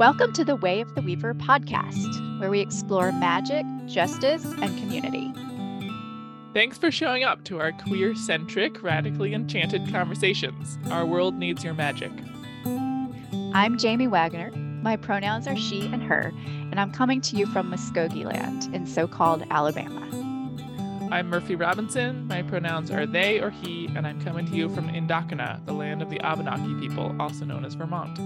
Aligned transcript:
Welcome 0.00 0.32
to 0.32 0.46
the 0.46 0.56
Way 0.56 0.80
of 0.80 0.94
the 0.94 1.02
Weaver 1.02 1.34
podcast, 1.34 2.40
where 2.40 2.48
we 2.48 2.60
explore 2.60 3.12
magic, 3.12 3.66
justice, 3.84 4.42
and 4.46 4.78
community. 4.78 5.30
Thanks 6.54 6.78
for 6.78 6.90
showing 6.90 7.22
up 7.22 7.44
to 7.44 7.60
our 7.60 7.72
queer 7.72 8.14
centric, 8.14 8.82
radically 8.82 9.34
enchanted 9.34 9.92
conversations. 9.92 10.78
Our 10.90 11.04
world 11.04 11.34
needs 11.34 11.62
your 11.62 11.74
magic. 11.74 12.12
I'm 13.52 13.76
Jamie 13.76 14.06
Waggoner. 14.06 14.52
My 14.82 14.96
pronouns 14.96 15.46
are 15.46 15.54
she 15.54 15.82
and 15.92 16.02
her, 16.04 16.32
and 16.46 16.80
I'm 16.80 16.92
coming 16.92 17.20
to 17.20 17.36
you 17.36 17.44
from 17.44 17.70
Muskogee 17.70 18.24
land 18.24 18.74
in 18.74 18.86
so 18.86 19.06
called 19.06 19.44
Alabama. 19.50 20.00
I'm 21.12 21.28
Murphy 21.28 21.56
Robinson. 21.56 22.26
My 22.26 22.40
pronouns 22.40 22.90
are 22.90 23.04
they 23.04 23.38
or 23.38 23.50
he, 23.50 23.90
and 23.94 24.06
I'm 24.06 24.22
coming 24.22 24.46
to 24.46 24.56
you 24.56 24.70
from 24.70 24.88
N'dakinna, 24.88 25.66
the 25.66 25.74
land 25.74 26.00
of 26.00 26.08
the 26.08 26.20
Abenaki 26.20 26.88
people, 26.88 27.14
also 27.20 27.44
known 27.44 27.66
as 27.66 27.74
Vermont. 27.74 28.18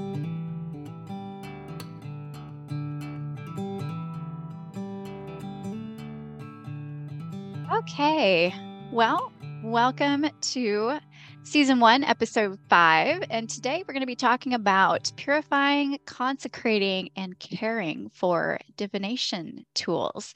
Okay. 7.86 8.54
Well, 8.92 9.30
welcome 9.62 10.26
to 10.40 10.98
season 11.42 11.80
one, 11.80 12.02
episode 12.02 12.58
five. 12.70 13.22
And 13.28 13.48
today 13.48 13.84
we're 13.86 13.92
going 13.92 14.00
to 14.00 14.06
be 14.06 14.16
talking 14.16 14.54
about 14.54 15.12
purifying, 15.16 15.98
consecrating, 16.06 17.10
and 17.14 17.38
caring 17.38 18.10
for 18.14 18.58
divination 18.78 19.66
tools. 19.74 20.32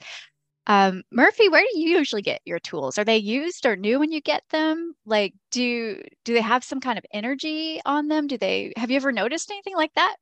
Um, 0.67 1.01
Murphy, 1.11 1.49
where 1.49 1.63
do 1.63 1.79
you 1.79 1.97
usually 1.97 2.21
get 2.21 2.41
your 2.45 2.59
tools? 2.59 2.99
Are 2.99 3.03
they 3.03 3.17
used 3.17 3.65
or 3.65 3.75
new 3.75 3.97
when 3.97 4.11
you 4.11 4.21
get 4.21 4.43
them? 4.51 4.93
Like, 5.07 5.33
do 5.49 6.03
do 6.25 6.35
they 6.35 6.41
have 6.41 6.63
some 6.63 6.79
kind 6.79 6.99
of 6.99 7.05
energy 7.11 7.81
on 7.83 8.09
them? 8.09 8.27
Do 8.27 8.37
they 8.37 8.73
have 8.77 8.91
you 8.91 8.97
ever 8.97 9.11
noticed 9.11 9.49
anything 9.49 9.75
like 9.75 9.95
that? 9.95 10.17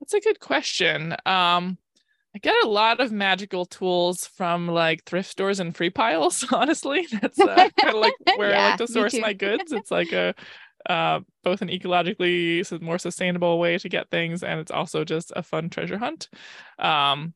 That's 0.00 0.12
a 0.12 0.20
good 0.20 0.40
question. 0.40 1.16
Um, 1.24 1.78
I 2.34 2.38
get 2.38 2.54
a 2.64 2.68
lot 2.68 3.00
of 3.00 3.10
magical 3.10 3.64
tools 3.64 4.26
from 4.26 4.68
like 4.68 5.04
thrift 5.04 5.30
stores 5.30 5.58
and 5.58 5.76
free 5.76 5.90
piles. 5.90 6.44
Honestly, 6.52 7.06
that's 7.20 7.40
uh, 7.40 7.68
kind 7.78 7.94
of 7.94 8.00
like 8.00 8.14
where 8.36 8.50
yeah, 8.50 8.66
I 8.66 8.68
like 8.70 8.78
to 8.78 8.88
source 8.88 9.18
my 9.18 9.32
goods. 9.32 9.72
It's 9.72 9.90
like 9.90 10.12
a 10.12 10.34
uh, 10.88 11.20
both 11.44 11.60
an 11.60 11.68
ecologically 11.68 12.80
more 12.80 12.98
sustainable 12.98 13.58
way 13.58 13.78
to 13.78 13.88
get 13.88 14.10
things, 14.10 14.42
and 14.42 14.60
it's 14.60 14.70
also 14.70 15.04
just 15.04 15.32
a 15.34 15.42
fun 15.42 15.70
treasure 15.70 15.98
hunt. 15.98 16.28
Um, 16.78 17.34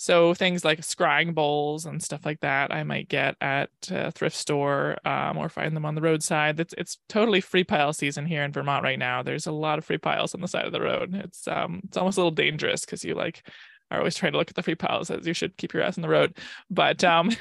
so 0.00 0.32
things 0.32 0.64
like 0.64 0.80
scrying 0.82 1.34
bowls 1.34 1.84
and 1.84 2.00
stuff 2.00 2.24
like 2.24 2.38
that, 2.40 2.72
I 2.72 2.84
might 2.84 3.08
get 3.08 3.34
at 3.40 3.70
a 3.90 4.12
thrift 4.12 4.36
store 4.36 4.96
um, 5.04 5.36
or 5.36 5.48
find 5.48 5.74
them 5.74 5.84
on 5.84 5.96
the 5.96 6.00
roadside. 6.00 6.60
It's 6.60 6.72
it's 6.76 6.98
totally 7.08 7.40
free 7.40 7.64
pile 7.64 7.92
season 7.92 8.26
here 8.26 8.44
in 8.44 8.52
Vermont 8.52 8.84
right 8.84 8.98
now. 8.98 9.22
There's 9.22 9.48
a 9.48 9.52
lot 9.52 9.78
of 9.78 9.84
free 9.84 9.98
piles 9.98 10.34
on 10.34 10.40
the 10.40 10.46
side 10.46 10.66
of 10.66 10.72
the 10.72 10.80
road. 10.80 11.14
It's 11.14 11.48
um 11.48 11.80
it's 11.84 11.96
almost 11.96 12.16
a 12.16 12.20
little 12.20 12.30
dangerous 12.30 12.84
because 12.84 13.04
you 13.04 13.14
like 13.14 13.44
are 13.90 13.98
always 13.98 14.16
trying 14.16 14.32
to 14.32 14.38
look 14.38 14.50
at 14.50 14.56
the 14.56 14.62
free 14.62 14.74
piles 14.74 15.10
as 15.10 15.26
you 15.26 15.34
should 15.34 15.56
keep 15.56 15.72
your 15.72 15.82
ass 15.82 15.98
on 15.98 16.02
the 16.02 16.08
road. 16.08 16.36
But 16.70 17.02
um 17.04 17.30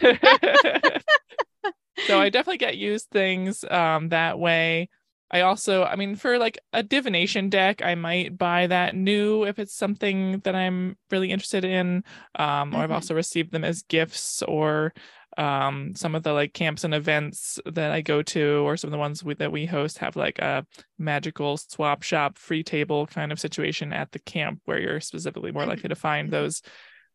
so 2.07 2.19
I 2.19 2.29
definitely 2.29 2.57
get 2.57 2.77
used 2.77 3.09
things 3.09 3.63
um 3.69 4.09
that 4.09 4.39
way. 4.39 4.89
I 5.29 5.41
also, 5.41 5.83
I 5.83 5.97
mean, 5.97 6.15
for 6.15 6.37
like 6.37 6.57
a 6.71 6.81
divination 6.81 7.49
deck, 7.49 7.81
I 7.83 7.95
might 7.95 8.37
buy 8.37 8.67
that 8.67 8.95
new 8.95 9.43
if 9.43 9.59
it's 9.59 9.75
something 9.75 10.39
that 10.39 10.55
I'm 10.55 10.95
really 11.11 11.31
interested 11.31 11.65
in. 11.65 12.05
Um, 12.35 12.45
or 12.45 12.45
mm-hmm. 12.45 12.75
I've 12.77 12.91
also 12.91 13.13
received 13.13 13.51
them 13.51 13.65
as 13.65 13.81
gifts 13.81 14.41
or 14.43 14.93
um, 15.37 15.93
some 15.95 16.15
of 16.15 16.23
the 16.23 16.33
like 16.33 16.53
camps 16.53 16.83
and 16.83 16.93
events 16.93 17.59
that 17.65 17.91
I 17.91 18.01
go 18.01 18.21
to, 18.23 18.65
or 18.65 18.75
some 18.75 18.89
of 18.89 18.91
the 18.91 18.97
ones 18.97 19.23
we, 19.23 19.35
that 19.35 19.51
we 19.51 19.65
host, 19.65 19.99
have 19.99 20.15
like 20.15 20.39
a 20.39 20.65
magical 20.97 21.57
swap 21.57 22.03
shop, 22.03 22.37
free 22.37 22.63
table 22.63 23.07
kind 23.07 23.31
of 23.31 23.39
situation 23.39 23.93
at 23.93 24.11
the 24.11 24.19
camp 24.19 24.61
where 24.65 24.79
you're 24.79 24.99
specifically 24.99 25.51
more 25.51 25.65
likely 25.65 25.89
to 25.89 25.95
find 25.95 26.31
those 26.31 26.61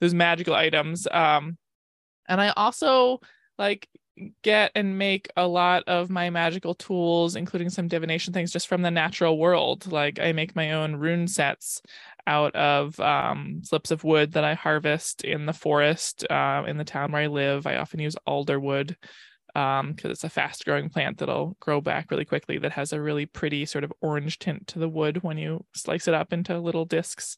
those 0.00 0.15
magical 0.15 0.55
items. 0.55 1.06
Um, 1.11 1.59
and 2.28 2.41
I 2.41 2.50
also 2.56 3.21
like 3.59 3.88
get 4.43 4.73
and 4.75 4.99
make 4.99 5.28
a 5.37 5.47
lot 5.47 5.84
of 5.87 6.11
my 6.11 6.31
magical 6.31 6.75
tools, 6.75 7.37
including 7.37 7.71
some 7.71 7.89
divination 7.89 8.33
things, 8.33 8.53
just 8.53 8.69
from 8.69 8.83
the 8.83 8.91
natural 8.91 9.39
world. 9.39 9.91
Like 9.91 10.21
I 10.21 10.33
make 10.33 10.56
my 10.56 10.73
own 10.73 10.97
rune 10.97 11.28
sets 11.28 11.83
out 12.27 12.55
of 12.55 12.99
um, 13.00 13.62
slips 13.65 13.91
of 13.91 14.05
wood 14.05 14.33
that 14.33 14.45
I 14.45 14.55
harvest 14.55 15.25
in 15.25 15.47
the 15.47 15.53
forest 15.53 16.25
uh, 16.31 16.65
in 16.67 16.77
the 16.78 16.84
town 16.84 17.12
where 17.12 17.23
I 17.23 17.27
live. 17.27 17.67
I 17.67 17.77
often 17.77 18.00
use 18.00 18.17
alder 18.27 18.61
wood 18.61 18.97
because 19.55 19.81
um, 19.81 19.95
it's 20.05 20.25
a 20.25 20.31
fast 20.31 20.65
growing 20.65 20.89
plant 20.89 21.19
that'll 21.19 21.56
grow 21.61 21.81
back 21.81 22.11
really 22.11 22.25
quickly 22.25 22.56
that 22.59 22.73
has 22.73 22.93
a 22.93 23.00
really 23.00 23.27
pretty 23.27 23.67
sort 23.67 23.84
of 23.84 23.93
orange 24.00 24.39
tint 24.39 24.67
to 24.69 24.79
the 24.79 24.89
wood 24.89 25.23
when 25.23 25.37
you 25.37 25.65
slice 25.75 26.09
it 26.09 26.15
up 26.15 26.33
into 26.33 26.59
little 26.59 26.87
discs. 26.87 27.37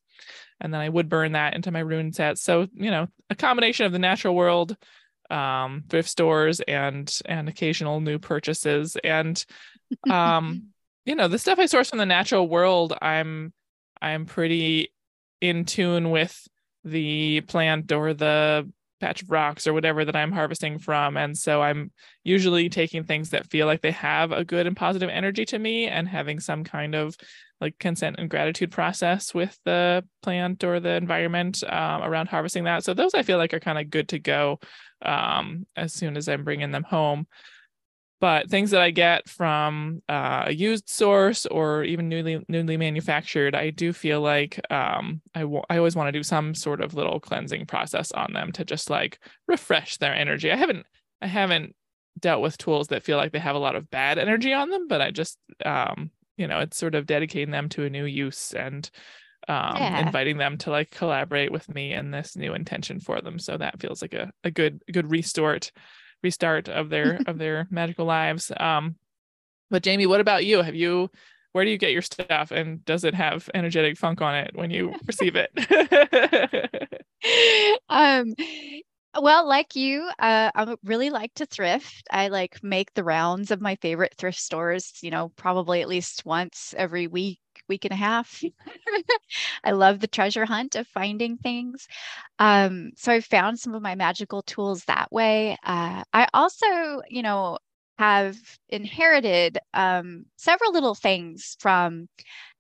And 0.61 0.73
then 0.73 0.81
I 0.81 0.89
would 0.89 1.09
burn 1.09 1.33
that 1.33 1.55
into 1.55 1.73
my 1.73 1.81
rune 1.81 2.13
set. 2.13 2.39
So, 2.39 2.69
you 2.73 2.91
know, 2.91 3.09
a 3.31 3.35
combination 3.35 3.87
of 3.87 3.93
the 3.93 3.99
natural 3.99 4.37
world, 4.37 4.77
um, 5.35 5.83
thrift 5.89 6.09
stores 6.09 6.61
and 6.61 7.13
and 7.27 7.49
occasional 7.49 8.01
new 8.01 8.19
purchases. 8.19 8.97
And 9.03 9.45
um, 10.09 10.69
you 11.05 11.15
know, 11.15 11.29
the 11.29 11.39
stuff 11.39 11.59
I 11.59 11.67
source 11.67 11.91
from 11.91 11.99
the 11.99 12.07
natural 12.07 12.49
world, 12.49 12.97
I'm 13.03 13.53
I'm 14.01 14.27
pretty 14.27 14.93
in 15.41 15.65
tune 15.65 16.11
with 16.11 16.47
the 16.85 17.41
plant 17.43 17.91
or 17.93 18.15
the 18.15 18.71
patch 19.05 19.21
of 19.21 19.31
rocks 19.31 19.67
or 19.67 19.75
whatever 19.75 20.03
that 20.03 20.17
I'm 20.17 20.33
harvesting 20.33 20.79
from. 20.79 21.19
And 21.19 21.37
so 21.37 21.61
I'm 21.61 21.93
usually 22.23 22.71
taking 22.71 23.05
things 23.05 23.31
that 23.31 23.51
feel 23.51 23.67
like 23.67 23.83
they 23.83 23.91
have 23.91 24.33
a 24.33 24.47
good 24.47 24.67
and 24.67 24.75
positive 24.75 25.11
energy 25.11 25.45
to 25.45 25.59
me 25.59 25.87
and 25.87 26.09
having 26.09 26.41
some 26.41 26.65
kind 26.65 26.95
of 26.95 27.15
like 27.61 27.79
consent 27.79 28.17
and 28.19 28.31
gratitude 28.31 28.71
process 28.71 29.35
with 29.35 29.59
the 29.67 30.05
plant 30.23 30.65
or 30.65 30.81
the 30.81 30.95
environment 30.95 31.63
um, 31.65 32.03
around 32.03 32.29
harvesting 32.29 32.65
that. 32.65 32.83
So 32.83 32.95
those 32.95 33.13
I 33.13 33.23
feel 33.23 33.37
like 33.37 33.53
are 33.53 33.61
kind 33.61 33.79
of 33.79 33.91
good 33.91 34.09
to 34.09 34.19
go 34.19 34.59
um, 35.03 35.67
as 35.77 35.93
soon 35.93 36.17
as 36.17 36.27
I'm 36.27 36.45
bringing 36.45 36.71
them 36.71 36.85
home 36.85 37.27
but 38.25 38.49
things 38.49 38.71
that 38.71 38.81
I 38.81 38.91
get 38.91 39.29
from 39.29 40.01
uh, 40.09 40.45
a 40.47 40.51
used 40.51 40.89
source 40.89 41.45
or 41.45 41.85
even 41.85 42.09
newly 42.09 42.43
newly 42.49 42.79
manufactured, 42.79 43.55
I 43.55 43.69
do 43.69 43.93
feel 43.93 44.23
like 44.23 44.59
um, 44.73 45.21
I, 45.35 45.41
w- 45.41 45.61
I 45.69 45.77
always 45.77 45.95
want 45.95 46.09
to 46.09 46.19
do 46.19 46.23
some 46.23 46.55
sort 46.55 46.81
of 46.81 46.95
little 46.95 47.21
cleansing 47.21 47.67
process 47.67 48.13
on 48.13 48.33
them 48.33 48.51
to 48.53 48.65
just 48.65 48.89
like 48.89 49.19
refresh 49.47 49.99
their 49.99 50.15
energy. 50.15 50.51
I 50.51 50.57
haven't 50.57 50.87
I 51.21 51.27
haven't 51.27 51.77
dealt 52.19 52.41
with 52.41 52.57
tools 52.57 52.89
that 52.89 53.03
feel 53.03 53.19
like 53.19 53.33
they 53.33 53.39
have 53.41 53.57
a 53.57 53.59
lot 53.59 53.77
of 53.77 53.91
bad 53.91 54.17
energy 54.17 54.55
on 54.55 54.71
them, 54.71 54.89
but 54.89 55.03
I 55.03 55.11
just 55.11 55.37
um, 55.63 56.11
you 56.39 56.47
know 56.47 56.61
it's 56.61 56.79
sort 56.79 56.95
of 56.95 57.05
dedicating 57.05 57.51
them 57.51 57.69
to 57.69 57.85
a 57.85 57.91
new 57.91 58.07
use 58.07 58.55
and 58.55 58.91
um, 59.49 59.77
yeah. 59.77 60.01
inviting 60.01 60.39
them 60.39 60.57
to 60.57 60.71
like 60.71 60.91
collaborate 60.91 61.53
with 61.53 61.69
me 61.69 61.93
in 61.93 62.11
this 62.11 62.37
new 62.37 62.55
intention 62.55 63.01
for 63.01 63.21
them. 63.21 63.39
So 63.39 63.59
that 63.59 63.83
feels 63.83 64.01
like 64.01 64.15
a, 64.15 64.33
a 64.45 64.51
good 64.51 64.83
good 64.91 65.11
restart 65.11 65.73
restart 66.25 66.69
of 66.69 66.89
their 66.89 67.21
of 67.27 67.39
their 67.39 67.69
magical 67.71 68.07
lives. 68.07 68.51
Um, 68.57 68.97
but 69.71 69.85
Jamie, 69.85 70.07
what 70.07 70.21
about 70.21 70.45
you? 70.45 70.63
Have 70.63 70.75
you 70.75 71.11
where 71.53 71.65
do 71.65 71.71
you 71.71 71.79
get 71.79 71.93
your 71.93 72.03
stuff 72.03 72.51
and 72.51 72.85
does 72.85 73.05
it 73.05 73.15
have 73.15 73.49
energetic 73.55 73.97
funk 73.97 74.21
on 74.21 74.35
it 74.35 74.51
when 74.57 74.71
you 74.71 74.93
receive 75.07 75.37
it? 75.37 75.51
um 77.89 78.35
well, 79.21 79.47
like 79.47 79.77
you, 79.77 80.11
uh, 80.19 80.51
I 80.55 80.75
really 80.83 81.11
like 81.11 81.33
to 81.35 81.47
thrift. 81.47 82.09
I 82.11 82.29
like 82.29 82.63
make 82.65 82.93
the 82.95 83.05
rounds 83.05 83.53
of 83.53 83.61
my 83.61 83.77
favorite 83.77 84.15
thrift 84.19 84.41
stores, 84.41 84.93
you 85.03 85.11
know, 85.11 85.29
probably 85.37 85.83
at 85.83 85.89
least 85.89 86.25
once 86.25 86.75
every 86.77 87.07
week 87.07 87.39
week 87.69 87.85
and 87.85 87.93
a 87.93 87.97
half. 87.97 88.43
I 89.65 89.73
love 89.73 90.01
the 90.01 90.07
treasure 90.07 90.45
hunt 90.45 90.77
of 90.77 90.87
finding 90.89 91.37
things. 91.37 91.87
Um, 92.39 92.93
so 92.97 93.13
I 93.13 93.21
found 93.21 93.59
some 93.59 93.75
of 93.75 93.83
my 93.83 93.95
magical 93.95 94.43
tools 94.43 94.85
that 94.85 95.11
way. 95.13 95.57
Uh, 95.65 96.05
I 96.13 96.27
also, 96.35 97.03
you 97.09 97.23
know, 97.23 97.59
have 97.99 98.37
inherited 98.69 99.59
um, 99.73 100.27
several 100.37 100.73
little 100.73 100.95
things 100.95 101.57
from 101.61 102.09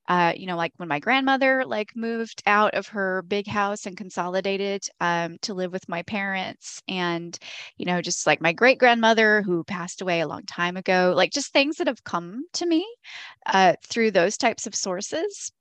uh, 0.08 0.32
you 0.36 0.46
know, 0.46 0.56
like 0.56 0.72
when 0.76 0.88
my 0.88 0.98
grandmother 0.98 1.64
like 1.64 1.96
moved 1.96 2.42
out 2.46 2.74
of 2.74 2.88
her 2.88 3.22
big 3.22 3.46
house 3.46 3.86
and 3.86 3.96
consolidated 3.96 4.82
um, 5.00 5.38
to 5.42 5.54
live 5.54 5.72
with 5.72 5.88
my 5.88 6.02
parents, 6.02 6.82
and 6.88 7.38
you 7.76 7.86
know, 7.86 8.00
just 8.02 8.26
like 8.26 8.40
my 8.40 8.52
great 8.52 8.78
grandmother 8.78 9.42
who 9.42 9.64
passed 9.64 10.02
away 10.02 10.20
a 10.20 10.28
long 10.28 10.42
time 10.44 10.76
ago, 10.76 11.12
like 11.16 11.32
just 11.32 11.52
things 11.52 11.76
that 11.76 11.86
have 11.86 12.04
come 12.04 12.44
to 12.54 12.66
me 12.66 12.86
uh, 13.46 13.74
through 13.88 14.10
those 14.10 14.36
types 14.36 14.66
of 14.66 14.74
sources. 14.74 15.52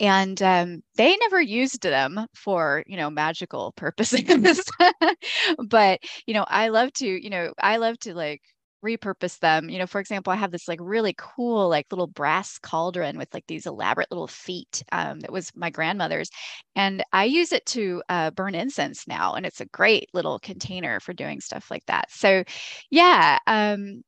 And 0.00 0.40
um, 0.42 0.82
they 0.96 1.16
never 1.16 1.40
used 1.40 1.82
them 1.82 2.26
for, 2.34 2.84
you 2.86 2.96
know, 2.96 3.10
magical 3.10 3.72
purposes. 3.76 4.62
but, 5.68 6.00
you 6.26 6.34
know, 6.34 6.44
I 6.48 6.68
love 6.68 6.92
to, 6.94 7.06
you 7.06 7.30
know, 7.30 7.52
I 7.60 7.78
love 7.78 7.98
to 8.00 8.14
like 8.14 8.42
repurpose 8.84 9.38
them. 9.40 9.68
You 9.70 9.78
know, 9.78 9.86
for 9.86 10.00
example, 10.00 10.32
I 10.32 10.36
have 10.36 10.50
this 10.50 10.68
like 10.68 10.78
really 10.82 11.14
cool 11.18 11.68
like 11.68 11.86
little 11.90 12.06
brass 12.06 12.58
cauldron 12.58 13.18
with 13.18 13.32
like 13.34 13.46
these 13.48 13.66
elaborate 13.66 14.10
little 14.10 14.26
feet 14.28 14.82
um, 14.92 15.20
that 15.20 15.32
was 15.32 15.50
my 15.56 15.70
grandmother's, 15.70 16.30
and 16.76 17.02
I 17.12 17.24
use 17.24 17.52
it 17.52 17.66
to 17.66 18.02
uh, 18.08 18.30
burn 18.30 18.54
incense 18.54 19.06
now, 19.08 19.34
and 19.34 19.44
it's 19.46 19.60
a 19.60 19.66
great 19.66 20.08
little 20.14 20.38
container 20.38 21.00
for 21.00 21.12
doing 21.12 21.40
stuff 21.40 21.70
like 21.70 21.86
that. 21.86 22.10
So, 22.10 22.44
yeah, 22.90 23.38
um, 23.46 24.02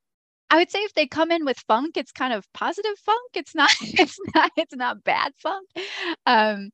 I 0.51 0.57
would 0.57 0.71
say 0.71 0.81
if 0.81 0.95
they 0.95 1.07
come 1.07 1.31
in 1.31 1.45
with 1.45 1.59
funk, 1.69 1.97
it's 1.97 2.13
kind 2.13 2.33
of 2.33 2.53
positive 2.53 2.99
funk. 2.99 3.31
It's 3.35 3.55
not, 3.55 3.71
it's 3.81 4.19
not, 4.35 4.51
it's 4.57 4.75
not 4.75 5.05
bad 5.05 5.33
funk. 5.39 5.69
Um, 6.27 6.71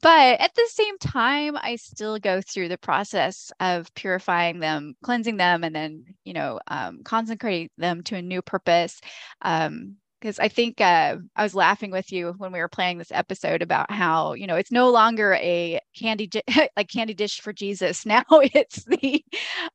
but 0.00 0.40
at 0.40 0.54
the 0.54 0.68
same 0.72 0.98
time, 0.98 1.56
I 1.56 1.76
still 1.76 2.18
go 2.18 2.40
through 2.40 2.68
the 2.68 2.78
process 2.78 3.52
of 3.60 3.94
purifying 3.94 4.60
them, 4.60 4.94
cleansing 5.02 5.36
them, 5.36 5.64
and 5.64 5.74
then, 5.74 6.04
you 6.24 6.32
know, 6.32 6.60
um, 6.68 7.02
consecrate 7.04 7.70
them 7.78 8.02
to 8.04 8.16
a 8.16 8.22
new 8.22 8.42
purpose. 8.42 9.00
Um, 9.42 9.96
because 10.22 10.38
I 10.38 10.48
think 10.48 10.80
uh, 10.80 11.16
I 11.34 11.42
was 11.42 11.54
laughing 11.54 11.90
with 11.90 12.12
you 12.12 12.34
when 12.38 12.52
we 12.52 12.60
were 12.60 12.68
playing 12.68 12.98
this 12.98 13.10
episode 13.10 13.60
about 13.60 13.90
how 13.90 14.34
you 14.34 14.46
know 14.46 14.54
it's 14.54 14.70
no 14.70 14.90
longer 14.90 15.34
a 15.34 15.80
candy 15.98 16.30
like 16.76 16.88
candy 16.88 17.14
dish 17.14 17.40
for 17.40 17.52
Jesus. 17.52 18.06
Now 18.12 18.24
it's 18.30 18.84
the 18.84 19.24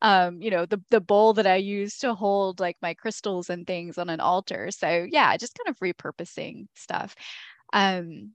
um, 0.01 0.41
you 0.41 0.51
know 0.51 0.65
the 0.65 0.81
the 0.91 1.01
bowl 1.01 1.33
that 1.33 1.47
I 1.47 1.55
use 1.55 1.97
to 1.99 2.13
hold 2.13 2.59
like 2.59 2.77
my 2.81 2.93
crystals 2.93 3.49
and 3.49 3.67
things 3.67 3.97
on 3.97 4.09
an 4.09 4.19
altar. 4.19 4.69
So 4.71 5.07
yeah, 5.09 5.35
just 5.37 5.57
kind 5.57 5.69
of 5.69 5.79
repurposing 5.79 6.67
stuff. 6.75 7.15
Um, 7.73 8.33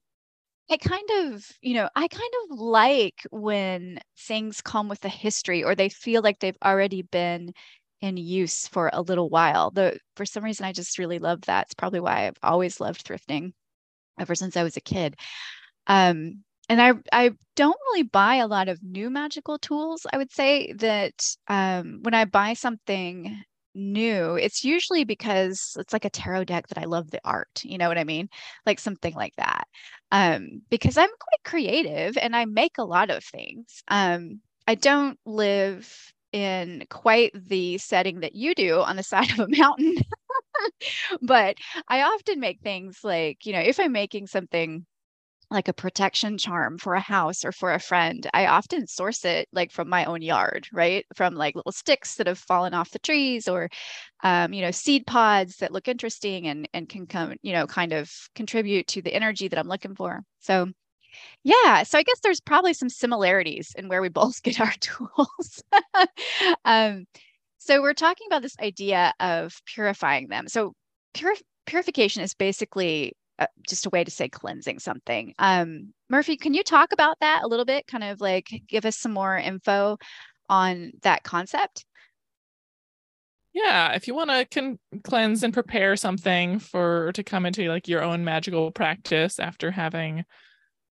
I 0.71 0.77
kind 0.79 1.09
of, 1.35 1.47
you 1.61 1.75
know, 1.75 1.89
I 1.95 2.09
kind 2.09 2.33
of 2.51 2.59
like 2.59 3.27
when 3.31 3.99
things 4.19 4.61
come 4.63 4.89
with 4.89 5.05
a 5.05 5.09
history 5.09 5.63
or 5.65 5.75
they 5.75 5.89
feel 5.89 6.23
like 6.23 6.39
they've 6.41 6.57
already 6.65 7.03
been 7.03 7.53
in 8.03 8.17
use 8.17 8.69
for 8.69 8.91
a 8.93 9.01
little 9.01 9.31
while. 9.31 9.71
The 9.71 9.99
for 10.17 10.27
some 10.27 10.45
reason 10.45 10.67
I 10.67 10.73
just 10.73 10.99
really 10.99 11.19
love 11.19 11.43
that. 11.43 11.67
It's 11.67 11.75
probably 11.75 12.01
why 12.01 12.27
I've 12.27 12.37
always 12.43 12.81
loved 12.81 13.05
thrifting 13.07 13.53
ever 14.19 14.35
since 14.35 14.57
I 14.57 14.65
was 14.65 14.77
a 14.77 14.83
kid. 14.83 15.17
Um, 15.87 16.45
and 16.69 16.83
I 16.83 16.95
I 17.13 17.33
don't 17.57 17.79
really 17.91 18.03
buy 18.03 18.37
a 18.37 18.47
lot 18.47 18.69
of 18.69 18.83
new 18.83 19.09
magical 19.11 19.59
tools. 19.59 20.07
I 20.13 20.19
would 20.19 20.33
say 20.33 20.73
that 20.75 21.15
um, 21.49 22.01
when 22.03 22.15
I 22.15 22.25
buy 22.25 22.55
something 22.55 23.43
new, 23.75 24.35
it's 24.35 24.65
usually 24.65 25.05
because 25.05 25.77
it's 25.79 25.93
like 25.93 26.05
a 26.05 26.11
tarot 26.11 26.45
deck 26.45 26.69
that 26.69 26.79
I 26.79 26.85
love 26.85 27.11
the 27.11 27.21
art. 27.25 27.63
You 27.65 27.79
know 27.79 27.89
what 27.89 27.99
I 27.99 28.05
mean? 28.05 28.29
Like 28.67 28.81
something 28.81 29.15
like 29.15 29.35
that. 29.37 29.65
Um, 30.11 30.63
because 30.71 30.99
I'm 30.99 31.09
quite 31.09 31.45
creative 31.45 32.19
and 32.19 32.35
I 32.37 32.45
make 32.47 32.79
a 32.79 32.85
lot 32.85 33.11
of 33.11 33.25
things. 33.25 33.83
Um, 33.89 34.41
I 34.67 34.75
don't 34.75 35.19
live 35.25 36.13
in 36.33 36.85
quite 36.91 37.33
the 37.35 37.79
setting 37.79 38.21
that 38.21 38.35
you 38.35 38.55
do 38.55 38.81
on 38.81 38.97
the 38.97 39.03
side 39.03 39.31
of 39.33 39.41
a 39.41 39.49
mountain. 39.57 39.97
but 41.23 41.57
I 41.89 42.03
often 42.03 42.41
make 42.41 42.61
things 42.61 42.99
like, 43.05 43.47
you 43.47 43.53
know, 43.53 43.61
if 43.61 43.79
I'm 43.79 43.93
making 43.93 44.27
something 44.27 44.87
like 45.51 45.69
a 45.69 45.75
protection 45.75 46.39
charm 46.39 46.79
for 46.79 46.95
a 46.95 47.01
house 47.01 47.45
or 47.45 47.53
for 47.53 47.75
a 47.75 47.79
friend, 47.79 48.27
I 48.33 48.47
often 48.47 48.87
source 48.87 49.25
it 49.25 49.49
like 49.53 49.71
from 49.71 49.89
my 49.89 50.07
own 50.07 50.23
yard, 50.23 50.67
right? 50.73 51.05
From 51.15 51.35
like 51.35 51.55
little 51.55 51.73
sticks 51.73 52.15
that 52.17 52.27
have 52.27 52.39
fallen 52.39 52.73
off 52.73 52.91
the 52.91 52.99
trees 52.99 53.49
or, 53.49 53.69
um, 54.25 54.55
you 54.55 54.63
know, 54.63 54.71
seed 54.71 55.07
pods 55.07 55.57
that 55.59 55.73
look 55.73 55.89
interesting 55.89 56.47
and, 56.49 56.69
and 56.73 56.89
can 56.89 57.07
come, 57.07 57.35
you 57.43 57.53
know, 57.53 57.67
kind 57.67 57.93
of 57.93 58.11
contribute 58.35 58.87
to 58.89 59.03
the 59.03 59.13
energy 59.13 59.49
that 59.49 59.59
I'm 59.59 59.69
looking 59.69 59.95
for. 59.95 60.23
So 60.41 60.69
yeah, 61.43 61.83
so 61.83 61.99
I 61.99 62.03
guess 62.03 62.21
there's 62.23 62.41
probably 62.41 62.75
some 62.75 62.89
similarities 62.89 63.75
in 63.77 63.89
where 63.89 64.03
we 64.03 64.09
both 64.09 64.43
get 64.43 64.61
our 64.61 64.73
tools. 64.81 65.63
um, 66.65 67.07
so 67.59 67.81
we're 67.81 67.95
talking 67.95 68.27
about 68.27 68.43
this 68.43 68.57
idea 68.61 69.13
of 69.21 69.55
purifying 69.67 70.29
them. 70.29 70.49
So 70.49 70.75
purification 71.67 72.23
is 72.23 72.35
basically 72.35 73.13
uh, 73.39 73.47
just 73.69 73.87
a 73.87 73.91
way 73.91 74.05
to 74.05 74.11
say 74.11 74.29
cleansing 74.29 74.79
something. 74.79 75.35
Um, 75.39 75.93
Murphy, 76.09 76.37
can 76.37 76.55
you 76.55 76.63
talk 76.63 76.93
about 76.93 77.17
that 77.21 77.43
a 77.43 77.47
little 77.47 77.65
bit? 77.65 77.87
Kind 77.87 78.05
of 78.05 78.21
like 78.21 78.49
give 78.69 78.85
us 78.85 78.97
some 78.97 79.13
more 79.13 79.37
info 79.37 79.99
on 80.49 80.93
that 81.03 81.23
concept. 81.23 81.85
Yeah, 83.55 83.93
if 83.93 84.09
you 84.09 84.15
want 84.15 84.31
to 84.31 84.47
con- 84.47 84.79
cleanse 85.05 85.43
and 85.43 85.53
prepare 85.53 85.95
something 85.97 86.59
for 86.59 87.13
to 87.13 87.23
come 87.23 87.45
into 87.45 87.69
like 87.69 87.87
your 87.87 88.03
own 88.03 88.25
magical 88.25 88.71
practice 88.71 89.39
after 89.39 89.71
having 89.71 90.25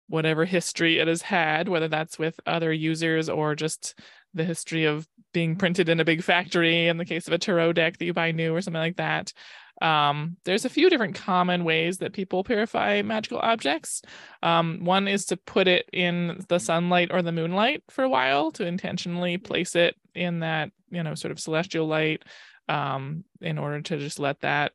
whatever 0.07 0.45
history 0.45 0.99
it 0.99 1.07
has 1.07 1.21
had, 1.21 1.67
whether 1.69 1.87
that's 1.87 2.19
with 2.19 2.39
other 2.45 2.71
users 2.71 3.29
or 3.29 3.55
just 3.55 3.99
the 4.33 4.43
history 4.43 4.85
of 4.85 5.07
being 5.33 5.55
printed 5.55 5.89
in 5.89 5.99
a 5.99 6.05
big 6.05 6.23
factory 6.23 6.87
in 6.87 6.97
the 6.97 7.05
case 7.05 7.27
of 7.27 7.33
a 7.33 7.37
tarot 7.37 7.73
deck 7.73 7.97
that 7.97 8.05
you 8.05 8.13
buy 8.13 8.31
new 8.31 8.55
or 8.55 8.61
something 8.61 8.81
like 8.81 8.97
that. 8.97 9.33
Um, 9.81 10.37
there's 10.45 10.65
a 10.65 10.69
few 10.69 10.89
different 10.89 11.15
common 11.15 11.63
ways 11.63 11.97
that 11.97 12.13
people 12.13 12.43
purify 12.43 13.01
magical 13.01 13.39
objects. 13.39 14.01
Um, 14.41 14.85
one 14.85 15.07
is 15.07 15.25
to 15.25 15.37
put 15.37 15.67
it 15.67 15.89
in 15.91 16.43
the 16.47 16.59
sunlight 16.59 17.09
or 17.11 17.21
the 17.21 17.31
moonlight 17.31 17.83
for 17.89 18.03
a 18.03 18.09
while 18.09 18.51
to 18.51 18.65
intentionally 18.65 19.37
place 19.37 19.75
it 19.75 19.95
in 20.13 20.39
that, 20.39 20.71
you 20.89 21.03
know, 21.03 21.15
sort 21.15 21.31
of 21.31 21.39
celestial 21.39 21.87
light 21.87 22.23
um, 22.69 23.25
in 23.41 23.57
order 23.57 23.81
to 23.81 23.97
just 23.97 24.19
let 24.19 24.39
that 24.41 24.73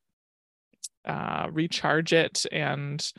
uh, 1.05 1.49
recharge 1.51 2.13
it 2.13 2.45
and 2.53 3.13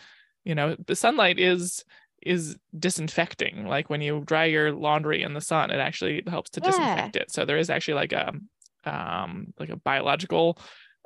you 0.50 0.56
know 0.56 0.76
the 0.88 0.96
sunlight 0.96 1.40
is 1.40 1.86
is 2.24 2.58
disinfecting 2.78 3.68
like 3.68 3.90
when 3.90 4.02
you 4.02 4.24
dry 4.26 4.46
your 4.46 4.74
laundry 4.74 5.22
in 5.22 5.34
the 5.36 5.40
sun 5.40 5.70
it 5.70 5.78
actually 5.78 6.24
helps 6.28 6.50
to 6.50 6.60
yeah. 6.60 6.72
disinfect 6.72 7.16
it 7.16 7.32
so 7.32 7.46
there 7.46 7.60
is 7.60 7.70
actually 7.70 7.94
like 7.94 8.12
a 8.12 8.34
um 8.84 9.54
like 9.60 9.70
a 9.70 9.76
biological 9.76 10.58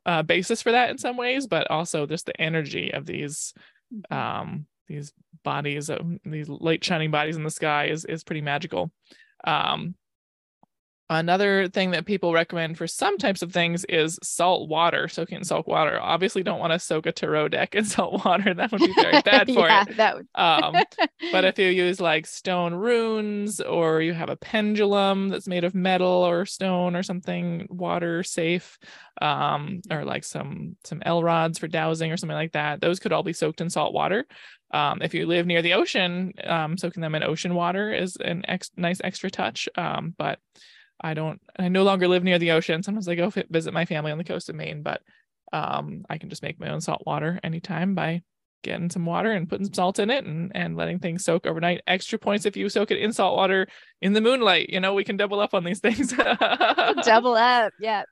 uh 0.06 0.24
basis 0.24 0.62
for 0.62 0.72
that 0.72 0.90
in 0.90 0.98
some 0.98 1.18
ways 1.18 1.46
but 1.46 1.70
also 1.70 2.06
just 2.06 2.26
the 2.26 2.42
energy 2.42 2.94
of 2.94 3.06
these 3.06 3.54
mm-hmm. 3.94 4.18
um 4.18 4.66
these 4.88 5.12
bodies 5.44 5.90
of 5.90 6.00
these 6.24 6.48
light 6.48 6.84
shining 6.84 7.12
bodies 7.12 7.36
in 7.36 7.44
the 7.44 7.52
sky 7.52 7.88
is 7.88 8.06
is 8.06 8.24
pretty 8.24 8.42
magical 8.42 8.92
um 9.44 9.94
Another 11.14 11.68
thing 11.68 11.92
that 11.92 12.06
people 12.06 12.34
recommend 12.34 12.78
for 12.78 12.88
some 12.88 13.18
types 13.18 13.42
of 13.42 13.52
things 13.52 13.86
is 13.86 14.20
salt 14.24 14.70
water, 14.70 15.08
soaking 15.08 15.38
in 15.38 15.44
salt 15.44 15.68
water. 15.68 16.00
Obviously, 16.00 16.44
don't 16.44 16.60
want 16.60 16.74
to 16.74 16.80
soak 16.80 17.06
a 17.06 17.12
tarot 17.12 17.50
deck 17.50 17.76
in 17.76 17.86
salt 17.86 18.26
water. 18.26 18.54
That 18.54 18.72
would 18.72 18.82
be 18.82 18.94
very 18.96 19.22
bad 19.26 19.48
for 19.48 19.68
yeah, 19.68 19.86
it. 19.88 19.98
That 19.98 20.16
would. 20.16 20.28
um, 20.36 20.76
but 21.32 21.46
if 21.46 21.60
you 21.60 21.68
use 21.68 22.00
like 22.00 22.26
stone 22.26 22.74
runes 22.74 23.62
or 23.62 24.02
you 24.02 24.14
have 24.14 24.30
a 24.30 24.36
pendulum 24.36 25.30
that's 25.30 25.48
made 25.48 25.64
of 25.64 25.76
metal 25.76 26.08
or 26.08 26.46
stone 26.46 26.96
or 26.96 27.04
something 27.04 27.68
water 27.70 28.24
safe, 28.24 28.78
um, 29.22 29.82
or 29.92 30.04
like 30.06 30.24
some 30.24 30.76
some 30.84 31.02
L 31.06 31.24
rods 31.24 31.60
for 31.60 31.68
dowsing 31.68 32.12
or 32.12 32.18
something 32.18 32.36
like 32.36 32.54
that, 32.54 32.82
those 32.82 33.00
could 33.00 33.14
all 33.14 33.24
be 33.24 33.34
soaked 33.34 33.62
in 33.62 33.70
salt 33.70 33.94
water. 33.94 34.26
Um, 34.72 35.04
if 35.04 35.14
you 35.14 35.28
live 35.28 35.46
near 35.46 35.62
the 35.62 35.76
ocean, 35.76 36.34
um, 36.44 36.78
soaking 36.78 37.02
them 37.02 37.14
in 37.14 37.24
ocean 37.24 37.54
water 37.54 37.94
is 37.94 38.18
an 38.18 38.44
ex- 38.48 38.72
nice 38.76 39.00
extra 39.04 39.30
touch. 39.30 39.70
Um, 39.76 40.16
but 40.18 40.40
I 41.02 41.14
don't 41.14 41.42
I 41.58 41.68
no 41.68 41.84
longer 41.84 42.08
live 42.08 42.24
near 42.24 42.40
the 42.40 42.52
ocean. 42.52 42.84
Sometimes 42.84 43.08
I 43.08 43.16
go 43.16 43.32
visit 43.50 43.74
my 43.74 43.86
family 43.86 44.12
on 44.12 44.18
the 44.18 44.24
coast 44.24 44.50
of 44.50 44.56
Maine, 44.56 44.84
but 44.84 45.02
um, 45.52 46.06
I 46.10 46.18
can 46.18 46.30
just 46.30 46.44
make 46.44 46.60
my 46.60 46.70
own 46.70 46.82
salt 46.82 47.04
water 47.06 47.40
anytime 47.44 47.94
by 47.94 48.24
getting 48.64 48.90
some 48.90 49.06
water 49.06 49.32
and 49.32 49.48
putting 49.48 49.66
some 49.66 49.74
salt 49.74 50.00
in 50.00 50.10
it 50.10 50.26
and 50.26 50.52
and 50.56 50.76
letting 50.76 51.00
things 51.00 51.24
soak 51.24 51.46
overnight. 51.46 51.82
Extra 51.86 52.18
points 52.18 52.46
if 52.46 52.58
you 52.58 52.70
soak 52.70 52.92
it 52.92 53.00
in 53.00 53.14
salt 53.14 53.36
water 53.36 53.68
in 54.02 54.14
the 54.14 54.22
moonlight. 54.22 54.70
You 54.70 54.80
know, 54.80 54.94
we 54.94 55.04
can 55.04 55.18
double 55.18 55.40
up 55.40 55.54
on 55.54 55.64
these 55.64 55.80
things. 55.80 56.14
double 57.04 57.36
up, 57.36 57.74
yeah. 57.80 58.04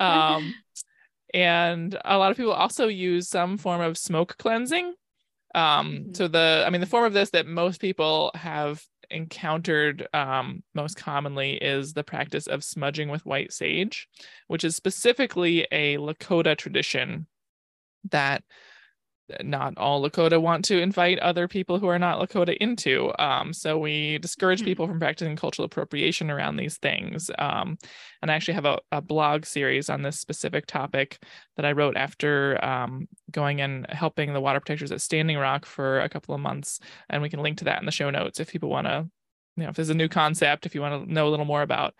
um 0.00 0.54
and 1.34 1.96
a 2.04 2.18
lot 2.18 2.30
of 2.30 2.36
people 2.36 2.52
also 2.52 2.88
use 2.88 3.28
some 3.28 3.56
form 3.56 3.80
of 3.80 3.96
smoke 3.96 4.36
cleansing. 4.38 4.94
Um, 5.54 5.92
mm-hmm. 5.92 6.14
so 6.14 6.28
the 6.28 6.64
I 6.66 6.70
mean 6.70 6.80
the 6.80 6.86
form 6.86 7.04
of 7.04 7.12
this 7.12 7.30
that 7.30 7.46
most 7.46 7.80
people 7.80 8.30
have 8.34 8.82
encountered 9.10 10.06
um, 10.14 10.62
most 10.74 10.96
commonly 10.96 11.54
is 11.54 11.92
the 11.92 12.04
practice 12.04 12.46
of 12.46 12.64
smudging 12.64 13.08
with 13.08 13.26
white 13.26 13.52
sage, 13.52 14.08
which 14.48 14.64
is 14.64 14.76
specifically 14.76 15.66
a 15.72 15.96
Lakota 15.96 16.56
tradition 16.56 17.26
that 18.10 18.42
not 19.42 19.76
all 19.76 20.02
Lakota 20.02 20.40
want 20.40 20.64
to 20.66 20.80
invite 20.80 21.18
other 21.18 21.48
people 21.48 21.78
who 21.78 21.86
are 21.86 21.98
not 21.98 22.18
Lakota 22.20 22.56
into. 22.56 23.12
Um, 23.18 23.52
so 23.52 23.78
we 23.78 24.18
discourage 24.18 24.60
hmm. 24.60 24.66
people 24.66 24.86
from 24.86 24.98
practicing 24.98 25.36
cultural 25.36 25.66
appropriation 25.66 26.30
around 26.30 26.56
these 26.56 26.78
things. 26.78 27.30
Um, 27.38 27.78
and 28.22 28.30
I 28.30 28.34
actually 28.34 28.54
have 28.54 28.64
a, 28.64 28.78
a, 28.92 29.00
blog 29.00 29.44
series 29.44 29.88
on 29.90 30.02
this 30.02 30.20
specific 30.20 30.66
topic 30.66 31.22
that 31.56 31.64
I 31.64 31.72
wrote 31.72 31.96
after 31.96 32.62
um, 32.64 33.08
going 33.30 33.60
and 33.60 33.86
helping 33.88 34.32
the 34.32 34.40
water 34.40 34.60
protectors 34.60 34.92
at 34.92 35.00
Standing 35.00 35.38
Rock 35.38 35.66
for 35.66 36.00
a 36.00 36.08
couple 36.08 36.34
of 36.34 36.40
months. 36.40 36.80
And 37.08 37.22
we 37.22 37.30
can 37.30 37.40
link 37.40 37.58
to 37.58 37.64
that 37.64 37.80
in 37.80 37.86
the 37.86 37.92
show 37.92 38.10
notes 38.10 38.40
if 38.40 38.50
people 38.50 38.68
want 38.68 38.86
to, 38.86 39.08
you 39.56 39.64
know, 39.64 39.70
if 39.70 39.76
there's 39.76 39.90
a 39.90 39.94
new 39.94 40.08
concept, 40.08 40.66
if 40.66 40.74
you 40.74 40.80
want 40.80 41.06
to 41.06 41.12
know 41.12 41.28
a 41.28 41.30
little 41.30 41.46
more 41.46 41.62
about 41.62 41.94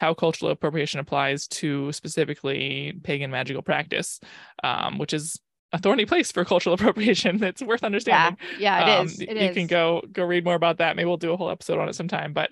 how 0.00 0.14
cultural 0.14 0.50
appropriation 0.50 1.00
applies 1.00 1.46
to 1.46 1.92
specifically 1.92 2.92
pagan 3.02 3.30
magical 3.30 3.62
practice, 3.62 4.20
um, 4.62 4.98
which 4.98 5.12
is 5.12 5.40
a 5.74 5.78
thorny 5.78 6.06
place 6.06 6.32
for 6.32 6.44
cultural 6.44 6.74
appropriation. 6.78 7.42
It's 7.42 7.60
worth 7.60 7.84
understanding. 7.84 8.38
Yeah, 8.58 8.86
yeah 8.86 8.86
it 8.86 9.00
um, 9.00 9.06
is. 9.06 9.20
It 9.20 9.30
you 9.30 9.48
is. 9.48 9.54
can 9.54 9.66
go 9.66 10.02
go 10.10 10.24
read 10.24 10.44
more 10.44 10.54
about 10.54 10.78
that. 10.78 10.96
Maybe 10.96 11.06
we'll 11.06 11.16
do 11.18 11.32
a 11.32 11.36
whole 11.36 11.50
episode 11.50 11.78
on 11.78 11.88
it 11.88 11.94
sometime. 11.94 12.32
But 12.32 12.50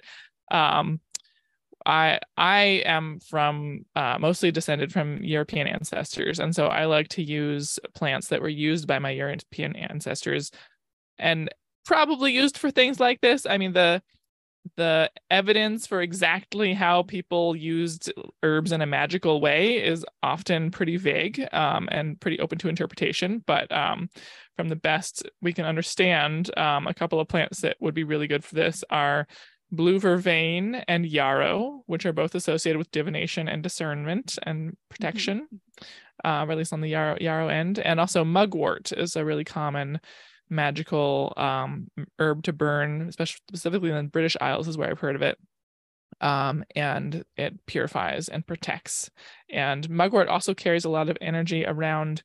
um, 0.50 1.00
I 1.86 2.18
I 2.36 2.82
am 2.84 3.20
from 3.20 3.86
uh, 3.94 4.18
mostly 4.20 4.50
descended 4.50 4.92
from 4.92 5.22
European 5.22 5.68
ancestors, 5.68 6.40
and 6.40 6.54
so 6.54 6.66
I 6.66 6.84
like 6.84 7.08
to 7.10 7.22
use 7.22 7.78
plants 7.94 8.28
that 8.28 8.42
were 8.42 8.48
used 8.48 8.86
by 8.86 8.98
my 8.98 9.10
European 9.10 9.76
ancestors, 9.76 10.50
and 11.18 11.48
probably 11.84 12.32
used 12.32 12.58
for 12.58 12.70
things 12.70 13.00
like 13.00 13.20
this. 13.20 13.46
I 13.46 13.56
mean 13.56 13.72
the 13.72 14.02
the 14.76 15.10
evidence 15.30 15.86
for 15.86 16.00
exactly 16.00 16.72
how 16.72 17.02
people 17.02 17.54
used 17.56 18.12
herbs 18.42 18.72
in 18.72 18.80
a 18.80 18.86
magical 18.86 19.40
way 19.40 19.82
is 19.84 20.04
often 20.22 20.70
pretty 20.70 20.96
vague 20.96 21.46
um, 21.52 21.88
and 21.90 22.20
pretty 22.20 22.40
open 22.40 22.58
to 22.58 22.68
interpretation. 22.68 23.42
But 23.46 23.70
um, 23.72 24.08
from 24.56 24.68
the 24.68 24.76
best 24.76 25.28
we 25.40 25.52
can 25.52 25.64
understand, 25.64 26.56
um, 26.56 26.86
a 26.86 26.94
couple 26.94 27.20
of 27.20 27.28
plants 27.28 27.60
that 27.60 27.76
would 27.80 27.94
be 27.94 28.04
really 28.04 28.26
good 28.26 28.44
for 28.44 28.54
this 28.54 28.84
are 28.88 29.26
blue 29.70 29.98
vervain 29.98 30.84
and 30.86 31.06
yarrow, 31.06 31.82
which 31.86 32.06
are 32.06 32.12
both 32.12 32.34
associated 32.34 32.78
with 32.78 32.90
divination 32.90 33.48
and 33.48 33.62
discernment 33.62 34.38
and 34.44 34.76
protection, 34.90 35.48
mm-hmm. 35.52 36.28
uh, 36.28 36.44
or 36.44 36.52
at 36.52 36.58
least 36.58 36.72
on 36.72 36.82
the 36.82 36.88
yarrow, 36.88 37.16
yarrow 37.20 37.48
end. 37.48 37.78
And 37.78 37.98
also 37.98 38.24
mugwort 38.24 38.92
is 38.92 39.16
a 39.16 39.24
really 39.24 39.44
common 39.44 40.00
magical 40.52 41.32
um, 41.36 41.88
herb 42.18 42.44
to 42.44 42.52
burn, 42.52 43.08
especially 43.08 43.40
specifically 43.48 43.90
in 43.90 43.96
the 43.96 44.02
British 44.04 44.36
Isles 44.40 44.68
is 44.68 44.76
where 44.76 44.90
I've 44.90 45.00
heard 45.00 45.16
of 45.16 45.22
it. 45.22 45.38
Um, 46.20 46.64
and 46.76 47.24
it 47.36 47.66
purifies 47.66 48.28
and 48.28 48.46
protects. 48.46 49.10
And 49.50 49.88
mugwort 49.90 50.28
also 50.28 50.54
carries 50.54 50.84
a 50.84 50.90
lot 50.90 51.08
of 51.08 51.18
energy 51.20 51.64
around 51.66 52.22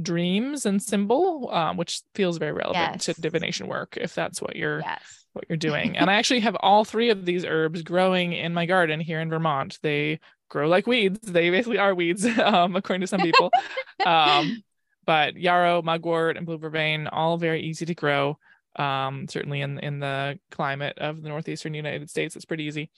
dreams 0.00 0.64
and 0.64 0.82
symbol, 0.82 1.50
um, 1.52 1.76
which 1.76 2.00
feels 2.14 2.38
very 2.38 2.52
relevant 2.52 3.06
yes. 3.06 3.16
to 3.16 3.20
divination 3.20 3.66
work 3.66 3.98
if 4.00 4.14
that's 4.14 4.40
what 4.40 4.56
you're 4.56 4.80
yes. 4.80 5.26
what 5.34 5.44
you're 5.48 5.58
doing. 5.58 5.96
and 5.98 6.08
I 6.08 6.14
actually 6.14 6.40
have 6.40 6.56
all 6.60 6.84
three 6.84 7.10
of 7.10 7.26
these 7.26 7.44
herbs 7.44 7.82
growing 7.82 8.32
in 8.32 8.54
my 8.54 8.66
garden 8.66 8.98
here 9.00 9.20
in 9.20 9.28
Vermont. 9.28 9.78
They 9.82 10.20
grow 10.48 10.68
like 10.68 10.86
weeds. 10.86 11.20
They 11.20 11.50
basically 11.50 11.78
are 11.78 11.94
weeds, 11.94 12.24
um, 12.38 12.76
according 12.76 13.02
to 13.02 13.06
some 13.06 13.20
people. 13.20 13.50
um, 14.06 14.62
but 15.04 15.36
yarrow, 15.36 15.82
mugwort, 15.82 16.36
and 16.36 16.46
blue 16.46 16.58
vervain, 16.58 17.08
all 17.10 17.36
very 17.36 17.62
easy 17.62 17.86
to 17.86 17.94
grow. 17.94 18.38
Um, 18.76 19.26
certainly 19.28 19.60
in 19.60 19.78
in 19.78 20.00
the 20.00 20.38
climate 20.50 20.98
of 20.98 21.22
the 21.22 21.28
northeastern 21.28 21.74
United 21.74 22.10
States, 22.10 22.36
it's 22.36 22.44
pretty 22.44 22.64
easy. 22.64 22.90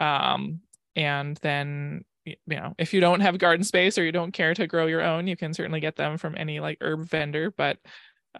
Um, 0.00 0.60
and 0.96 1.36
then 1.42 2.04
you 2.24 2.36
know, 2.48 2.74
if 2.78 2.94
you 2.94 3.00
don't 3.00 3.20
have 3.20 3.38
garden 3.38 3.64
space 3.64 3.98
or 3.98 4.04
you 4.04 4.12
don't 4.12 4.32
care 4.32 4.54
to 4.54 4.66
grow 4.66 4.86
your 4.86 5.02
own, 5.02 5.26
you 5.26 5.36
can 5.36 5.52
certainly 5.52 5.80
get 5.80 5.96
them 5.96 6.16
from 6.16 6.34
any 6.36 6.60
like 6.60 6.78
herb 6.80 7.04
vendor. 7.04 7.50
But 7.50 7.78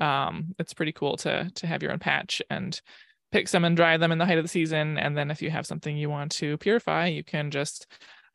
um, 0.00 0.54
it's 0.59 0.75
pretty 0.75 0.93
cool 0.93 1.16
to 1.19 1.50
to 1.54 1.66
have 1.66 1.83
your 1.83 1.93
own 1.93 1.99
patch 1.99 2.40
and 2.50 2.81
pick 3.33 3.49
some 3.49 3.64
and 3.64 3.76
dry 3.76 3.97
them 3.97 4.12
in 4.12 4.19
the 4.19 4.26
height 4.26 4.38
of 4.38 4.45
the 4.45 4.49
season. 4.49 4.97
And 4.97 5.16
then 5.16 5.31
if 5.31 5.43
you 5.43 5.50
have 5.50 5.66
something 5.66 5.97
you 5.97 6.09
want 6.09 6.33
to 6.33 6.57
purify, 6.59 7.09
you 7.09 7.25
can 7.25 7.50
just 7.50 7.87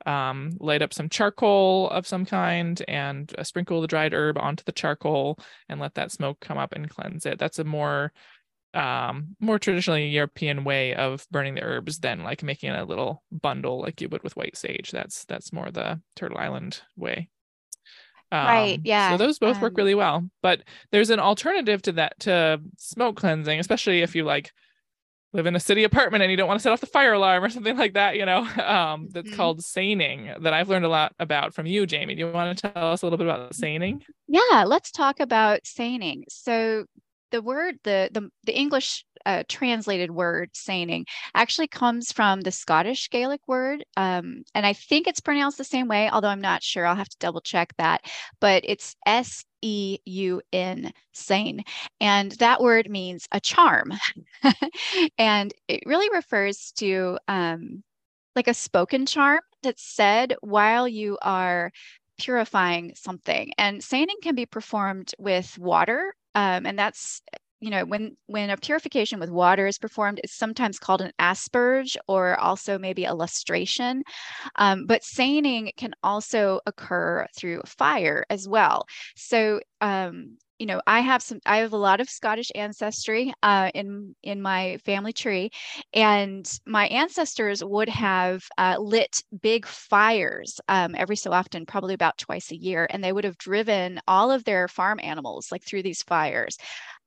um, 0.05 0.51
light 0.59 0.81
up 0.81 0.93
some 0.93 1.09
charcoal 1.09 1.89
of 1.89 2.07
some 2.07 2.25
kind 2.25 2.81
and 2.87 3.33
uh, 3.37 3.43
sprinkle 3.43 3.81
the 3.81 3.87
dried 3.87 4.13
herb 4.13 4.37
onto 4.37 4.63
the 4.63 4.71
charcoal 4.71 5.39
and 5.67 5.79
let 5.79 5.95
that 5.95 6.11
smoke 6.11 6.39
come 6.39 6.57
up 6.57 6.73
and 6.73 6.89
cleanse 6.89 7.25
it. 7.25 7.39
That's 7.39 7.59
a 7.59 7.63
more 7.63 8.11
um 8.75 9.35
more 9.39 9.57
traditionally 9.57 10.07
European 10.09 10.63
way 10.63 10.93
of 10.93 11.25
burning 11.31 11.55
the 11.55 11.63
herbs 11.63 11.97
than 11.97 12.23
like 12.23 12.43
making 12.43 12.69
a 12.69 12.85
little 12.85 13.23
bundle 13.31 13.81
like 13.81 13.99
you 13.99 14.07
would 14.07 14.21
with 14.21 14.35
white 14.37 14.55
sage. 14.55 14.91
That's 14.91 15.25
that's 15.25 15.51
more 15.51 15.71
the 15.71 15.99
Turtle 16.15 16.37
Island 16.37 16.81
way. 16.95 17.29
Um, 18.31 18.45
right. 18.45 18.79
Yeah. 18.83 19.11
So 19.11 19.17
those 19.17 19.39
both 19.39 19.59
work 19.59 19.75
really 19.75 19.95
well. 19.95 20.29
But 20.43 20.61
there's 20.91 21.09
an 21.09 21.19
alternative 21.19 21.81
to 21.83 21.93
that 21.93 22.19
to 22.21 22.61
smoke 22.77 23.17
cleansing, 23.17 23.59
especially 23.59 24.01
if 24.01 24.15
you 24.15 24.23
like 24.23 24.51
live 25.33 25.45
in 25.45 25.55
a 25.55 25.59
city 25.59 25.83
apartment 25.83 26.23
and 26.23 26.31
you 26.31 26.37
don't 26.37 26.47
want 26.47 26.59
to 26.59 26.63
set 26.63 26.71
off 26.71 26.79
the 26.79 26.87
fire 26.87 27.13
alarm 27.13 27.43
or 27.43 27.49
something 27.49 27.77
like 27.77 27.93
that, 27.93 28.15
you 28.15 28.25
know, 28.25 28.39
um, 28.63 29.07
that's 29.11 29.27
mm-hmm. 29.27 29.35
called 29.35 29.63
saining 29.63 30.33
that 30.41 30.53
I've 30.53 30.69
learned 30.69 30.85
a 30.85 30.89
lot 30.89 31.13
about 31.19 31.53
from 31.53 31.65
you, 31.65 31.85
Jamie. 31.85 32.15
Do 32.15 32.19
you 32.19 32.31
want 32.31 32.57
to 32.57 32.71
tell 32.73 32.91
us 32.91 33.01
a 33.01 33.05
little 33.05 33.17
bit 33.17 33.27
about 33.27 33.53
saining? 33.53 34.03
Yeah, 34.27 34.63
let's 34.65 34.91
talk 34.91 35.19
about 35.19 35.65
saining. 35.65 36.25
So 36.29 36.85
the 37.31 37.41
word, 37.41 37.75
the 37.83 38.09
the, 38.11 38.29
the 38.45 38.57
English 38.57 39.05
uh, 39.25 39.43
translated 39.47 40.11
word 40.11 40.49
saining 40.53 41.05
actually 41.35 41.67
comes 41.67 42.11
from 42.11 42.41
the 42.41 42.51
Scottish 42.51 43.09
Gaelic 43.09 43.41
word. 43.47 43.85
Um, 43.97 44.43
and 44.53 44.65
I 44.65 44.73
think 44.73 45.07
it's 45.07 45.19
pronounced 45.19 45.57
the 45.57 45.63
same 45.63 45.87
way, 45.87 46.09
although 46.09 46.27
I'm 46.27 46.41
not 46.41 46.63
sure. 46.63 46.85
I'll 46.85 46.95
have 46.95 47.09
to 47.09 47.17
double 47.19 47.41
check 47.41 47.73
that. 47.77 48.05
But 48.39 48.63
it's 48.65 48.95
S 49.05 49.45
E 49.61 49.99
U 50.05 50.41
N, 50.53 50.91
sein. 51.13 51.61
And 51.99 52.31
that 52.33 52.61
word 52.61 52.89
means 52.89 53.27
a 53.31 53.39
charm. 53.39 53.93
and 55.17 55.53
it 55.67 55.83
really 55.85 56.09
refers 56.13 56.71
to 56.77 57.17
um, 57.27 57.83
like 58.35 58.47
a 58.47 58.53
spoken 58.53 59.05
charm 59.05 59.41
that's 59.63 59.83
said 59.83 60.35
while 60.41 60.87
you 60.87 61.17
are 61.21 61.71
purifying 62.19 62.93
something. 62.95 63.51
And 63.57 63.83
saining 63.83 64.17
can 64.21 64.35
be 64.35 64.45
performed 64.45 65.11
with 65.17 65.57
water. 65.57 66.13
Um, 66.35 66.65
and 66.65 66.77
that's 66.77 67.21
you 67.59 67.69
know 67.69 67.85
when 67.85 68.15
when 68.27 68.49
a 68.49 68.57
purification 68.57 69.19
with 69.19 69.29
water 69.29 69.67
is 69.67 69.77
performed 69.77 70.19
it's 70.23 70.35
sometimes 70.37 70.79
called 70.79 71.01
an 71.01 71.11
asperge 71.19 71.97
or 72.07 72.39
also 72.39 72.77
maybe 72.77 73.05
a 73.05 73.13
lustration. 73.13 74.01
Um, 74.55 74.85
but 74.85 75.03
saining 75.03 75.71
can 75.77 75.93
also 76.03 76.59
occur 76.65 77.25
through 77.37 77.61
fire 77.65 78.25
as 78.29 78.47
well. 78.47 78.85
So 79.15 79.59
um, 79.81 80.37
you 80.59 80.65
know 80.65 80.81
i 80.85 80.99
have 80.99 81.21
some 81.23 81.39
i 81.45 81.57
have 81.57 81.71
a 81.71 81.77
lot 81.77 82.01
of 82.01 82.09
scottish 82.09 82.51
ancestry 82.53 83.33
uh, 83.43 83.71
in 83.73 84.13
in 84.23 84.41
my 84.41 84.77
family 84.85 85.13
tree 85.13 85.49
and 85.93 86.59
my 86.67 86.87
ancestors 86.87 87.63
would 87.63 87.87
have 87.89 88.43
uh, 88.57 88.75
lit 88.77 89.23
big 89.41 89.65
fires 89.65 90.59
um, 90.67 90.95
every 90.95 91.15
so 91.15 91.31
often 91.31 91.65
probably 91.65 91.93
about 91.93 92.17
twice 92.17 92.51
a 92.51 92.57
year 92.57 92.85
and 92.89 93.01
they 93.03 93.13
would 93.13 93.23
have 93.23 93.37
driven 93.37 93.99
all 94.07 94.31
of 94.31 94.43
their 94.43 94.67
farm 94.67 94.99
animals 95.01 95.47
like 95.49 95.63
through 95.63 95.81
these 95.81 96.03
fires 96.03 96.57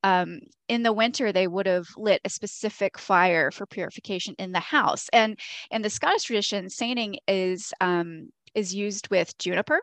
um, 0.03 0.41
in 0.69 0.83
the 0.83 0.93
winter 0.93 1.33
they 1.33 1.47
would 1.47 1.67
have 1.67 1.87
lit 1.97 2.21
a 2.25 2.31
specific 2.31 2.99
fire 2.99 3.51
for 3.51 3.67
purification 3.67 4.35
in 4.39 4.53
the 4.53 4.61
house. 4.61 5.09
And 5.13 5.39
in 5.71 5.83
the 5.83 5.91
scottish 5.91 6.25
tradition 6.25 6.69
saining 6.71 7.19
is 7.29 7.73
um, 7.81 8.31
is 8.55 8.75
used 8.75 9.09
with 9.11 9.37
juniper 9.39 9.81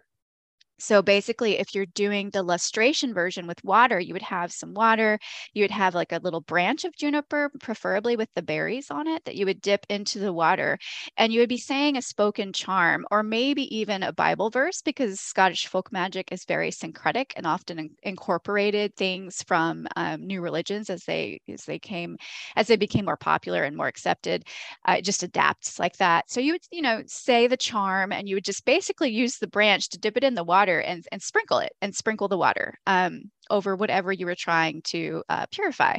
so 0.79 1.01
basically, 1.01 1.57
if 1.59 1.73
you're 1.75 1.85
doing 1.85 2.29
the 2.29 2.43
lustration 2.43 3.13
version 3.13 3.47
with 3.47 3.63
water, 3.63 3.99
you 3.99 4.13
would 4.13 4.21
have 4.23 4.51
some 4.51 4.73
water, 4.73 5.19
you 5.53 5.63
would 5.63 5.71
have 5.71 5.95
like 5.95 6.11
a 6.11 6.19
little 6.23 6.41
branch 6.41 6.83
of 6.85 6.95
juniper, 6.95 7.51
preferably 7.59 8.15
with 8.15 8.29
the 8.35 8.41
berries 8.41 8.89
on 8.91 9.07
it, 9.07 9.25
that 9.25 9.35
you 9.35 9.45
would 9.45 9.61
dip 9.61 9.85
into 9.89 10.19
the 10.19 10.33
water. 10.33 10.77
And 11.17 11.31
you 11.33 11.39
would 11.39 11.49
be 11.49 11.57
saying 11.57 11.97
a 11.97 12.01
spoken 12.01 12.53
charm 12.53 13.05
or 13.11 13.23
maybe 13.23 13.63
even 13.75 14.03
a 14.03 14.13
Bible 14.13 14.49
verse 14.49 14.81
because 14.81 15.19
Scottish 15.19 15.67
folk 15.67 15.91
magic 15.91 16.31
is 16.31 16.45
very 16.45 16.71
syncretic 16.71 17.33
and 17.35 17.45
often 17.45 17.79
in- 17.79 17.95
incorporated 18.03 18.95
things 18.95 19.43
from 19.43 19.87
um, 19.95 20.25
new 20.25 20.41
religions 20.41 20.89
as 20.89 21.03
they 21.05 21.41
as 21.49 21.63
they 21.65 21.79
came 21.79 22.17
as 22.55 22.67
they 22.67 22.75
became 22.75 23.05
more 23.05 23.17
popular 23.17 23.63
and 23.63 23.75
more 23.75 23.87
accepted. 23.87 24.45
Uh, 24.87 24.95
it 24.99 25.05
just 25.05 25.23
adapts 25.23 25.79
like 25.79 25.97
that. 25.97 26.29
So 26.29 26.39
you 26.39 26.53
would, 26.53 26.61
you 26.71 26.81
know, 26.81 27.03
say 27.07 27.47
the 27.47 27.57
charm 27.57 28.11
and 28.11 28.27
you 28.27 28.35
would 28.35 28.45
just 28.45 28.65
basically 28.65 29.09
use 29.09 29.37
the 29.37 29.47
branch 29.47 29.89
to 29.89 29.99
dip 29.99 30.17
it 30.17 30.23
in 30.23 30.35
the 30.35 30.43
water 30.43 30.68
water 30.69 30.79
and, 30.79 31.05
and 31.11 31.21
sprinkle 31.21 31.59
it 31.59 31.73
and 31.81 31.95
sprinkle 31.95 32.27
the 32.27 32.37
water 32.37 32.75
um, 32.87 33.23
over 33.49 33.75
whatever 33.75 34.11
you 34.11 34.25
were 34.25 34.35
trying 34.35 34.81
to 34.83 35.23
uh, 35.29 35.45
purify. 35.51 35.97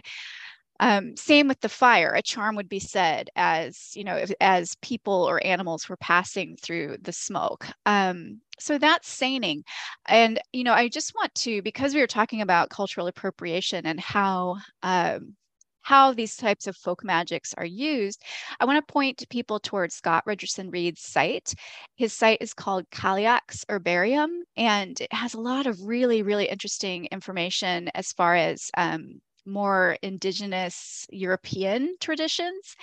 Um, 0.83 1.15
same 1.15 1.47
with 1.47 1.61
the 1.61 1.69
fire. 1.69 2.15
A 2.15 2.23
charm 2.23 2.57
would 2.57 2.69
be 2.69 2.81
said 2.81 3.29
as 3.37 3.91
you 3.95 4.03
know 4.03 4.17
if, 4.17 4.33
as 4.41 4.77
people 4.81 5.29
or 5.29 5.45
animals 5.45 5.89
were 5.89 5.99
passing 5.99 6.57
through 6.57 6.97
the 7.03 7.13
smoke. 7.13 7.67
Um, 7.85 8.41
so 8.59 8.79
that's 8.79 9.09
saining, 9.09 9.63
and 10.07 10.41
you 10.55 10.65
know 10.65 10.73
I 10.73 10.89
just 10.89 11.15
want 11.15 11.35
to 11.35 11.61
because 11.61 11.95
we 11.95 12.01
were 12.01 12.07
talking 12.07 12.41
about 12.41 12.71
cultural 12.71 13.09
appropriation 13.09 13.85
and 13.85 14.01
how 14.01 14.57
um, 14.83 15.37
how 15.83 16.13
these 16.13 16.37
types 16.37 16.67
of 16.67 16.77
folk 16.77 17.05
magics 17.05 17.55
are 17.57 17.67
used, 17.67 18.23
I 18.59 18.65
want 18.65 18.85
to 18.87 18.93
point 18.93 19.29
people 19.31 19.59
towards 19.59 19.95
Scott 19.95 20.25
Richardson-Read's 20.27 21.03
site. 21.03 21.55
His 21.97 22.13
site 22.13 22.39
is 22.41 22.55
called 22.55 22.91
Cailleach's 22.91 23.65
Herbarium, 23.69 24.45
and 24.57 25.01
it 25.01 25.13
has 25.13 25.35
a 25.35 25.41
lot 25.41 25.67
of 25.67 25.83
really, 25.83 26.23
really 26.23 26.47
interesting 26.47 27.07
information 27.07 27.89
as 27.95 28.13
far 28.13 28.37
as 28.37 28.71
um, 28.77 29.21
more 29.47 29.97
indigenous 30.03 31.07
European 31.11 31.97
traditions, 32.01 32.77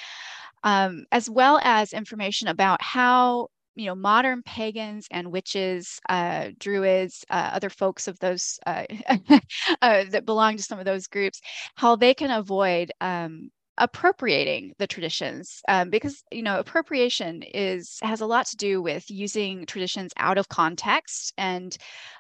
um, 0.63 1.06
as 1.12 1.30
well 1.30 1.60
as 1.63 1.94
information 1.94 2.48
about 2.48 2.82
how 2.82 3.50
you 3.78 3.86
know 3.86 3.96
modern 3.96 4.42
pagans 4.44 5.08
and 5.12 5.32
witches 5.32 6.00
uh, 6.10 6.50
druids 6.60 7.24
uh, 7.30 7.52
other 7.54 7.70
folks 7.70 8.08
of 8.08 8.20
those 8.20 8.60
uh, 8.66 8.86
uh, 9.82 10.04
that 10.10 10.26
belong 10.26 10.58
to 10.58 10.64
some 10.64 10.80
of 10.80 10.86
those 10.86 11.08
groups 11.08 11.40
how 11.76 11.96
they 11.96 12.14
can 12.14 12.32
avoid 12.32 12.92
um, 13.02 13.50
appropriating 13.78 14.74
the 14.80 14.88
traditions 14.88 15.62
um, 15.68 15.90
because 15.90 16.24
you 16.32 16.42
know 16.42 16.60
appropriation 16.60 17.44
is 17.44 18.00
has 18.02 18.22
a 18.22 18.26
lot 18.26 18.48
to 18.48 18.58
do 18.58 18.82
with 18.82 19.10
using 19.10 19.66
traditions 19.66 20.12
out 20.18 20.38
of 20.38 20.50
context 20.50 21.34
and 21.38 21.78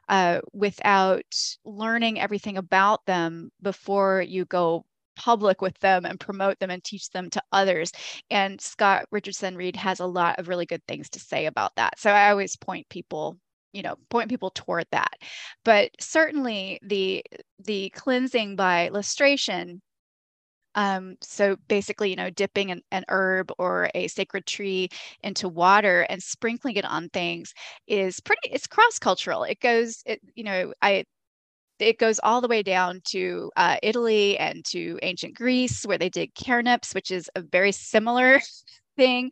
uh, 0.09 0.39
without 0.53 1.25
learning 1.65 2.19
everything 2.19 2.57
about 2.57 3.05
them 3.05 3.49
before 3.61 4.21
you 4.21 4.45
go 4.45 4.85
public 5.17 5.61
with 5.61 5.77
them 5.79 6.05
and 6.05 6.19
promote 6.19 6.59
them 6.59 6.69
and 6.71 6.83
teach 6.83 7.09
them 7.09 7.29
to 7.31 7.41
others. 7.51 7.91
And 8.29 8.61
Scott 8.61 9.05
Richardson-Read 9.11 9.75
has 9.75 9.99
a 9.99 10.05
lot 10.05 10.39
of 10.39 10.47
really 10.47 10.65
good 10.65 10.83
things 10.87 11.09
to 11.11 11.19
say 11.19 11.45
about 11.47 11.75
that. 11.75 11.99
So 11.99 12.11
I 12.11 12.29
always 12.29 12.55
point 12.55 12.87
people 12.89 13.37
you 13.73 13.83
know 13.83 13.95
point 14.09 14.29
people 14.29 14.49
toward 14.51 14.85
that 14.91 15.13
but 15.65 15.91
certainly 15.99 16.79
the 16.83 17.23
the 17.59 17.89
cleansing 17.89 18.55
by 18.55 18.87
lustration 18.89 19.81
Um, 20.75 21.15
so 21.21 21.55
basically, 21.67 22.09
you 22.11 22.15
know, 22.15 22.29
dipping 22.29 22.71
an, 22.71 22.81
an, 22.91 23.03
herb 23.09 23.51
or 23.57 23.89
a 23.95 24.07
sacred 24.07 24.45
tree 24.45 24.89
into 25.23 25.49
water 25.49 26.01
and 26.09 26.21
sprinkling 26.21 26.75
it 26.75 26.85
on 26.85 27.09
things 27.09 27.53
is 27.87 28.19
pretty, 28.19 28.49
it's 28.51 28.67
cross 28.67 28.99
cultural. 28.99 29.43
It 29.43 29.59
goes, 29.59 30.03
it, 30.05 30.21
you 30.35 30.43
know, 30.43 30.73
I, 30.81 31.05
it 31.79 31.99
goes 31.99 32.19
all 32.23 32.41
the 32.41 32.47
way 32.47 32.63
down 32.63 33.01
to 33.09 33.51
uh, 33.55 33.77
Italy 33.83 34.37
and 34.37 34.63
to 34.65 34.99
ancient 35.01 35.35
Greece, 35.35 35.85
where 35.85 35.97
they 35.97 36.09
did 36.09 36.33
khernips, 36.35 36.93
which 36.95 37.11
is 37.11 37.29
a 37.35 37.41
very 37.41 37.71
similar 37.71 38.39
thing. 38.97 39.31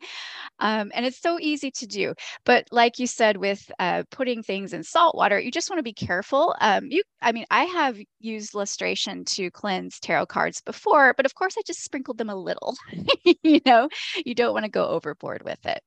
Um, 0.60 0.90
and 0.94 1.04
it's 1.04 1.20
so 1.20 1.38
easy 1.40 1.70
to 1.72 1.86
do. 1.86 2.14
But 2.44 2.66
like 2.70 2.98
you 2.98 3.06
said, 3.06 3.36
with 3.36 3.70
uh, 3.78 4.04
putting 4.10 4.42
things 4.42 4.72
in 4.72 4.82
salt 4.82 5.16
water, 5.16 5.38
you 5.38 5.50
just 5.50 5.70
want 5.70 5.78
to 5.78 5.84
be 5.84 5.92
careful. 5.92 6.54
Um, 6.60 6.86
you, 6.90 7.02
I 7.20 7.32
mean, 7.32 7.46
I 7.50 7.64
have 7.64 7.98
used 8.20 8.54
lustration 8.54 9.24
to 9.26 9.50
cleanse 9.50 10.00
tarot 10.00 10.26
cards 10.26 10.60
before, 10.62 11.14
but 11.16 11.26
of 11.26 11.34
course 11.34 11.56
I 11.58 11.62
just 11.66 11.84
sprinkled 11.84 12.18
them 12.18 12.30
a 12.30 12.36
little. 12.36 12.76
you 13.42 13.60
know, 13.66 13.88
you 14.24 14.34
don't 14.34 14.54
want 14.54 14.64
to 14.64 14.70
go 14.70 14.86
overboard 14.86 15.42
with 15.44 15.64
it. 15.66 15.80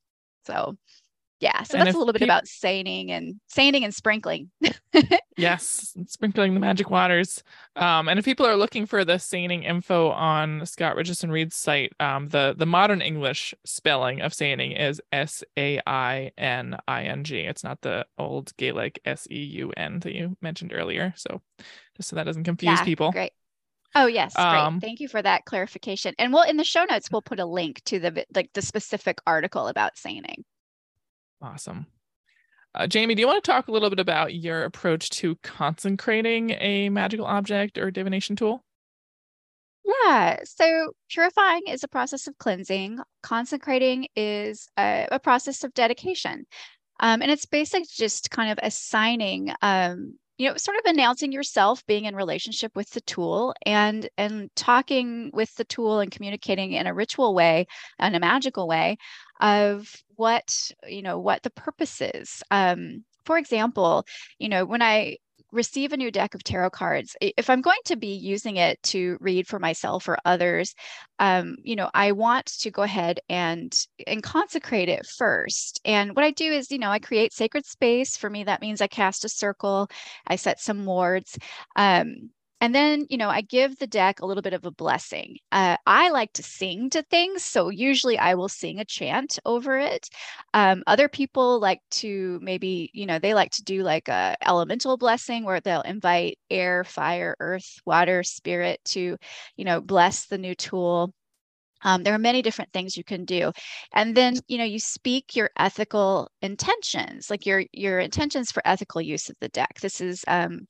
So 0.46 0.78
yeah 1.40 1.64
so 1.64 1.78
and 1.78 1.86
that's 1.86 1.96
a 1.96 2.00
little 2.00 2.14
bit 2.14 2.22
about 2.22 2.48
saining 2.48 3.12
and 3.12 3.40
saining 3.48 3.84
and 3.84 3.94
sprinkling 3.94 4.50
yes 5.38 5.96
sprinkling 6.08 6.54
the 6.54 6.60
magic 6.60 6.90
waters 6.90 7.44
um, 7.76 8.10
and 8.10 8.20
if 8.20 8.26
people 8.26 8.46
are 8.46 8.56
looking 8.56 8.86
for 8.86 9.06
the 9.06 9.18
saining 9.18 9.64
info 9.64 10.10
on 10.10 10.66
Scott 10.66 10.96
Richardson-Read's 10.96 11.56
site 11.56 11.94
um, 12.00 12.28
the 12.30 12.56
the 12.58 12.66
modern 12.66 13.02
english 13.02 13.54
spelling 13.66 14.22
of 14.22 14.34
saining 14.34 14.72
is 14.74 15.02
s-a-i-n-i-n-g 15.12 15.80
it's 17.38 17.64
not 17.64 17.82
the 17.82 18.06
old 18.18 18.56
gaelic 18.58 19.00
s-e-u-n 19.06 20.00
that 20.00 20.14
you 20.14 20.36
mentioned 20.42 20.74
earlier 20.74 21.14
so 21.16 21.42
just 21.96 22.10
so 22.10 22.16
that 22.16 22.26
doesn't 22.26 22.44
confuse 22.44 22.80
yeah, 22.80 22.84
people 22.84 23.12
great 23.12 23.32
Oh 23.96 24.06
yes, 24.06 24.36
great. 24.36 24.46
Um, 24.46 24.80
Thank 24.80 25.00
you 25.00 25.08
for 25.08 25.20
that 25.20 25.46
clarification. 25.46 26.14
And 26.20 26.32
we'll 26.32 26.44
in 26.44 26.58
the 26.58 26.64
show 26.64 26.86
notes 26.86 27.10
we'll 27.12 27.24
put 27.24 27.40
a 27.40 27.46
link 27.46 27.84
to 27.86 28.00
the 28.00 28.24
like 28.36 28.52
the 28.54 28.62
specific 28.62 29.18
article 29.26 29.68
about 29.68 29.98
saining. 29.98 30.46
Awesome. 31.42 31.88
Uh, 32.76 32.88
Jamie, 32.88 33.16
do 33.16 33.22
you 33.22 33.28
want 33.28 33.44
to 33.44 33.52
talk 33.52 33.68
a 33.68 33.72
little 33.72 33.90
bit 33.90 34.00
about 34.00 34.36
your 34.36 34.64
approach 34.64 35.10
to 35.10 35.36
consecrating 35.42 36.52
a 36.52 36.90
magical 36.90 37.26
object 37.26 37.78
or 37.78 37.90
divination 37.90 38.36
tool? 38.36 38.64
Yeah, 40.06 40.38
so 40.44 40.94
purifying 41.10 41.64
is 41.68 41.84
a 41.84 41.88
process 41.88 42.28
of 42.28 42.38
cleansing, 42.38 43.00
consecrating 43.24 44.08
is 44.16 44.70
a, 44.78 45.08
a 45.12 45.20
process 45.20 45.64
of 45.64 45.74
dedication. 45.74 46.46
Um, 47.00 47.22
and 47.22 47.32
it's 47.32 47.46
basically 47.46 47.88
just 47.90 48.30
kind 48.30 48.52
of 48.52 48.60
assigning 48.62 49.52
um, 49.62 50.16
you 50.40 50.50
know 50.50 50.56
sort 50.56 50.78
of 50.78 50.84
announcing 50.86 51.32
yourself 51.32 51.86
being 51.86 52.06
in 52.06 52.16
relationship 52.16 52.72
with 52.76 52.90
the 52.92 53.02
tool 53.02 53.54
and 53.66 54.10
and 54.18 54.50
talking 54.56 55.30
with 55.34 55.54
the 55.56 55.66
tool 55.66 56.00
and 56.00 56.12
communicating 56.12 56.72
in 56.72 56.88
a 56.88 56.94
ritual 56.94 57.36
way 57.36 57.68
in 58.00 58.16
a 58.16 58.20
magical 58.20 58.68
way 58.68 58.98
of 59.40 59.94
what 60.16 60.72
you 60.88 61.02
know 61.02 61.20
what 61.20 61.44
the 61.44 61.50
purpose 61.52 62.02
is. 62.02 62.44
Um, 62.52 63.04
for 63.26 63.38
example 63.38 64.06
you 64.40 64.50
know 64.50 64.66
when 64.66 64.82
i 64.82 65.16
receive 65.52 65.94
a 65.94 65.98
new 65.98 66.12
deck 66.12 66.34
of 66.36 66.44
tarot 66.44 66.70
cards 66.70 67.16
if 67.22 67.50
i'm 67.50 67.62
going 67.62 67.80
to 67.86 67.96
be 67.96 68.14
using 68.14 68.58
it 68.58 68.82
to 68.82 69.18
read 69.20 69.48
for 69.48 69.60
myself 69.60 70.08
or 70.08 70.18
others 70.26 70.74
um, 71.20 71.56
you 71.64 71.76
know 71.76 71.90
i 71.94 72.12
want 72.12 72.46
to 72.48 72.72
go 72.72 72.82
ahead 72.82 73.20
and 73.30 73.86
and 74.08 74.24
consecrate 74.24 74.90
it 74.90 75.06
first. 75.06 75.80
And 75.86 76.16
what 76.16 76.26
i 76.26 76.32
do 76.32 76.52
is 76.52 76.72
you 76.72 76.80
know 76.80 76.90
i 76.90 77.00
create 77.00 77.34
sacred 77.34 77.66
space. 77.66 78.18
For 78.18 78.30
me 78.30 78.44
that 78.46 78.62
means 78.62 78.82
i 78.82 78.88
cast 78.88 79.26
a 79.26 79.30
circle. 79.30 79.90
I 80.26 80.36
set 80.36 80.60
some 80.60 80.86
wards. 80.86 81.38
Um, 81.76 82.32
and 82.62 82.76
then, 82.76 83.06
you 83.10 83.18
know, 83.18 83.30
I 83.30 83.42
give 83.42 83.78
the 83.80 83.88
deck 83.88 84.20
a 84.22 84.26
little 84.26 84.42
bit 84.44 84.54
of 84.54 84.66
a 84.66 84.72
blessing. 84.72 85.38
Uh, 85.52 85.78
I 85.86 86.10
like 86.10 86.34
to 86.34 86.44
sing 86.44 86.90
to 86.92 87.04
things. 87.04 87.44
So 87.44 87.70
usually 87.70 88.18
I 88.18 88.36
will 88.36 88.50
sing 88.50 88.80
a 88.80 88.86
chant 88.86 89.40
over 89.46 89.78
it. 89.78 90.10
Um, 90.54 90.84
other 90.88 91.08
people 91.08 91.60
like 91.60 91.82
to 91.92 92.40
maybe, 92.42 92.90
you 92.94 93.06
know, 93.06 93.18
they 93.20 93.34
like 93.34 93.52
to 93.52 93.64
do 93.64 93.84
like 93.84 94.10
a 94.10 94.36
elemental 94.46 94.98
blessing 94.98 95.46
where 95.46 95.62
they'll 95.62 95.82
invite 95.82 96.38
air, 96.50 96.84
fire, 96.84 97.36
earth, 97.40 97.80
water, 97.86 98.24
spirit 98.24 98.82
to, 98.86 99.18
you 99.56 99.66
know, 99.66 99.80
bless 99.82 100.26
the 100.26 100.38
new 100.38 100.56
tool. 100.56 101.14
Um, 101.84 102.04
there 102.04 102.14
are 102.14 102.20
many 102.20 102.42
different 102.42 102.74
things 102.74 102.98
you 102.98 103.06
can 103.06 103.24
do 103.24 103.54
and 103.94 104.16
then 104.16 104.36
you 104.50 104.58
know 104.58 104.66
you 104.66 104.80
speak 104.80 105.36
your 105.36 105.50
ethical 105.58 106.30
intentions 106.42 107.30
like 107.30 107.46
your 107.46 107.64
your 107.72 108.00
intentions 108.00 108.52
for 108.52 108.62
ethical 108.66 109.00
use 109.02 109.30
of 109.30 109.38
the 109.40 109.48
deck 109.50 109.80
this 109.82 110.02
is 110.02 110.26
um, 110.28 110.68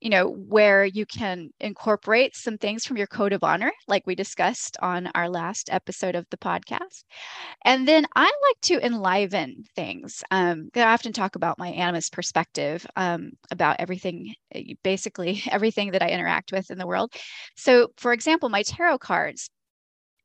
you 0.00 0.10
know, 0.10 0.28
where 0.28 0.84
you 0.84 1.04
can 1.06 1.50
incorporate 1.60 2.36
some 2.36 2.58
things 2.58 2.84
from 2.84 2.96
your 2.96 3.06
code 3.06 3.32
of 3.32 3.42
honor, 3.42 3.72
like 3.88 4.06
we 4.06 4.14
discussed 4.14 4.76
on 4.80 5.08
our 5.14 5.28
last 5.28 5.68
episode 5.72 6.14
of 6.14 6.26
the 6.30 6.36
podcast. 6.36 7.04
And 7.64 7.86
then 7.86 8.06
I 8.16 8.24
like 8.24 8.60
to 8.62 8.84
enliven 8.84 9.64
things. 9.74 10.22
Um, 10.30 10.70
I 10.74 10.82
often 10.82 11.12
talk 11.12 11.36
about 11.36 11.58
my 11.58 11.72
animist 11.72 12.12
perspective 12.12 12.86
um, 12.96 13.32
about 13.50 13.76
everything, 13.78 14.34
eh, 14.54 14.74
basically 14.82 15.42
everything 15.50 15.92
that 15.92 16.02
I 16.02 16.10
interact 16.10 16.52
with 16.52 16.70
in 16.70 16.78
the 16.78 16.86
world. 16.86 17.12
So, 17.56 17.88
for 17.96 18.12
example, 18.12 18.48
my 18.48 18.62
tarot 18.62 18.98
cards, 18.98 19.50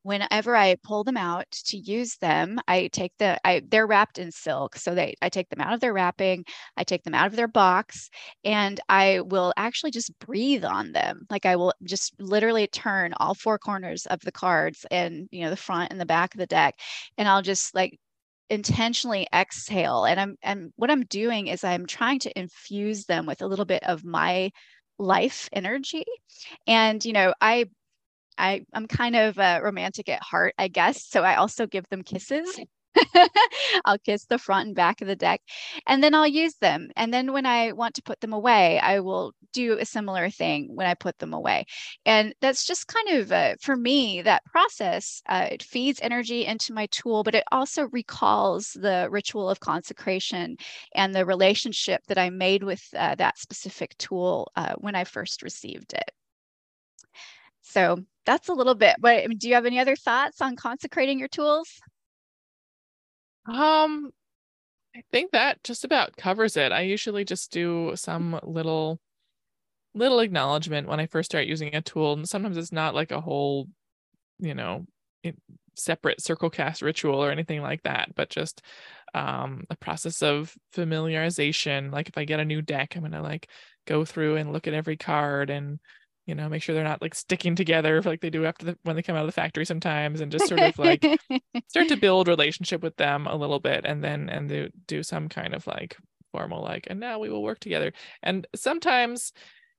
whenever 0.04 0.56
I 0.56 0.76
pull 0.84 1.04
them 1.04 1.18
out 1.18 1.50
to 1.68 1.78
use 1.78 2.18
them, 2.18 2.60
I 2.68 2.88
take 2.94 3.13
the 3.20 3.39
I 3.48 3.62
they're 3.68 3.88
wrapped 3.88 4.18
in 4.20 4.32
silk. 4.32 4.76
So 4.76 4.94
they 4.96 5.16
I 5.22 5.30
take 5.30 5.50
them 5.50 5.62
out 5.62 5.74
of 5.74 5.80
their 5.80 5.94
wrapping, 5.94 6.46
I 6.78 6.84
take 6.84 7.04
them 7.04 7.16
out 7.16 7.28
of 7.28 7.36
their 7.36 7.48
box, 7.48 8.10
and 8.44 8.80
I 8.89 9.22
will 9.22 9.54
actually 9.58 9.92
just 9.92 10.18
breathe 10.20 10.66
on 10.66 10.92
them. 10.92 11.26
Like 11.30 11.46
I 11.46 11.56
will 11.56 11.74
just 11.84 12.13
literally 12.20 12.68
turn 12.68 13.13
all 13.18 13.34
four 13.36 13.58
corners 13.58 14.06
of 14.08 14.20
the 14.22 14.32
cards 14.32 14.86
and 14.92 15.28
you 15.32 15.42
know 15.44 15.50
the 15.50 15.58
front 15.58 15.92
and 15.92 16.00
the 16.02 16.06
back 16.06 16.34
of 16.36 16.39
the 16.39 16.46
deck, 16.48 16.76
and 17.18 17.28
I'll 17.28 17.42
just 17.42 17.74
like 17.76 17.98
intentionally 18.50 19.28
exhale. 19.34 20.06
And 20.06 20.20
I'm 20.20 20.38
and 20.44 20.72
what 20.76 20.92
I'm 20.92 21.06
doing 21.06 21.48
is 21.48 21.63
I'm 21.63 21.86
trying 21.88 22.20
to 22.20 22.39
infuse 22.39 23.06
them 23.06 23.26
with 23.26 23.42
a 23.42 23.48
little 23.48 23.66
bit 23.66 23.84
of 23.84 24.04
my 24.06 24.52
life 25.00 25.50
energy. 25.54 26.06
And 26.68 27.04
you 27.04 27.13
know, 27.13 27.34
I 27.42 27.66
I, 28.38 28.65
I'm 28.74 28.88
kind 28.88 29.15
of 29.15 29.38
a 29.38 29.60
romantic 29.62 30.10
at 30.10 30.22
heart, 30.22 30.54
I 30.58 30.67
guess. 30.67 31.06
So 31.06 31.24
I 31.24 31.36
also 31.36 31.67
give 31.67 31.88
them 31.89 32.04
kisses. 32.04 32.60
I'll 33.86 33.98
kiss 33.98 34.26
the 34.26 34.38
front 34.38 34.67
and 34.67 34.76
back 34.76 35.02
of 35.02 35.08
the 35.08 35.15
deck 35.15 35.41
and 35.88 36.04
then 36.04 36.13
I'll 36.13 36.28
use 36.28 36.56
them. 36.56 36.89
And 36.96 37.13
then 37.13 37.34
when 37.34 37.46
I 37.46 37.72
want 37.72 37.96
to 37.96 38.04
put 38.04 38.19
them 38.22 38.34
away, 38.34 38.80
I 38.80 39.00
will 39.00 39.34
do 39.52 39.78
a 39.78 39.86
similar 39.86 40.30
thing 40.30 40.69
when 40.74 40.88
I 40.88 40.93
put 40.93 41.17
them 41.19 41.34
away. 41.34 41.65
And 42.06 42.34
that's 42.41 42.65
just 42.65 42.88
kind 42.88 43.19
of, 43.19 43.32
uh, 43.32 43.56
for 43.62 43.76
me, 43.76 44.22
that 44.24 44.46
process, 44.46 45.22
uh, 45.28 45.48
it 45.52 45.63
feeds 45.63 46.00
energy 46.02 46.46
into 46.46 46.74
my 46.74 46.88
tool, 46.88 47.24
but 47.24 47.36
it 47.36 47.43
also 47.52 47.88
recalls 47.91 48.72
the 48.74 49.08
ritual 49.12 49.50
of 49.50 49.60
consecration 49.60 50.58
and 50.96 51.13
the 51.13 51.26
relationship 51.26 52.02
that 52.08 52.17
I 52.17 52.30
made 52.30 52.63
with 52.63 52.84
uh, 52.96 53.15
that 53.15 53.38
specific 53.38 53.98
tool 53.98 54.52
uh, 54.56 54.74
when 54.78 54.96
I 54.96 55.04
first 55.04 55.41
received 55.41 55.93
it. 55.93 56.12
So 57.62 58.04
that's 58.25 58.49
a 58.49 58.53
little 58.53 58.75
bit. 58.75 58.95
But 58.99 59.38
do 59.38 59.47
you 59.47 59.55
have 59.55 59.65
any 59.65 59.79
other 59.79 59.95
thoughts 59.95 60.41
on 60.41 60.55
consecrating 60.55 61.19
your 61.19 61.27
tools? 61.27 61.69
Um, 63.45 64.12
I 64.95 65.03
think 65.12 65.31
that 65.31 65.63
just 65.63 65.83
about 65.83 66.15
covers 66.15 66.55
it. 66.55 66.71
I 66.71 66.81
usually 66.81 67.25
just 67.25 67.51
do 67.51 67.93
some 67.95 68.39
little 68.43 68.99
little 69.95 70.21
acknowledgement 70.21 70.88
when 70.88 70.99
I 70.99 71.05
first 71.05 71.31
start 71.31 71.45
using 71.45 71.75
a 71.75 71.81
tool. 71.81 72.13
And 72.13 72.27
sometimes 72.27 72.57
it's 72.57 72.71
not 72.71 72.95
like 72.95 73.12
a 73.12 73.21
whole, 73.21 73.67
you 74.39 74.55
know, 74.55 74.86
separate 75.75 76.21
circle 76.21 76.49
cast 76.49 76.81
ritual 76.81 77.23
or 77.23 77.31
anything 77.31 77.62
like 77.62 77.83
that, 77.83 78.13
but 78.15 78.29
just 78.29 78.62
um, 79.13 79.65
a 79.69 79.75
process 79.75 80.21
of 80.21 80.55
familiarization. 80.75 81.91
Like 81.91 82.09
if 82.09 82.17
I 82.17 82.25
get 82.25 82.39
a 82.39 82.45
new 82.45 82.62
deck, 82.62 82.95
I'm 82.95 83.03
gonna 83.03 83.21
like 83.21 83.49
go 83.86 84.05
through 84.05 84.38
and 84.38 84.51
look 84.51 84.67
at 84.67 84.73
every 84.73 84.97
card 84.97 85.49
and 85.49 85.79
you 86.25 86.36
know 86.36 86.47
make 86.47 86.63
sure 86.63 86.73
they're 86.73 86.83
not 86.83 87.01
like 87.01 87.15
sticking 87.15 87.55
together 87.55 88.01
like 88.01 88.21
they 88.21 88.29
do 88.29 88.45
after 88.45 88.65
the 88.65 88.77
when 88.83 88.95
they 88.95 89.01
come 89.01 89.15
out 89.15 89.23
of 89.23 89.27
the 89.27 89.33
factory 89.33 89.65
sometimes 89.65 90.21
and 90.21 90.31
just 90.31 90.47
sort 90.47 90.62
of 90.62 90.77
like 90.79 91.03
start 91.67 91.88
to 91.88 91.97
build 91.97 92.27
relationship 92.27 92.81
with 92.81 92.95
them 92.95 93.27
a 93.27 93.36
little 93.36 93.59
bit 93.59 93.86
and 93.86 94.03
then 94.03 94.29
and 94.29 94.49
do, 94.49 94.69
do 94.88 95.03
some 95.03 95.27
kind 95.27 95.53
of 95.53 95.67
like 95.67 95.97
formal 96.33 96.63
like 96.63 96.88
and 96.89 96.99
now 96.99 97.19
we 97.19 97.29
will 97.29 97.43
work 97.43 97.59
together. 97.59 97.93
And 98.21 98.45
sometimes 98.55 99.31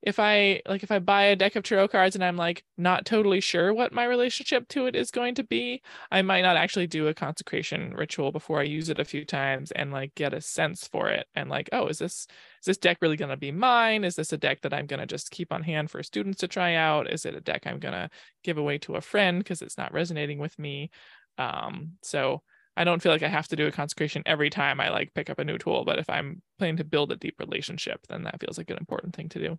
if 0.07 0.19
I 0.19 0.61
like 0.69 0.83
if 0.83 0.91
I 0.91 0.99
buy 0.99 1.25
a 1.25 1.37
deck 1.37 1.57
of 1.57 1.63
tarot 1.63 1.89
cards 1.89 2.15
and 2.15 2.23
I'm 2.23 2.37
like 2.37 2.63
not 2.77 3.07
totally 3.07 3.41
sure 3.41 3.73
what 3.73 3.93
my 3.93 4.05
relationship 4.05 4.69
to 4.69 4.87
it 4.87 4.95
is 4.95 5.11
going 5.11 5.35
to 5.37 5.45
be, 5.45 5.83
I 6.11 6.21
might 6.21 6.43
not 6.43 6.59
actually 6.59 6.87
do 6.87 7.09
a 7.09 7.15
consecration 7.15 7.95
ritual 7.95 8.31
before 8.31 8.61
I 8.61 8.65
use 8.65 8.91
it 8.91 8.99
a 8.99 9.05
few 9.05 9.25
times 9.25 9.71
and 9.73 9.93
like 9.93 10.15
get 10.15 10.35
a 10.35 10.43
sense 10.43 10.87
for 10.87 11.09
it 11.09 11.27
and 11.35 11.49
like, 11.49 11.71
oh, 11.73 11.87
is 11.87 11.99
this 11.99 12.27
is 12.61 12.67
this 12.67 12.77
deck 12.77 12.99
really 13.01 13.17
going 13.17 13.31
to 13.31 13.37
be 13.39 13.51
mine? 13.51 14.05
Is 14.05 14.15
this 14.15 14.33
a 14.35 14.37
deck 14.37 14.61
that 14.61 14.75
I'm 14.75 14.87
going 14.87 15.01
to 15.01 15.07
just 15.07 15.31
keep 15.31 15.51
on 15.53 15.63
hand 15.63 15.91
for 15.91 16.03
students 16.03 16.41
to 16.41 16.49
try 16.49 16.75
out? 16.75 17.11
Is 17.11 17.25
it 17.25 17.35
a 17.35 17.41
deck 17.41 17.63
I'm 17.67 17.79
going 17.79 17.95
to 17.95 18.11
give 18.43 18.59
away 18.59 18.77
to 18.79 18.97
a 18.97 19.01
friend 19.01 19.39
because 19.39 19.63
it's 19.63 19.79
not 19.79 19.95
resonating 19.95 20.39
with 20.39 20.59
me? 20.59 20.91
Um, 21.39 21.93
so 22.03 22.43
I 22.77 22.85
don't 22.85 23.01
feel 23.01 23.13
like 23.13 23.23
I 23.23 23.29
have 23.29 23.49
to 23.49 23.57
do 23.57 23.67
a 23.67 23.73
consecration 23.73 24.23
every 24.27 24.51
time 24.51 24.81
I 24.81 24.91
like 24.91 25.15
pick 25.15 25.31
up 25.31 25.39
a 25.39 25.45
new 25.45 25.57
tool, 25.57 25.85
but 25.87 25.99
if 25.99 26.11
I'm 26.11 26.43
planning 26.59 26.77
to 26.77 26.85
build 26.85 27.11
a 27.11 27.17
deep 27.17 27.37
relationship, 27.39 28.01
then 28.09 28.25
that 28.25 28.41
feels 28.41 28.59
like 28.59 28.69
an 28.69 28.77
important 28.77 29.15
thing 29.15 29.29
to 29.31 29.39
do. 29.39 29.59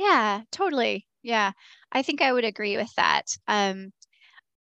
Yeah, 0.00 0.40
totally. 0.50 1.06
Yeah. 1.22 1.52
I 1.92 2.00
think 2.00 2.22
I 2.22 2.32
would 2.32 2.46
agree 2.46 2.78
with 2.78 2.90
that. 2.96 3.26
Um, 3.46 3.92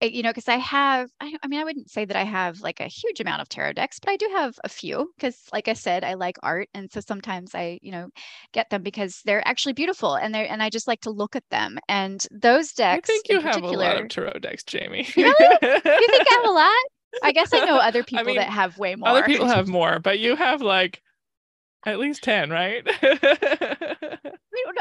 you 0.02 0.24
know, 0.24 0.32
because 0.32 0.50
I 0.50 0.58
have, 0.58 1.10
I, 1.22 1.34
I, 1.41 1.48
mean, 1.48 1.62
I 1.62 1.63
wouldn't 1.63 1.89
say 1.89 2.04
that 2.04 2.17
I 2.17 2.24
have 2.24 2.60
like 2.60 2.82
a 2.82 2.88
huge 2.88 3.22
amount 3.22 3.41
of 3.41 3.48
tarot 3.48 3.74
decks, 3.74 3.98
but 3.98 4.12
I 4.12 4.17
do 4.17 4.30
have 4.36 4.56
a 4.65 4.70
few 4.70 5.10
because, 5.15 5.38
like 5.54 5.70
I 5.70 5.74
said, 5.74 6.04
I 6.04 6.15
like 6.15 6.36
art, 6.41 6.67
and 6.74 6.91
so 6.91 7.02
sometimes 7.02 7.54
I, 7.54 7.78
you 7.84 7.91
know, 7.91 8.10
get 8.52 8.70
them 8.72 8.82
because 8.82 9.22
they're 9.24 9.48
actually 9.48 9.74
beautiful, 9.74 10.15
and 10.15 10.34
they're, 10.34 10.52
and 10.52 10.62
I 10.62 10.72
just 10.72 10.88
like 10.88 11.02
to 11.02 11.12
look 11.12 11.36
at 11.36 11.48
them. 11.52 11.78
And 11.88 12.26
those 12.32 12.74
decks, 12.74 13.10
I 13.10 13.13
think 13.13 13.30
you 13.30 13.41
have 13.41 13.62
a 13.62 13.67
lot 13.67 14.02
of 14.02 14.10
tarot 14.10 14.39
decks, 14.39 14.63
Jamie. 14.63 15.08
really? 15.15 15.28
You 15.30 15.80
think 15.80 15.84
I 15.86 16.41
have 16.41 16.50
a 16.50 16.52
lot? 16.52 17.24
I 17.24 17.32
guess 17.32 17.54
I 17.54 17.63
know 17.63 17.78
other 17.78 18.04
people 18.04 18.26
mean, 18.26 18.38
that 18.38 18.50
have 18.50 18.80
way 18.80 18.96
more. 18.96 19.10
Other 19.10 19.24
people 19.24 19.48
have 19.48 19.67
more, 19.70 20.00
but 20.00 20.17
you 20.17 20.36
have 20.36 20.63
like 20.63 21.04
at 21.86 22.00
least 22.00 22.24
10, 22.24 22.50
right? 22.50 22.88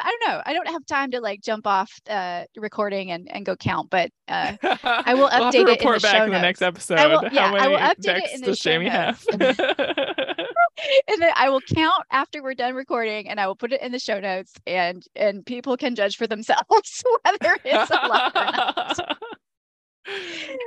I 0.02 0.16
don't 0.20 0.28
know. 0.28 0.42
I 0.44 0.52
don't 0.52 0.68
have 0.68 0.84
time 0.86 1.10
to 1.12 1.20
like 1.20 1.42
jump 1.42 1.66
off 1.66 1.92
uh 2.08 2.44
recording 2.56 3.10
and, 3.10 3.30
and 3.30 3.44
go 3.44 3.56
count, 3.56 3.90
but 3.90 4.10
uh 4.28 4.56
I 4.62 5.14
will 5.14 5.28
update 5.28 5.64
we'll 5.64 5.74
it 5.74 5.82
in 5.82 5.92
the 5.92 6.00
back 6.00 6.16
show 6.16 6.24
in 6.24 6.30
the 6.30 6.40
next 6.40 6.62
episode. 6.62 6.98
I 6.98 7.06
will, 7.06 7.22
yeah, 7.32 7.52
I 7.52 7.68
will 7.68 7.78
update 7.78 8.22
it 8.22 8.34
in 8.34 8.40
the 8.42 8.56
show 8.56 8.70
Jamie 8.70 8.88
notes. 8.88 9.26
and 9.30 11.22
then 11.22 11.32
I 11.36 11.50
will 11.50 11.60
count 11.60 12.04
after 12.10 12.42
we're 12.42 12.54
done 12.54 12.74
recording 12.74 13.28
and 13.28 13.40
I 13.40 13.46
will 13.46 13.56
put 13.56 13.72
it 13.72 13.82
in 13.82 13.92
the 13.92 13.98
show 13.98 14.20
notes 14.20 14.52
and 14.66 15.04
and 15.16 15.44
people 15.44 15.76
can 15.76 15.94
judge 15.94 16.16
for 16.16 16.26
themselves 16.26 17.04
whether 17.24 17.56
it's 17.64 17.90
a 17.90 18.08
lot 18.08 18.32
or 18.34 18.44
not. 18.44 19.18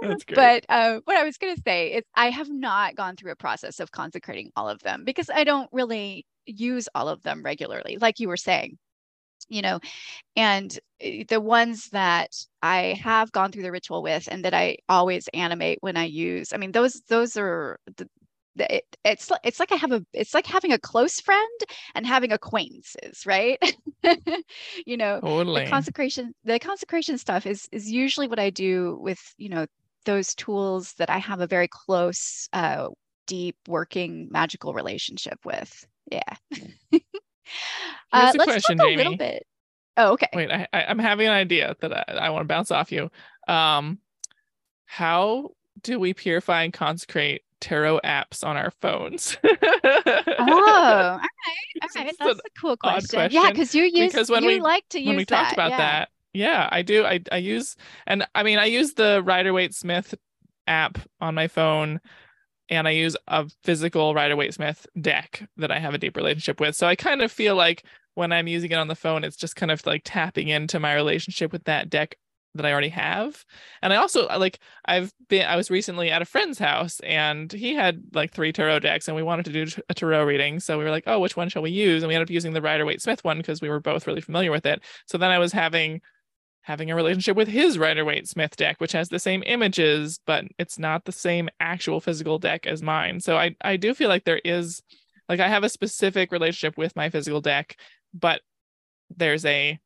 That's 0.01 0.23
great. 0.25 0.35
But 0.35 0.65
uh, 0.69 0.99
what 1.05 1.17
I 1.17 1.23
was 1.23 1.37
going 1.37 1.55
to 1.55 1.61
say 1.65 1.93
is, 1.93 2.03
I 2.15 2.29
have 2.29 2.49
not 2.49 2.95
gone 2.95 3.15
through 3.15 3.31
a 3.31 3.35
process 3.35 3.79
of 3.79 3.91
consecrating 3.91 4.51
all 4.55 4.69
of 4.69 4.79
them 4.81 5.03
because 5.03 5.29
I 5.29 5.43
don't 5.43 5.69
really 5.71 6.25
use 6.45 6.89
all 6.95 7.09
of 7.09 7.23
them 7.23 7.43
regularly, 7.43 7.97
like 7.99 8.19
you 8.19 8.27
were 8.27 8.37
saying. 8.37 8.77
You 9.49 9.61
know, 9.61 9.79
and 10.35 10.77
eh, 11.01 11.25
the 11.27 11.41
ones 11.41 11.89
that 11.89 12.31
I 12.61 12.99
have 13.03 13.31
gone 13.33 13.51
through 13.51 13.63
the 13.63 13.71
ritual 13.71 14.01
with 14.01 14.27
and 14.31 14.45
that 14.45 14.53
I 14.53 14.77
always 14.89 15.27
animate 15.33 15.79
when 15.81 15.97
I 15.97 16.05
use, 16.05 16.53
I 16.53 16.57
mean, 16.57 16.71
those 16.71 17.01
those 17.09 17.37
are 17.37 17.77
the, 17.97 18.07
it, 18.55 18.83
it's 19.03 19.31
it's 19.43 19.59
like 19.59 19.71
I 19.71 19.75
have 19.75 19.91
a 19.91 20.05
it's 20.13 20.33
like 20.33 20.45
having 20.45 20.71
a 20.71 20.79
close 20.79 21.19
friend 21.19 21.59
and 21.95 22.05
having 22.05 22.31
acquaintances, 22.31 23.25
right? 23.25 23.57
you 24.85 24.97
know, 24.97 25.19
totally. 25.21 25.63
the 25.63 25.69
consecration 25.69 26.33
the 26.43 26.59
consecration 26.59 27.17
stuff 27.17 27.45
is 27.45 27.67
is 27.71 27.91
usually 27.91 28.27
what 28.27 28.39
I 28.39 28.49
do 28.49 28.97
with 29.01 29.19
you 29.37 29.49
know 29.49 29.65
those 30.05 30.35
tools 30.35 30.93
that 30.97 31.09
I 31.09 31.17
have 31.17 31.39
a 31.39 31.47
very 31.47 31.67
close, 31.67 32.49
uh, 32.53 32.89
deep 33.27 33.55
working 33.67 34.27
magical 34.31 34.73
relationship 34.73 35.39
with. 35.45 35.85
Yeah. 36.11 36.21
uh, 38.11 38.31
let's 38.35 38.43
question, 38.43 38.77
talk 38.77 38.87
a 38.87 38.89
Jamie. 38.89 38.97
little 38.97 39.17
bit. 39.17 39.47
Oh, 39.95 40.13
okay. 40.13 40.29
Wait, 40.33 40.51
I, 40.51 40.67
am 40.73 40.99
having 40.99 41.27
an 41.27 41.33
idea 41.33 41.75
that 41.81 41.93
I, 41.93 42.13
I 42.13 42.29
want 42.31 42.43
to 42.43 42.47
bounce 42.47 42.71
off 42.71 42.91
you. 42.91 43.11
Um, 43.47 43.99
how 44.85 45.51
do 45.81 45.99
we 45.99 46.13
purify 46.13 46.63
and 46.63 46.73
consecrate 46.73 47.42
tarot 47.63 48.01
apps 48.03 48.45
on 48.45 48.57
our 48.57 48.71
phones? 48.81 49.37
oh, 49.43 49.49
all 49.49 50.47
right. 50.47 51.19
All 51.81 51.89
right. 51.95 52.15
That's 52.19 52.39
a 52.39 52.59
cool 52.59 52.75
question. 52.75 53.17
question. 53.17 53.41
Yeah, 53.41 53.49
because 53.49 53.73
you 53.73 53.83
use 53.83 54.11
because 54.11 54.29
when 54.29 54.43
you 54.43 54.49
we, 54.49 54.59
like 54.59 54.87
to 54.89 54.99
use 54.99 55.07
when 55.07 55.15
we 55.15 55.23
that. 55.23 55.43
talked 55.43 55.53
about 55.53 55.71
yeah. 55.71 55.77
that, 55.77 56.09
yeah, 56.33 56.69
I 56.71 56.81
do. 56.81 57.05
I 57.05 57.21
I 57.31 57.37
use 57.37 57.75
and 58.05 58.27
I 58.35 58.43
mean 58.43 58.59
I 58.59 58.65
use 58.65 58.93
the 58.93 59.23
Rider 59.23 59.53
Waite 59.53 59.73
Smith 59.73 60.13
app 60.67 60.99
on 61.21 61.35
my 61.35 61.47
phone 61.47 62.01
and 62.69 62.87
I 62.87 62.91
use 62.91 63.15
a 63.27 63.49
physical 63.63 64.13
Rider 64.13 64.35
Waite 64.35 64.53
Smith 64.53 64.85
deck 64.99 65.47
that 65.57 65.71
I 65.71 65.79
have 65.79 65.93
a 65.93 65.97
deep 65.97 66.17
relationship 66.17 66.59
with. 66.59 66.75
So 66.75 66.87
I 66.87 66.95
kind 66.95 67.21
of 67.21 67.31
feel 67.31 67.55
like 67.55 67.83
when 68.15 68.31
I'm 68.31 68.47
using 68.47 68.71
it 68.71 68.75
on 68.75 68.87
the 68.87 68.95
phone, 68.95 69.23
it's 69.23 69.37
just 69.37 69.55
kind 69.55 69.71
of 69.71 69.85
like 69.85 70.01
tapping 70.03 70.49
into 70.49 70.79
my 70.79 70.93
relationship 70.93 71.51
with 71.51 71.63
that 71.65 71.89
deck 71.89 72.15
that 72.55 72.65
I 72.65 72.71
already 72.71 72.89
have. 72.89 73.43
And 73.81 73.91
I 73.91 73.97
also 73.97 74.27
like 74.27 74.59
I've 74.85 75.11
been 75.27 75.45
I 75.45 75.55
was 75.55 75.71
recently 75.71 76.11
at 76.11 76.21
a 76.21 76.25
friend's 76.25 76.59
house 76.59 76.99
and 77.01 77.51
he 77.51 77.73
had 77.73 78.03
like 78.13 78.31
three 78.31 78.51
tarot 78.51 78.79
decks 78.79 79.07
and 79.07 79.15
we 79.15 79.23
wanted 79.23 79.45
to 79.45 79.65
do 79.65 79.81
a 79.89 79.93
tarot 79.93 80.25
reading. 80.25 80.59
So 80.59 80.77
we 80.77 80.83
were 80.83 80.91
like, 80.91 81.05
"Oh, 81.07 81.19
which 81.19 81.35
one 81.35 81.49
shall 81.49 81.61
we 81.61 81.71
use?" 81.71 82.03
And 82.03 82.07
we 82.07 82.15
ended 82.15 82.27
up 82.27 82.33
using 82.33 82.53
the 82.53 82.61
Rider 82.61 82.85
Waite 82.85 83.01
Smith 83.01 83.23
one 83.23 83.37
because 83.37 83.61
we 83.61 83.69
were 83.69 83.79
both 83.79 84.07
really 84.07 84.21
familiar 84.21 84.51
with 84.51 84.65
it. 84.65 84.81
So 85.07 85.17
then 85.17 85.31
I 85.31 85.39
was 85.39 85.51
having 85.51 86.01
having 86.63 86.89
a 86.89 86.95
relationship 86.95 87.35
with 87.35 87.47
his 87.47 87.77
Rider 87.77 88.05
Waite 88.05 88.27
Smith 88.27 88.55
deck, 88.55 88.79
which 88.79 88.93
has 88.93 89.09
the 89.09 89.19
same 89.19 89.43
images, 89.45 90.19
but 90.25 90.45
it's 90.57 90.79
not 90.79 91.03
the 91.03 91.11
same 91.11 91.49
actual 91.59 91.99
physical 91.99 92.39
deck 92.39 92.65
as 92.65 92.81
mine. 92.81 93.19
So 93.19 93.37
I 93.37 93.55
I 93.61 93.77
do 93.77 93.93
feel 93.93 94.09
like 94.09 94.23
there 94.25 94.41
is 94.43 94.81
like 95.27 95.39
I 95.39 95.47
have 95.47 95.63
a 95.63 95.69
specific 95.69 96.31
relationship 96.31 96.77
with 96.77 96.95
my 96.95 97.09
physical 97.09 97.41
deck, 97.41 97.77
but 98.13 98.41
there's 99.15 99.45
a 99.45 99.79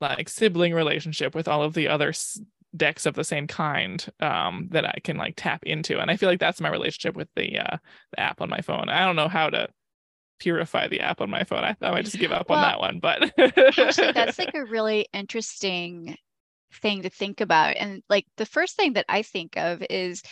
like 0.00 0.28
sibling 0.28 0.74
relationship 0.74 1.34
with 1.34 1.48
all 1.48 1.62
of 1.62 1.74
the 1.74 1.88
other 1.88 2.10
s- 2.10 2.40
decks 2.76 3.06
of 3.06 3.14
the 3.14 3.24
same 3.24 3.46
kind 3.46 4.06
um, 4.20 4.68
that 4.70 4.84
I 4.84 4.98
can 5.02 5.16
like 5.16 5.34
tap 5.36 5.62
into, 5.64 5.98
and 5.98 6.10
I 6.10 6.16
feel 6.16 6.28
like 6.28 6.40
that's 6.40 6.60
my 6.60 6.68
relationship 6.68 7.16
with 7.16 7.28
the 7.36 7.58
uh, 7.58 7.76
the 8.12 8.20
app 8.20 8.40
on 8.40 8.48
my 8.48 8.60
phone. 8.60 8.88
I 8.88 9.04
don't 9.04 9.16
know 9.16 9.28
how 9.28 9.50
to 9.50 9.68
purify 10.38 10.88
the 10.88 11.00
app 11.00 11.20
on 11.20 11.30
my 11.30 11.44
phone. 11.44 11.64
I, 11.64 11.76
I 11.80 11.90
might 11.90 12.04
just 12.04 12.18
give 12.18 12.32
up 12.32 12.48
well, 12.48 12.58
on 12.58 12.64
that 12.64 12.78
one, 12.78 12.98
but 13.00 13.32
actually, 13.78 14.12
that's 14.12 14.38
like 14.38 14.54
a 14.54 14.64
really 14.70 15.06
interesting 15.12 16.16
thing 16.74 17.02
to 17.02 17.10
think 17.10 17.40
about. 17.40 17.76
And 17.76 18.02
like 18.08 18.26
the 18.36 18.46
first 18.46 18.76
thing 18.76 18.94
that 18.94 19.06
I 19.08 19.22
think 19.22 19.56
of 19.56 19.82
is 19.88 20.22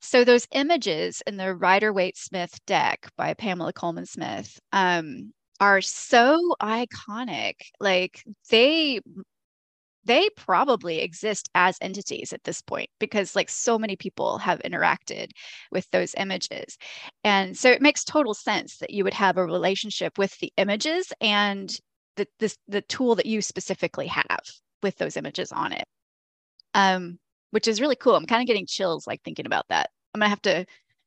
so 0.00 0.24
those 0.24 0.46
images 0.52 1.22
in 1.26 1.36
the 1.36 1.54
Rider 1.54 1.92
Waite 1.92 2.18
Smith 2.18 2.58
deck 2.66 3.08
by 3.16 3.34
Pamela 3.34 3.72
Colman 3.72 4.06
Smith 4.06 4.60
um, 4.72 5.32
are 5.60 5.80
so 5.80 6.54
iconic. 6.60 7.54
Like 7.80 8.24
they 8.50 9.00
they 10.04 10.28
probably 10.36 10.98
exist 11.00 11.48
as 11.54 11.78
entities 11.80 12.32
at 12.32 12.44
this 12.44 12.60
point 12.60 12.90
because 12.98 13.34
like 13.34 13.48
so 13.48 13.78
many 13.78 13.96
people 13.96 14.36
have 14.38 14.58
interacted 14.60 15.30
with 15.72 15.90
those 15.90 16.14
images. 16.18 16.76
And 17.22 17.56
so 17.56 17.70
it 17.70 17.80
makes 17.80 18.04
total 18.04 18.34
sense 18.34 18.76
that 18.78 18.90
you 18.90 19.02
would 19.04 19.14
have 19.14 19.38
a 19.38 19.44
relationship 19.46 20.18
with 20.18 20.38
the 20.40 20.52
images 20.58 21.10
and 21.22 21.74
the 22.16 22.26
this, 22.38 22.58
the 22.68 22.82
tool 22.82 23.14
that 23.14 23.26
you 23.26 23.40
specifically 23.40 24.06
have 24.08 24.40
with 24.82 24.96
those 24.98 25.16
images 25.16 25.52
on 25.52 25.72
it. 25.72 25.84
Um 26.74 27.18
which 27.52 27.68
is 27.68 27.80
really 27.80 27.96
cool. 27.96 28.16
I'm 28.16 28.26
kind 28.26 28.42
of 28.42 28.48
getting 28.48 28.66
chills 28.66 29.06
like 29.06 29.22
thinking 29.24 29.46
about 29.46 29.66
that. 29.70 29.90
I'm 30.14 30.20
gonna 30.20 30.30
have 30.30 30.42
to 30.42 30.58
i'm 30.60 30.66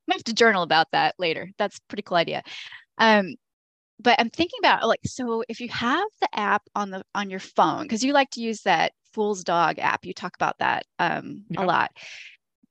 gonna 0.10 0.18
have 0.20 0.24
to 0.26 0.34
journal 0.34 0.64
about 0.64 0.88
that 0.94 1.16
later. 1.20 1.52
That's 1.58 1.80
pretty 1.90 2.04
cool 2.04 2.18
idea. 2.18 2.44
Um 3.00 3.36
but 4.00 4.20
I'm 4.20 4.30
thinking 4.30 4.60
about 4.60 4.88
like 4.88 5.00
so 5.06 5.44
if 5.50 5.60
you 5.60 5.70
have 5.70 6.08
the 6.22 6.30
app 6.38 6.64
on 6.76 6.92
the 6.92 7.04
on 7.16 7.30
your 7.30 7.40
phone 7.40 7.84
because 7.84 8.04
you 8.04 8.14
like 8.14 8.30
to 8.32 8.42
use 8.42 8.62
that 8.62 8.94
Fool's 9.14 9.44
Dog 9.44 9.80
app, 9.80 10.06
you 10.06 10.14
talk 10.14 10.36
about 10.36 10.60
that 10.60 10.86
um, 11.00 11.44
yep. 11.50 11.64
a 11.64 11.66
lot. 11.66 11.92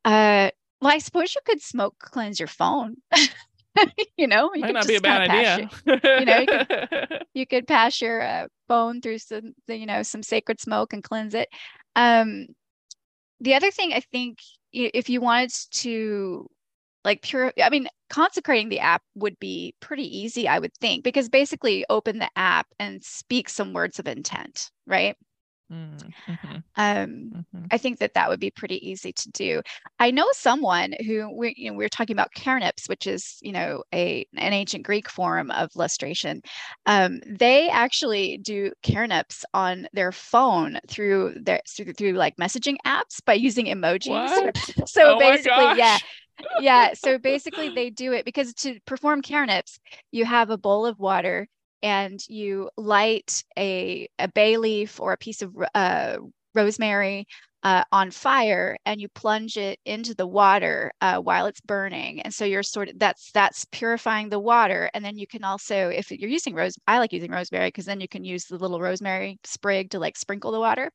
Uh, 0.04 0.50
well, 0.80 0.92
I 0.92 0.98
suppose 0.98 1.34
you 1.34 1.40
could 1.44 1.60
smoke 1.60 1.96
cleanse 1.98 2.38
your 2.38 2.46
phone. 2.46 2.96
you 4.16 4.26
know, 4.26 4.52
you 4.54 4.62
might 4.62 4.74
not 4.74 4.86
be 4.86 4.96
a 4.96 5.00
bad 5.00 5.28
idea. 5.28 5.68
Your, 5.84 6.18
you 6.20 6.24
know, 6.24 6.38
you 6.38 6.46
could, 6.46 7.24
you 7.34 7.46
could 7.46 7.66
pass 7.66 8.00
your 8.00 8.22
uh, 8.22 8.46
phone 8.68 9.00
through 9.00 9.18
some 9.18 9.54
you 9.66 9.86
know 9.86 10.02
some 10.02 10.22
sacred 10.22 10.60
smoke 10.60 10.92
and 10.92 11.02
cleanse 11.02 11.34
it. 11.34 11.48
Um, 11.96 12.46
the 13.40 13.54
other 13.54 13.70
thing 13.70 13.92
I 13.92 14.00
think 14.00 14.38
if 14.72 15.08
you 15.08 15.20
wanted 15.20 15.52
to 15.72 16.48
like 17.06 17.22
pure 17.22 17.52
i 17.62 17.70
mean 17.70 17.88
consecrating 18.10 18.68
the 18.68 18.80
app 18.80 19.00
would 19.14 19.38
be 19.38 19.74
pretty 19.80 20.18
easy 20.18 20.46
i 20.46 20.58
would 20.58 20.74
think 20.74 21.02
because 21.02 21.30
basically 21.30 21.86
open 21.88 22.18
the 22.18 22.30
app 22.36 22.66
and 22.78 23.02
speak 23.02 23.48
some 23.48 23.72
words 23.72 23.98
of 23.98 24.06
intent 24.06 24.70
right 24.86 25.16
mm-hmm. 25.72 26.56
um, 26.56 26.62
mm-hmm. 26.76 27.64
i 27.70 27.78
think 27.78 28.00
that 28.00 28.14
that 28.14 28.28
would 28.28 28.40
be 28.40 28.50
pretty 28.50 28.88
easy 28.88 29.12
to 29.12 29.30
do 29.30 29.62
i 30.00 30.10
know 30.10 30.26
someone 30.32 30.94
who 31.06 31.32
we 31.32 31.54
you 31.56 31.70
know 31.70 31.76
we 31.76 31.84
are 31.84 31.88
talking 31.88 32.14
about 32.14 32.34
Khernips, 32.36 32.88
which 32.88 33.06
is 33.06 33.38
you 33.40 33.52
know 33.52 33.84
a 33.94 34.26
an 34.36 34.52
ancient 34.52 34.84
greek 34.84 35.08
form 35.08 35.50
of 35.52 35.70
lustration 35.76 36.40
um, 36.86 37.20
they 37.24 37.68
actually 37.68 38.38
do 38.38 38.72
Khernips 38.82 39.44
on 39.54 39.86
their 39.92 40.10
phone 40.10 40.80
through 40.88 41.34
their 41.40 41.60
through, 41.68 41.92
through 41.92 42.12
like 42.12 42.36
messaging 42.36 42.76
apps 42.84 43.24
by 43.24 43.34
using 43.34 43.66
emojis 43.66 44.08
what? 44.08 44.88
so 44.88 45.14
oh 45.14 45.18
basically 45.18 45.78
yeah 45.78 45.98
yeah. 46.60 46.94
So 46.94 47.18
basically, 47.18 47.70
they 47.70 47.90
do 47.90 48.12
it 48.12 48.24
because 48.24 48.54
to 48.54 48.78
perform 48.86 49.22
Khernips, 49.22 49.78
you 50.10 50.24
have 50.24 50.50
a 50.50 50.58
bowl 50.58 50.86
of 50.86 50.98
water 50.98 51.48
and 51.82 52.20
you 52.28 52.70
light 52.76 53.44
a, 53.58 54.08
a 54.18 54.28
bay 54.28 54.56
leaf 54.56 55.00
or 55.00 55.12
a 55.12 55.16
piece 55.18 55.42
of 55.42 55.54
uh, 55.74 56.16
rosemary 56.54 57.26
uh, 57.62 57.82
on 57.92 58.10
fire 58.10 58.76
and 58.86 59.00
you 59.00 59.08
plunge 59.08 59.56
it 59.56 59.78
into 59.84 60.14
the 60.14 60.26
water 60.26 60.92
uh, 61.00 61.18
while 61.18 61.46
it's 61.46 61.60
burning. 61.60 62.20
And 62.22 62.32
so 62.32 62.44
you're 62.44 62.62
sort 62.62 62.88
of 62.88 62.98
that's 62.98 63.30
that's 63.32 63.64
purifying 63.66 64.28
the 64.28 64.38
water. 64.38 64.90
And 64.94 65.04
then 65.04 65.16
you 65.18 65.26
can 65.26 65.44
also 65.44 65.88
if 65.88 66.10
you're 66.10 66.30
using 66.30 66.54
rose 66.54 66.76
i 66.86 66.98
like 66.98 67.12
using 67.12 67.30
rosemary 67.30 67.68
because 67.68 67.86
then 67.86 68.00
you 68.00 68.08
can 68.08 68.24
use 68.24 68.44
the 68.44 68.58
little 68.58 68.80
rosemary 68.80 69.38
sprig 69.44 69.90
to 69.90 69.98
like 69.98 70.16
sprinkle 70.16 70.52
the 70.52 70.60
water. 70.60 70.90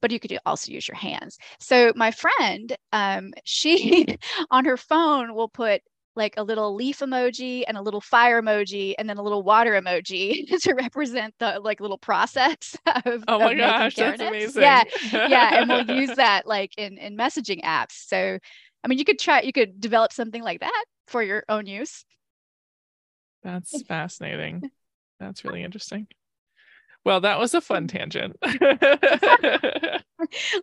But 0.00 0.12
you 0.12 0.20
could 0.20 0.38
also 0.46 0.72
use 0.72 0.88
your 0.88 0.96
hands. 0.96 1.38
So 1.60 1.92
my 1.96 2.10
friend 2.10 2.76
um, 2.92 3.32
she 3.44 4.06
on 4.50 4.64
her 4.64 4.76
phone 4.76 5.34
will 5.34 5.48
put 5.48 5.82
like 6.16 6.34
a 6.36 6.42
little 6.42 6.74
leaf 6.74 7.00
emoji 7.00 7.64
and 7.66 7.76
a 7.76 7.82
little 7.82 8.00
fire 8.00 8.40
emoji 8.40 8.94
and 8.98 9.08
then 9.08 9.18
a 9.18 9.22
little 9.22 9.42
water 9.42 9.72
emoji 9.72 10.46
to 10.62 10.74
represent 10.74 11.34
the 11.38 11.60
like 11.62 11.80
little 11.80 11.98
process 11.98 12.76
of 13.04 13.24
oh 13.28 13.38
my 13.38 13.52
of 13.52 13.58
gosh 13.58 13.94
that's 13.96 14.20
amazing. 14.20 14.62
Yeah 14.62 14.84
yeah 15.12 15.60
and 15.60 15.68
we'll 15.68 15.90
use 16.00 16.16
that 16.16 16.46
like 16.46 16.72
in 16.76 16.98
in 16.98 17.16
messaging 17.16 17.62
apps. 17.62 17.92
So 18.06 18.38
i 18.82 18.88
mean 18.88 18.98
you 18.98 19.04
could 19.04 19.18
try 19.18 19.42
you 19.42 19.52
could 19.52 19.80
develop 19.80 20.12
something 20.12 20.42
like 20.42 20.60
that 20.60 20.84
for 21.06 21.22
your 21.22 21.44
own 21.48 21.66
use. 21.66 22.04
That's 23.42 23.82
fascinating. 23.82 24.70
That's 25.20 25.44
really 25.44 25.62
interesting. 25.62 26.06
Well 27.04 27.20
that 27.20 27.38
was 27.38 27.54
a 27.54 27.60
fun 27.60 27.86
tangent. 27.88 28.36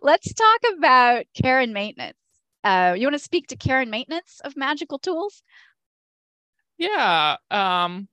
Let's 0.02 0.32
talk 0.34 0.60
about 0.76 1.24
care 1.40 1.60
and 1.60 1.72
maintenance 1.72 2.16
uh, 2.64 2.94
you 2.96 3.06
want 3.06 3.14
to 3.14 3.18
speak 3.18 3.48
to 3.48 3.56
care 3.56 3.80
and 3.80 3.90
maintenance 3.90 4.40
of 4.44 4.56
magical 4.56 4.98
tools? 4.98 5.42
Yeah. 6.78 7.36
Um, 7.50 8.08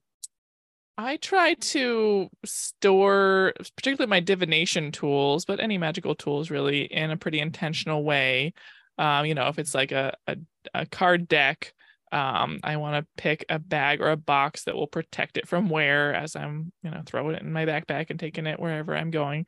I 0.97 1.15
try 1.17 1.53
to 1.53 2.29
store, 2.43 3.53
particularly 3.77 4.09
my 4.09 4.19
divination 4.19 4.91
tools, 4.91 5.45
but 5.45 5.59
any 5.61 5.77
magical 5.77 6.13
tools 6.13 6.49
really, 6.49 6.81
in 6.81 7.09
a 7.11 7.17
pretty 7.17 7.39
intentional 7.39 8.03
way. 8.03 8.53
Um, 8.97 9.25
you 9.25 9.33
know, 9.33 9.47
if 9.47 9.59
it's 9.59 9.73
like 9.73 9.93
a, 9.93 10.13
a, 10.27 10.35
a 10.73 10.85
card 10.85 11.29
deck, 11.29 11.73
um, 12.11 12.59
I 12.63 12.77
want 12.77 13.01
to 13.01 13.21
pick 13.21 13.45
a 13.49 13.59
bag 13.59 14.01
or 14.01 14.09
a 14.09 14.17
box 14.17 14.65
that 14.65 14.75
will 14.75 14.87
protect 14.87 15.37
it 15.37 15.47
from 15.47 15.69
wear 15.69 16.13
as 16.13 16.35
I'm, 16.35 16.73
you 16.83 16.91
know, 16.91 17.01
throwing 17.05 17.35
it 17.35 17.43
in 17.43 17.53
my 17.53 17.65
backpack 17.65 18.09
and 18.09 18.19
taking 18.19 18.45
it 18.45 18.59
wherever 18.59 18.95
I'm 18.95 19.11
going. 19.11 19.45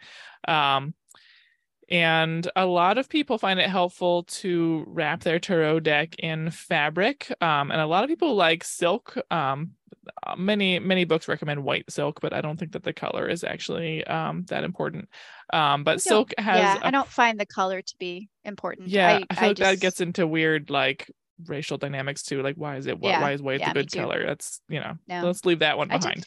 Um, 0.47 0.93
and 1.91 2.49
a 2.55 2.65
lot 2.65 2.97
of 2.97 3.09
people 3.09 3.37
find 3.37 3.59
it 3.59 3.69
helpful 3.69 4.23
to 4.23 4.85
wrap 4.87 5.23
their 5.23 5.39
tarot 5.39 5.81
deck 5.81 6.15
in 6.19 6.49
fabric. 6.49 7.31
Um, 7.41 7.69
and 7.69 7.81
a 7.81 7.85
lot 7.85 8.05
of 8.05 8.09
people 8.09 8.33
like 8.35 8.63
silk. 8.63 9.17
Um, 9.29 9.71
uh, 10.25 10.35
many 10.35 10.79
many 10.79 11.03
books 11.03 11.27
recommend 11.27 11.63
white 11.63 11.91
silk, 11.91 12.21
but 12.21 12.33
I 12.33 12.41
don't 12.41 12.57
think 12.57 12.71
that 12.71 12.83
the 12.83 12.93
color 12.93 13.27
is 13.27 13.43
actually 13.43 14.05
um, 14.07 14.43
that 14.47 14.63
important. 14.63 15.09
Um, 15.51 15.83
but 15.83 16.01
silk 16.01 16.33
has. 16.37 16.59
Yeah, 16.59 16.79
I 16.81 16.91
don't 16.91 17.07
find 17.07 17.39
the 17.39 17.45
color 17.45 17.81
to 17.81 17.95
be 17.99 18.29
important. 18.45 18.87
Yeah, 18.87 19.09
I, 19.09 19.25
I 19.29 19.35
feel 19.35 19.43
I 19.43 19.47
like 19.47 19.57
just... 19.57 19.71
that 19.71 19.79
gets 19.81 20.01
into 20.01 20.25
weird 20.25 20.69
like 20.69 21.11
racial 21.45 21.77
dynamics 21.77 22.23
too. 22.23 22.41
Like, 22.41 22.55
why 22.55 22.77
is 22.77 22.87
it? 22.87 22.97
Yeah, 23.01 23.21
why 23.21 23.33
is 23.33 23.41
white 23.41 23.59
yeah, 23.59 23.73
the 23.73 23.81
good 23.81 23.91
color? 23.91 24.25
That's 24.25 24.61
you 24.69 24.79
know. 24.79 24.97
No. 25.07 25.25
Let's 25.25 25.45
leave 25.45 25.59
that 25.59 25.77
one 25.77 25.89
behind. 25.89 26.25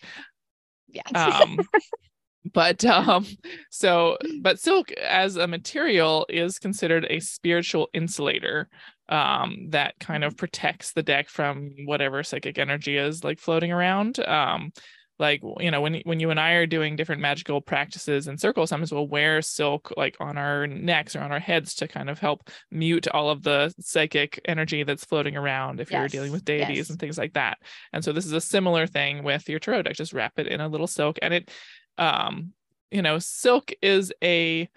Yeah. 0.88 1.06
but 2.52 2.84
um 2.84 3.26
so 3.70 4.16
but 4.42 4.58
silk 4.58 4.92
as 4.92 5.36
a 5.36 5.46
material 5.46 6.26
is 6.28 6.58
considered 6.58 7.06
a 7.08 7.20
spiritual 7.20 7.88
insulator 7.94 8.68
um 9.08 9.68
that 9.70 9.98
kind 9.98 10.24
of 10.24 10.36
protects 10.36 10.92
the 10.92 11.02
deck 11.02 11.28
from 11.28 11.70
whatever 11.84 12.22
psychic 12.22 12.58
energy 12.58 12.96
is 12.96 13.24
like 13.24 13.38
floating 13.38 13.72
around 13.72 14.18
um 14.26 14.72
like 15.18 15.40
you 15.60 15.70
know 15.70 15.80
when 15.80 16.00
when 16.04 16.18
you 16.18 16.30
and 16.30 16.40
I 16.40 16.52
are 16.52 16.66
doing 16.66 16.96
different 16.96 17.22
magical 17.22 17.60
practices 17.60 18.26
and 18.26 18.40
circles 18.40 18.70
sometimes 18.70 18.92
we'll 18.92 19.06
wear 19.06 19.42
silk 19.42 19.92
like 19.96 20.16
on 20.20 20.36
our 20.36 20.66
necks 20.66 21.14
or 21.14 21.20
on 21.20 21.30
our 21.30 21.38
heads 21.38 21.74
to 21.76 21.88
kind 21.88 22.10
of 22.10 22.18
help 22.18 22.50
mute 22.70 23.06
all 23.08 23.30
of 23.30 23.42
the 23.42 23.72
psychic 23.78 24.40
energy 24.44 24.82
that's 24.82 25.04
floating 25.04 25.36
around 25.36 25.80
if 25.80 25.90
yes. 25.90 26.00
you're 26.00 26.08
dealing 26.08 26.32
with 26.32 26.44
deities 26.44 26.76
yes. 26.76 26.90
and 26.90 26.98
things 26.98 27.16
like 27.16 27.34
that 27.34 27.58
and 27.92 28.02
so 28.02 28.12
this 28.12 28.26
is 28.26 28.32
a 28.32 28.40
similar 28.40 28.86
thing 28.86 29.22
with 29.22 29.48
your 29.48 29.60
tarot 29.60 29.82
deck 29.82 29.94
just 29.94 30.12
wrap 30.12 30.32
it 30.36 30.48
in 30.48 30.60
a 30.60 30.68
little 30.68 30.88
silk 30.88 31.18
and 31.22 31.32
it 31.32 31.50
um 31.98 32.52
you 32.90 33.02
know 33.02 33.18
silk 33.18 33.72
is 33.82 34.12
a 34.22 34.68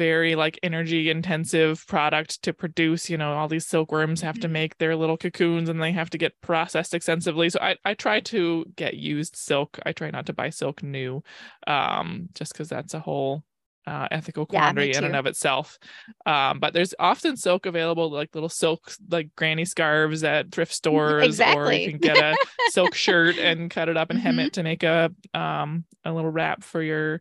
very 0.00 0.34
like 0.34 0.58
energy 0.62 1.10
intensive 1.10 1.86
product 1.86 2.40
to 2.42 2.54
produce. 2.54 3.10
You 3.10 3.18
know 3.18 3.34
all 3.34 3.48
these 3.48 3.66
silkworms 3.66 4.22
have 4.22 4.36
to 4.36 4.46
mm-hmm. 4.46 4.52
make 4.54 4.78
their 4.78 4.96
little 4.96 5.18
cocoons 5.18 5.68
and 5.68 5.82
they 5.82 5.92
have 5.92 6.08
to 6.10 6.18
get 6.18 6.40
processed 6.40 6.94
extensively. 6.94 7.50
So 7.50 7.60
i, 7.60 7.76
I 7.84 7.92
try 7.92 8.20
to 8.20 8.64
get 8.76 8.94
used 8.94 9.36
silk. 9.36 9.78
I 9.84 9.92
try 9.92 10.10
not 10.10 10.24
to 10.26 10.32
buy 10.32 10.48
silk 10.48 10.82
new 10.82 11.22
um 11.66 12.30
just 12.34 12.54
because 12.54 12.70
that's 12.70 12.94
a 12.94 13.00
whole 13.00 13.44
uh, 13.90 14.06
ethical 14.12 14.46
quandary 14.46 14.92
yeah, 14.92 14.98
in 14.98 15.04
and 15.04 15.16
of 15.16 15.26
itself. 15.26 15.78
Um, 16.24 16.60
but 16.60 16.72
there's 16.72 16.94
often 17.00 17.36
silk 17.36 17.66
available, 17.66 18.08
like 18.08 18.32
little 18.34 18.48
silk, 18.48 18.92
like 19.10 19.34
granny 19.34 19.64
scarves 19.64 20.22
at 20.22 20.52
thrift 20.52 20.72
stores, 20.72 21.24
exactly. 21.26 21.60
or 21.60 21.72
you 21.72 21.90
can 21.90 21.98
get 21.98 22.16
a 22.16 22.36
silk 22.70 22.94
shirt 22.94 23.36
and 23.36 23.68
cut 23.68 23.88
it 23.88 23.96
up 23.96 24.10
and 24.10 24.20
hem 24.20 24.36
mm-hmm. 24.36 24.46
it 24.46 24.52
to 24.54 24.62
make 24.62 24.84
a 24.84 25.12
um 25.34 25.84
a 26.04 26.12
little 26.12 26.30
wrap 26.30 26.62
for 26.62 26.80
your 26.80 27.20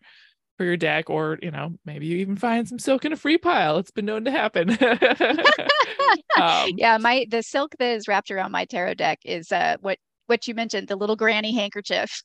for 0.58 0.64
your 0.64 0.78
deck, 0.78 1.10
or 1.10 1.40
you 1.42 1.50
know 1.50 1.74
maybe 1.86 2.06
you 2.06 2.18
even 2.18 2.36
find 2.36 2.68
some 2.70 2.78
silk 2.78 3.04
in 3.04 3.14
a 3.14 3.18
free 3.18 3.40
pile. 3.40 3.80
It's 3.80 3.92
been 3.92 4.06
known 4.06 4.26
to 4.26 4.32
happen. 4.32 4.70
um, 6.40 6.70
yeah, 6.78 7.00
my 7.00 7.26
the 7.32 7.42
silk 7.42 7.74
that 7.80 7.96
is 7.96 8.08
wrapped 8.08 8.30
around 8.30 8.52
my 8.52 8.66
tarot 8.66 8.94
deck 8.94 9.20
is 9.26 9.52
uh 9.52 9.78
what 9.82 9.98
what 10.28 10.48
you 10.48 10.54
mentioned, 10.54 10.88
the 10.88 10.96
little 10.96 11.16
granny 11.16 11.56
handkerchief. 11.56 12.22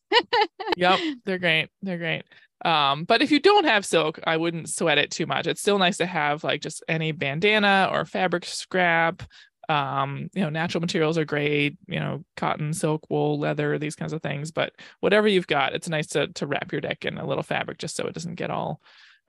yep, 0.76 1.00
they're 1.24 1.38
great. 1.38 1.70
They're 1.80 1.96
great. 1.96 2.24
Um, 2.64 3.04
but 3.04 3.22
if 3.22 3.30
you 3.30 3.40
don't 3.40 3.66
have 3.66 3.84
silk, 3.84 4.18
I 4.24 4.36
wouldn't 4.36 4.68
sweat 4.68 4.98
it 4.98 5.10
too 5.10 5.26
much. 5.26 5.46
It's 5.46 5.60
still 5.60 5.78
nice 5.78 5.98
to 5.98 6.06
have 6.06 6.44
like 6.44 6.62
just 6.62 6.82
any 6.88 7.12
bandana 7.12 7.88
or 7.90 8.04
fabric 8.04 8.44
scrap. 8.44 9.22
Um, 9.68 10.28
you 10.34 10.42
know, 10.42 10.50
natural 10.50 10.80
materials 10.80 11.16
are 11.16 11.24
great, 11.24 11.78
you 11.86 11.98
know, 11.98 12.24
cotton, 12.36 12.72
silk, 12.72 13.08
wool, 13.10 13.38
leather, 13.38 13.78
these 13.78 13.96
kinds 13.96 14.12
of 14.12 14.22
things. 14.22 14.50
But 14.50 14.74
whatever 15.00 15.26
you've 15.26 15.46
got, 15.46 15.74
it's 15.74 15.88
nice 15.88 16.08
to 16.08 16.28
to 16.28 16.46
wrap 16.46 16.72
your 16.72 16.80
deck 16.80 17.04
in 17.04 17.18
a 17.18 17.26
little 17.26 17.42
fabric 17.42 17.78
just 17.78 17.96
so 17.96 18.06
it 18.06 18.14
doesn't 18.14 18.34
get 18.36 18.50
all 18.50 18.80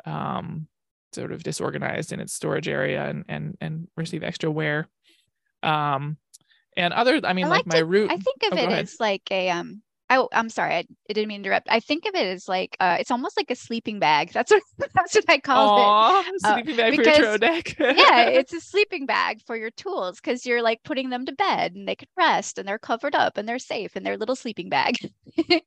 um 0.06 0.68
sort 1.14 1.32
of 1.32 1.44
disorganized 1.44 2.12
in 2.12 2.20
its 2.20 2.34
storage 2.34 2.68
area 2.68 3.06
and 3.06 3.26
and 3.30 3.58
and 3.62 3.88
receive 3.96 4.24
extra 4.24 4.52
wear. 4.52 4.88
Um 5.64 6.18
and 6.78 6.94
other 6.94 7.22
i 7.24 7.34
mean 7.34 7.46
I 7.46 7.50
like, 7.50 7.66
like 7.66 7.68
my 7.68 7.80
root 7.80 8.12
i 8.12 8.18
think 8.18 8.44
of 8.52 8.60
oh, 8.60 8.62
it 8.62 8.70
as 8.70 8.98
like 9.00 9.24
a 9.32 9.50
um 9.50 9.82
Oh, 10.10 10.30
I'm 10.32 10.50
sorry. 10.50 10.76
I, 10.76 10.78
I, 11.10 11.14
didn't 11.14 11.30
mean 11.30 11.42
to 11.42 11.50
interrupt. 11.50 11.68
I 11.70 11.80
think 11.80 12.06
of 12.06 12.14
it 12.14 12.28
as 12.28 12.48
like 12.48 12.78
uh, 12.80 12.98
it's 13.00 13.10
almost 13.10 13.38
like 13.38 13.50
a 13.50 13.56
sleeping 13.56 14.00
bag. 14.00 14.32
That's 14.34 14.52
what 14.52 14.62
that's 14.94 15.16
what 15.16 15.26
I 15.28 15.40
call 15.40 15.80
Aww, 15.80 16.22
it. 16.22 16.36
Uh, 16.44 16.54
sleeping 16.54 16.76
bag 16.76 16.98
because, 16.98 17.18
for 17.18 17.24
your 17.24 17.38
deck. 17.38 17.76
yeah, 17.80 18.28
it's 18.28 18.54
a 18.54 18.62
sleeping 18.62 19.06
bag 19.06 19.42
for 19.46 19.56
your 19.56 19.72
tools 19.72 20.20
because 20.20 20.46
you're 20.46 20.62
like 20.62 20.84
putting 20.84 21.10
them 21.10 21.26
to 21.26 21.34
bed 21.34 21.74
and 21.74 21.88
they 21.88 21.96
can 21.96 22.08
rest 22.18 22.60
and 22.60 22.68
they're 22.68 22.78
covered 22.78 23.16
up 23.16 23.38
and 23.38 23.50
they're 23.50 23.60
safe 23.60 23.96
in 23.96 24.04
their 24.04 24.18
little 24.18 24.36
sleeping 24.36 24.70
bag. 24.70 24.96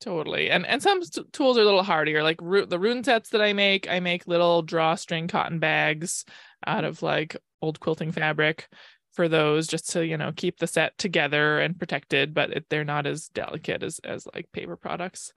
totally. 0.00 0.50
And 0.50 0.64
and 0.66 0.82
some 0.82 1.02
st- 1.02 1.32
tools 1.32 1.58
are 1.58 1.62
a 1.62 1.64
little 1.64 1.82
hardier. 1.82 2.22
Like 2.22 2.38
ru- 2.40 2.66
the 2.66 2.78
rune 2.78 3.04
sets 3.04 3.30
that 3.30 3.42
I 3.42 3.52
make, 3.52 3.90
I 3.90 4.00
make 4.00 4.26
little 4.26 4.62
drawstring 4.62 5.28
cotton 5.28 5.58
bags 5.58 6.24
out 6.66 6.84
of 6.84 7.02
like 7.02 7.36
old 7.60 7.80
quilting 7.80 8.12
fabric 8.12 8.68
for 9.12 9.28
those 9.28 9.66
just 9.66 9.90
to 9.90 10.06
you 10.06 10.16
know 10.16 10.32
keep 10.34 10.58
the 10.58 10.66
set 10.66 10.96
together 10.98 11.60
and 11.60 11.78
protected 11.78 12.34
but 12.34 12.50
it, 12.50 12.66
they're 12.68 12.84
not 12.84 13.06
as 13.06 13.28
delicate 13.28 13.82
as 13.82 14.00
as 14.04 14.26
like 14.34 14.50
paper 14.52 14.76
products. 14.76 15.32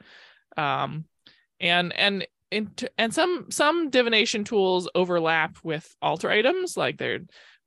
Um 0.58 1.06
and 1.60 1.94
and 1.94 2.28
in, 2.52 2.72
and 2.98 3.14
some 3.14 3.48
some 3.50 3.90
divination 3.90 4.44
tools 4.44 4.90
overlap 4.96 5.58
with 5.64 5.96
altar 6.02 6.30
items 6.30 6.78
like 6.78 6.98
they're 6.98 7.22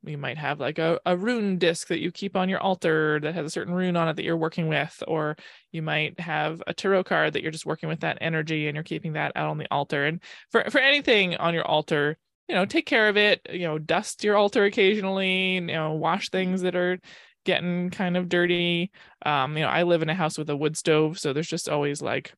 you 0.04 0.18
might 0.18 0.38
have 0.38 0.60
like 0.60 0.78
a, 0.78 1.00
a 1.06 1.16
rune 1.16 1.58
disc 1.58 1.88
that 1.88 2.00
you 2.00 2.12
keep 2.12 2.36
on 2.36 2.48
your 2.48 2.60
altar 2.60 3.18
that 3.20 3.34
has 3.34 3.46
a 3.46 3.50
certain 3.50 3.74
rune 3.74 3.96
on 3.96 4.08
it 4.08 4.14
that 4.14 4.24
you're 4.24 4.36
working 4.36 4.68
with 4.68 5.02
or 5.08 5.36
you 5.72 5.82
might 5.82 6.18
have 6.20 6.62
a 6.66 6.74
tarot 6.74 7.04
card 7.04 7.32
that 7.32 7.42
you're 7.42 7.50
just 7.52 7.66
working 7.66 7.88
with 7.88 8.00
that 8.00 8.18
energy 8.20 8.68
and 8.68 8.76
you're 8.76 8.84
keeping 8.84 9.14
that 9.14 9.32
out 9.34 9.48
on 9.48 9.58
the 9.58 9.66
altar. 9.70 10.06
And 10.06 10.20
for 10.50 10.64
for 10.70 10.80
anything 10.80 11.36
on 11.36 11.54
your 11.54 11.66
altar 11.66 12.16
you 12.48 12.54
know 12.54 12.64
take 12.64 12.86
care 12.86 13.08
of 13.08 13.16
it 13.16 13.46
you 13.50 13.66
know 13.66 13.78
dust 13.78 14.24
your 14.24 14.36
altar 14.36 14.64
occasionally 14.64 15.54
you 15.54 15.60
know 15.60 15.92
wash 15.92 16.30
things 16.30 16.62
that 16.62 16.74
are 16.76 16.98
getting 17.44 17.88
kind 17.88 18.16
of 18.16 18.28
dirty. 18.28 18.90
Um 19.24 19.56
you 19.56 19.62
know 19.62 19.70
i 19.70 19.82
live 19.84 20.02
in 20.02 20.10
a 20.10 20.14
house 20.14 20.36
with 20.36 20.50
a 20.50 20.56
wood 20.56 20.76
stove 20.76 21.18
so 21.18 21.32
there's 21.32 21.48
just 21.48 21.68
always 21.68 22.02
like 22.02 22.32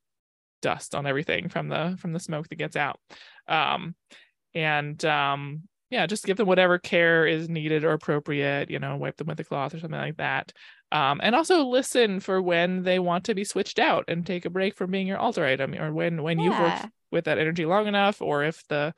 dust 0.63 0.95
on 0.95 1.07
everything 1.07 1.49
from 1.49 1.69
the 1.69 1.97
from 1.99 2.13
the 2.13 2.21
smoke 2.21 2.49
that 2.49 2.57
gets 2.57 2.77
out. 2.77 2.99
Um 3.49 3.95
and 4.55 5.03
um 5.05 5.63
yeah 5.91 6.07
just 6.07 6.25
give 6.25 6.37
them 6.37 6.47
whatever 6.47 6.79
care 6.79 7.27
is 7.27 7.49
needed 7.49 7.85
or 7.85 7.93
appropriate 7.93 8.71
you 8.71 8.79
know 8.79 8.97
wipe 8.97 9.17
them 9.17 9.29
with 9.29 9.41
a 9.41 9.45
cloth 9.45 9.75
or 9.75 9.81
something 9.81 9.99
like 9.99 10.17
that. 10.19 10.53
Um, 10.93 11.21
and 11.23 11.37
also 11.37 11.67
listen 11.67 12.19
for 12.19 12.43
when 12.43 12.83
they 12.83 12.99
want 12.99 13.25
to 13.25 13.35
be 13.35 13.45
switched 13.45 13.79
out 13.79 14.07
and 14.09 14.27
take 14.27 14.45
a 14.45 14.51
break 14.51 14.77
from 14.77 14.91
being 14.91 15.07
your 15.07 15.19
altar 15.19 15.45
item 15.45 15.75
or 15.75 15.93
when 15.93 16.23
when 16.23 16.39
yeah. 16.39 16.45
you've 16.45 16.59
worked 16.59 16.95
with 17.13 17.25
that 17.27 17.39
energy 17.39 17.65
long 17.65 17.87
enough 17.87 18.21
or 18.21 18.45
if 18.45 18.67
the 18.69 18.93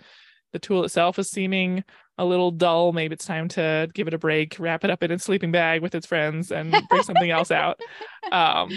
the 0.53 0.59
tool 0.59 0.85
itself 0.85 1.19
is 1.19 1.31
seeming 1.31 1.85
a 2.19 2.25
little 2.25 2.51
dull, 2.51 2.93
maybe 2.93 3.15
it's 3.15 3.25
time 3.25 3.49
to 3.49 3.89
give 3.95 4.07
it 4.07 4.15
a 4.15 4.19
break, 4.19 4.59
wrap 4.59 4.85
it 4.85 4.91
up 4.91 5.03
in 5.03 5.11
a 5.11 5.19
sleeping 5.19 5.51
bag 5.51 5.83
with 5.83 5.95
its 5.95 6.07
friends, 6.07 6.53
and 6.53 6.71
bring 6.89 7.03
something 7.03 7.31
else 7.31 7.51
out. 7.51 7.81
Um, 8.31 8.71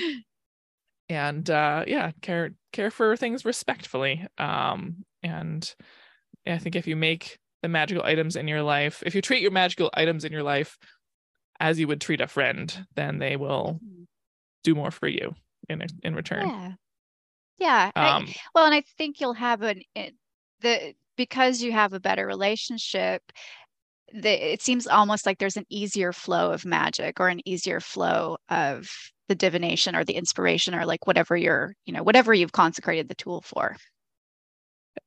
and 1.08 1.48
uh, 1.50 1.86
yeah, 1.88 2.12
care 2.22 2.52
care 2.74 2.90
for 2.90 3.16
things 3.16 3.46
respectfully. 3.46 4.26
Um, 4.40 5.06
and 5.22 5.74
I 6.48 6.58
think 6.58 6.76
if 6.76 6.88
you 6.88 6.96
make 6.96 7.38
the 7.62 7.70
magical 7.70 8.04
items 8.04 8.36
in 8.36 8.48
your 8.48 8.64
life, 8.64 9.04
if 9.06 9.14
you 9.14 9.22
treat 9.22 9.44
your 9.44 9.52
magical 9.52 9.92
items 9.94 10.26
in 10.26 10.32
your 10.32 10.44
life 10.44 10.78
as 11.60 11.80
you 11.80 11.88
would 11.88 12.02
treat 12.02 12.22
a 12.22 12.28
friend, 12.28 12.86
then 12.96 13.20
they 13.20 13.36
will 13.36 13.80
mm-hmm. 13.84 14.04
do 14.64 14.76
more 14.76 14.92
for 14.92 15.08
you 15.08 15.36
in 15.70 15.84
in 16.04 16.16
return. 16.16 16.50
Yeah. 16.50 16.72
Yeah. 17.58 17.92
Um, 17.96 18.26
I, 18.28 18.36
well, 18.54 18.66
and 18.66 18.74
I 18.74 18.82
think 18.98 19.22
you'll 19.22 19.34
have 19.34 19.62
an 19.62 19.82
it, 19.96 20.16
the 20.62 20.96
because 21.16 21.62
you 21.62 21.72
have 21.72 21.94
a 21.94 22.00
better 22.00 22.26
relationship 22.26 23.22
the, 24.14 24.54
it 24.54 24.62
seems 24.62 24.88
almost 24.88 25.26
like 25.26 25.40
there's 25.40 25.58
an 25.58 25.66
easier 25.70 26.14
flow 26.14 26.52
of 26.52 26.66
magic 26.66 27.20
or 27.20 27.28
an 27.28 27.42
easier 27.48 27.80
flow 27.80 28.38
of 28.50 28.90
the 29.28 29.36
divination 29.36 29.96
or 29.96 30.04
the 30.04 30.14
inspiration 30.14 30.76
or 30.76 30.86
like 30.86 31.08
whatever 31.08 31.36
you're 31.36 31.74
you 31.86 31.94
know 31.94 32.04
whatever 32.04 32.34
you've 32.34 32.52
consecrated 32.52 33.10
the 33.10 33.16
tool 33.16 33.42
for 33.42 33.76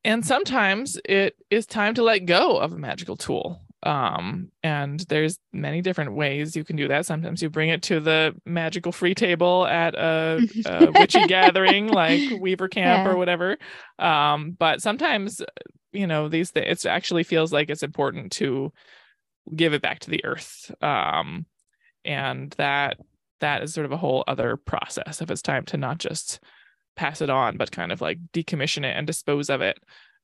and 0.04 0.26
sometimes 0.26 0.98
it 1.04 1.34
is 1.50 1.66
time 1.66 1.94
to 1.94 2.02
let 2.02 2.26
go 2.26 2.58
of 2.58 2.72
a 2.72 2.78
magical 2.78 3.16
tool 3.16 3.60
um 3.84 4.50
and 4.64 5.00
there's 5.08 5.38
many 5.52 5.80
different 5.80 6.12
ways 6.14 6.56
you 6.56 6.64
can 6.64 6.74
do 6.74 6.88
that 6.88 7.06
sometimes 7.06 7.40
you 7.40 7.48
bring 7.48 7.68
it 7.68 7.80
to 7.80 8.00
the 8.00 8.34
magical 8.44 8.90
free 8.90 9.14
table 9.14 9.64
at 9.66 9.94
a, 9.94 10.40
a 10.66 10.90
witchy 10.90 11.24
gathering 11.28 11.86
like 11.86 12.20
weaver 12.40 12.66
camp 12.66 13.06
yeah. 13.06 13.12
or 13.12 13.16
whatever 13.16 13.56
um 14.00 14.50
but 14.58 14.82
sometimes 14.82 15.40
you 15.92 16.06
know 16.06 16.28
these 16.28 16.50
things 16.50 16.84
it 16.84 16.88
actually 16.88 17.22
feels 17.22 17.52
like 17.52 17.70
it's 17.70 17.82
important 17.82 18.32
to 18.32 18.72
give 19.54 19.72
it 19.72 19.82
back 19.82 19.98
to 20.00 20.10
the 20.10 20.24
earth 20.24 20.70
um 20.82 21.46
and 22.04 22.50
that 22.52 22.98
that 23.40 23.62
is 23.62 23.72
sort 23.72 23.86
of 23.86 23.92
a 23.92 23.96
whole 23.96 24.24
other 24.26 24.56
process 24.56 25.22
if 25.22 25.30
it's 25.30 25.42
time 25.42 25.64
to 25.64 25.76
not 25.76 25.98
just 25.98 26.40
pass 26.96 27.20
it 27.20 27.30
on 27.30 27.56
but 27.56 27.70
kind 27.70 27.92
of 27.92 28.00
like 28.00 28.18
decommission 28.32 28.84
it 28.84 28.96
and 28.96 29.06
dispose 29.06 29.48
of 29.48 29.60
it 29.60 29.78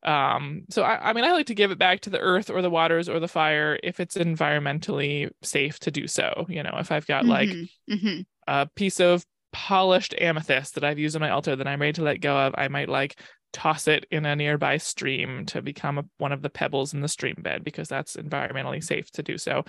um, 0.05 0.65
so 0.69 0.83
I, 0.83 1.11
I 1.11 1.13
mean, 1.15 1.25
I 1.25 1.33
like 1.33 1.47
to 1.47 1.55
give 1.55 1.71
it 1.71 1.79
back 1.79 2.01
to 2.01 2.11
the 2.11 2.21
earth 2.21 2.51
or 2.51 2.61
the 2.61 2.71
waters 2.71 3.09
or 3.09 3.21
the 3.21 3.29
fire 3.29 3.79
if 3.83 4.01
it's 4.01 4.17
environmentally 4.17 5.31
safe 5.43 5.79
to 5.81 5.91
do 5.91 6.07
so. 6.07 6.47
You 6.49 6.63
know, 6.63 6.77
if 6.79 6.93
I've 6.93 7.07
got 7.07 7.23
mm-hmm. 7.23 7.31
like 7.31 7.49
mm-hmm. 7.91 8.21
a 8.47 8.69
piece 8.77 9.01
of 9.01 9.25
polished 9.53 10.15
amethyst 10.19 10.75
that 10.75 10.85
I've 10.85 10.99
used 10.99 11.17
on 11.17 11.23
my 11.23 11.31
altar 11.31 11.57
that 11.57 11.67
I'm 11.67 11.81
ready 11.81 11.95
to 11.95 12.03
let 12.03 12.21
go 12.21 12.37
of, 12.37 12.55
I 12.59 12.69
might 12.69 12.89
like 12.89 13.19
toss 13.55 13.89
it 13.89 14.05
in 14.11 14.27
a 14.27 14.37
nearby 14.37 14.77
stream 14.77 15.47
to 15.47 15.63
become 15.63 15.97
a, 15.97 16.05
one 16.19 16.33
of 16.33 16.43
the 16.43 16.51
pebbles 16.51 16.93
in 16.93 17.01
the 17.01 17.09
stream 17.09 17.37
bed 17.39 17.65
because 17.65 17.89
that's 17.89 18.17
environmentally 18.17 18.83
safe 18.85 19.11
to 19.13 19.23
do 19.23 19.39
so. 19.39 19.65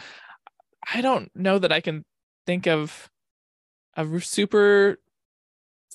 I 0.93 1.01
don't 1.01 1.31
know 1.35 1.59
that 1.59 1.71
I 1.71 1.79
can 1.79 2.03
think 2.45 2.67
of 2.67 3.09
a 3.95 4.19
super 4.19 4.97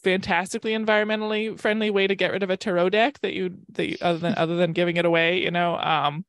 fantastically 0.02 0.72
environmentally 0.72 1.58
friendly 1.58 1.90
way 1.90 2.06
to 2.06 2.14
get 2.14 2.32
rid 2.32 2.42
of 2.42 2.48
a 2.48 2.56
tarot 2.56 2.88
deck 2.88 3.20
that 3.20 3.34
you 3.34 3.58
that 3.72 3.90
you, 3.90 3.96
other 4.00 4.18
than 4.18 4.34
other 4.38 4.56
than 4.56 4.72
giving 4.72 4.96
it 4.96 5.04
away 5.04 5.42
you 5.42 5.50
know 5.50 5.76
um 5.76 6.24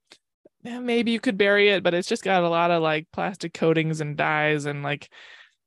maybe 0.64 1.12
you 1.12 1.22
could 1.22 1.38
bury 1.38 1.70
it 1.70 1.82
but 1.82 1.94
it's 1.94 2.08
just 2.08 2.24
got 2.24 2.44
a 2.44 2.50
lot 2.50 2.70
of 2.70 2.84
like 2.84 3.08
plastic 3.14 3.54
coatings 3.54 4.02
and 4.02 4.18
dyes 4.18 4.66
and 4.66 4.84
like 4.84 5.10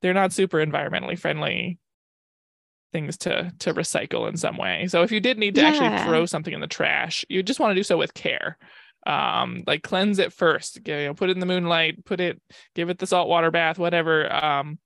they're 0.03 0.13
not 0.13 0.35
super 0.35 0.59
environmentally 0.59 1.19
friendly 1.19 1.79
things 2.95 3.17
to 3.19 3.53
to 3.59 3.75
recycle 3.75 4.29
in 4.29 4.37
some 4.37 4.57
way. 4.57 4.87
So 4.87 5.03
if 5.03 5.11
you 5.11 5.19
did 5.19 5.37
need 5.37 5.57
to 5.57 5.63
yeah. 5.63 5.69
actually 5.69 6.09
throw 6.09 6.27
something 6.27 6.55
in 6.55 6.61
the 6.61 6.69
trash 6.69 7.25
you 7.29 7.43
just 7.43 7.59
want 7.59 7.73
to 7.73 7.75
do 7.75 7.83
so 7.83 7.99
with 7.99 8.15
care. 8.15 8.57
Um 9.05 9.65
like 9.67 9.83
cleanse 9.83 10.21
it 10.21 10.33
first 10.33 10.79
you 10.87 10.95
know 10.95 11.15
put 11.15 11.29
it 11.29 11.33
in 11.33 11.41
the 11.41 11.47
moonlight 11.47 12.05
put 12.05 12.21
it 12.21 12.41
give 12.75 12.89
it 12.89 12.99
the 12.99 13.07
salt 13.07 13.29
water 13.29 13.51
bath 13.51 13.79
whatever 13.79 14.33
um 14.33 14.79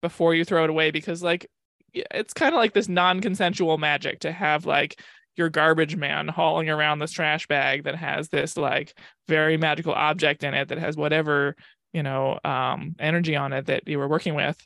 before 0.00 0.34
you 0.34 0.44
throw 0.44 0.64
it 0.64 0.70
away 0.70 0.92
because 0.92 1.22
like 1.22 1.50
it's 1.92 2.32
kind 2.32 2.54
of 2.54 2.58
like 2.58 2.72
this 2.72 2.88
non-consensual 2.88 3.76
magic 3.76 4.20
to 4.20 4.30
have 4.30 4.64
like 4.64 5.00
your 5.34 5.50
garbage 5.50 5.96
man 5.96 6.28
hauling 6.28 6.70
around 6.70 6.98
this 7.00 7.12
trash 7.12 7.46
bag 7.48 7.84
that 7.84 7.96
has 7.96 8.28
this 8.28 8.56
like 8.56 8.96
very 9.28 9.56
magical 9.56 9.92
object 9.92 10.44
in 10.44 10.54
it 10.54 10.68
that 10.68 10.78
has 10.78 10.96
whatever 10.96 11.56
you 11.92 12.02
know 12.02 12.38
um 12.44 12.94
energy 12.98 13.36
on 13.36 13.52
it 13.52 13.66
that 13.66 13.88
you 13.88 13.98
were 13.98 14.08
working 14.08 14.34
with. 14.34 14.58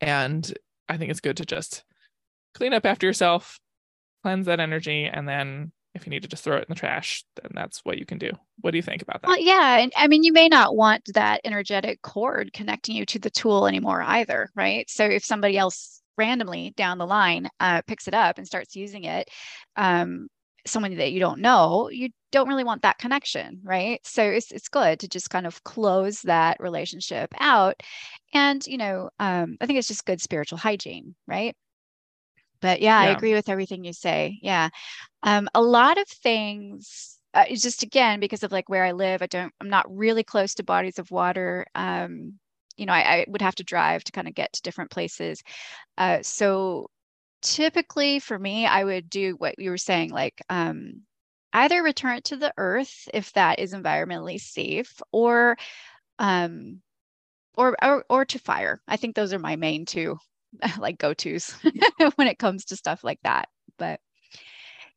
And 0.00 0.52
i 0.92 0.96
think 0.96 1.10
it's 1.10 1.20
good 1.20 1.36
to 1.38 1.44
just 1.44 1.84
clean 2.54 2.72
up 2.72 2.86
after 2.86 3.06
yourself 3.06 3.58
cleanse 4.22 4.46
that 4.46 4.60
energy 4.60 5.04
and 5.04 5.28
then 5.28 5.72
if 5.94 6.06
you 6.06 6.10
need 6.10 6.22
to 6.22 6.28
just 6.28 6.44
throw 6.44 6.56
it 6.56 6.60
in 6.60 6.66
the 6.68 6.74
trash 6.74 7.24
then 7.36 7.50
that's 7.54 7.80
what 7.84 7.98
you 7.98 8.06
can 8.06 8.18
do. 8.18 8.30
What 8.60 8.70
do 8.70 8.78
you 8.78 8.82
think 8.82 9.02
about 9.02 9.20
that? 9.20 9.28
Well, 9.28 9.40
yeah 9.40 9.78
and 9.78 9.92
i 9.96 10.06
mean 10.06 10.22
you 10.22 10.32
may 10.32 10.48
not 10.48 10.76
want 10.76 11.02
that 11.14 11.40
energetic 11.44 12.00
cord 12.02 12.52
connecting 12.52 12.96
you 12.96 13.04
to 13.06 13.18
the 13.18 13.30
tool 13.30 13.66
anymore 13.66 14.02
either 14.02 14.50
right? 14.54 14.88
So 14.88 15.04
if 15.04 15.24
somebody 15.24 15.58
else 15.58 16.00
randomly 16.16 16.72
down 16.76 16.98
the 16.98 17.06
line 17.06 17.48
uh, 17.58 17.82
picks 17.86 18.06
it 18.06 18.14
up 18.14 18.38
and 18.38 18.46
starts 18.46 18.76
using 18.76 19.04
it 19.04 19.28
um, 19.76 20.28
someone 20.64 20.96
that 20.96 21.12
you 21.12 21.20
don't 21.20 21.40
know 21.40 21.88
you 21.90 22.08
don't 22.30 22.48
really 22.48 22.64
want 22.64 22.82
that 22.82 22.98
connection 22.98 23.60
right? 23.62 24.00
So 24.04 24.22
it's, 24.22 24.52
it's 24.52 24.68
good 24.68 25.00
to 25.00 25.08
just 25.08 25.30
kind 25.30 25.46
of 25.46 25.62
close 25.64 26.22
that 26.22 26.58
relationship 26.60 27.32
out. 27.38 27.82
And 28.32 28.66
you 28.66 28.78
know 28.78 29.10
um, 29.18 29.56
i 29.60 29.66
think 29.66 29.78
it's 29.78 29.88
just 29.88 30.06
good 30.06 30.20
spiritual 30.20 30.58
hygiene 30.58 31.14
right? 31.26 31.54
But 32.60 32.80
yeah, 32.80 33.02
yeah. 33.02 33.08
i 33.08 33.12
agree 33.12 33.34
with 33.34 33.48
everything 33.48 33.84
you 33.84 33.92
say. 33.92 34.38
Yeah. 34.42 34.68
Um, 35.22 35.48
a 35.54 35.62
lot 35.62 35.98
of 35.98 36.08
things 36.08 37.18
uh, 37.34 37.44
it's 37.48 37.62
just 37.62 37.82
again 37.82 38.20
because 38.20 38.42
of 38.42 38.52
like 38.52 38.68
where 38.68 38.84
i 38.84 38.92
live 38.92 39.22
i 39.22 39.26
don't 39.26 39.54
i'm 39.58 39.70
not 39.70 39.86
really 39.88 40.22
close 40.22 40.54
to 40.54 40.62
bodies 40.62 40.98
of 40.98 41.10
water. 41.10 41.66
Um, 41.74 42.38
you 42.76 42.86
know, 42.86 42.92
I, 42.92 43.00
I 43.00 43.24
would 43.28 43.42
have 43.42 43.54
to 43.56 43.64
drive 43.64 44.04
to 44.04 44.12
kind 44.12 44.28
of 44.28 44.34
get 44.34 44.52
to 44.54 44.62
different 44.62 44.90
places. 44.90 45.42
Uh, 45.98 46.18
so 46.22 46.88
typically 47.42 48.18
for 48.18 48.38
me, 48.38 48.66
I 48.66 48.84
would 48.84 49.10
do 49.10 49.34
what 49.36 49.58
you 49.58 49.70
were 49.70 49.78
saying, 49.78 50.10
like 50.10 50.42
um, 50.48 51.02
either 51.52 51.82
return 51.82 52.16
it 52.18 52.24
to 52.24 52.36
the 52.36 52.52
earth 52.56 53.08
if 53.12 53.32
that 53.34 53.58
is 53.58 53.74
environmentally 53.74 54.40
safe, 54.40 55.00
or 55.12 55.56
um, 56.18 56.80
or, 57.54 57.76
or 57.84 58.04
or 58.08 58.24
to 58.26 58.38
fire. 58.38 58.80
I 58.88 58.96
think 58.96 59.14
those 59.16 59.32
are 59.32 59.38
my 59.38 59.56
main 59.56 59.86
two 59.86 60.18
like 60.78 60.98
go 60.98 61.14
tos 61.14 61.54
when 62.16 62.28
it 62.28 62.38
comes 62.38 62.66
to 62.66 62.76
stuff 62.76 63.04
like 63.04 63.20
that. 63.24 63.48
But 63.78 64.00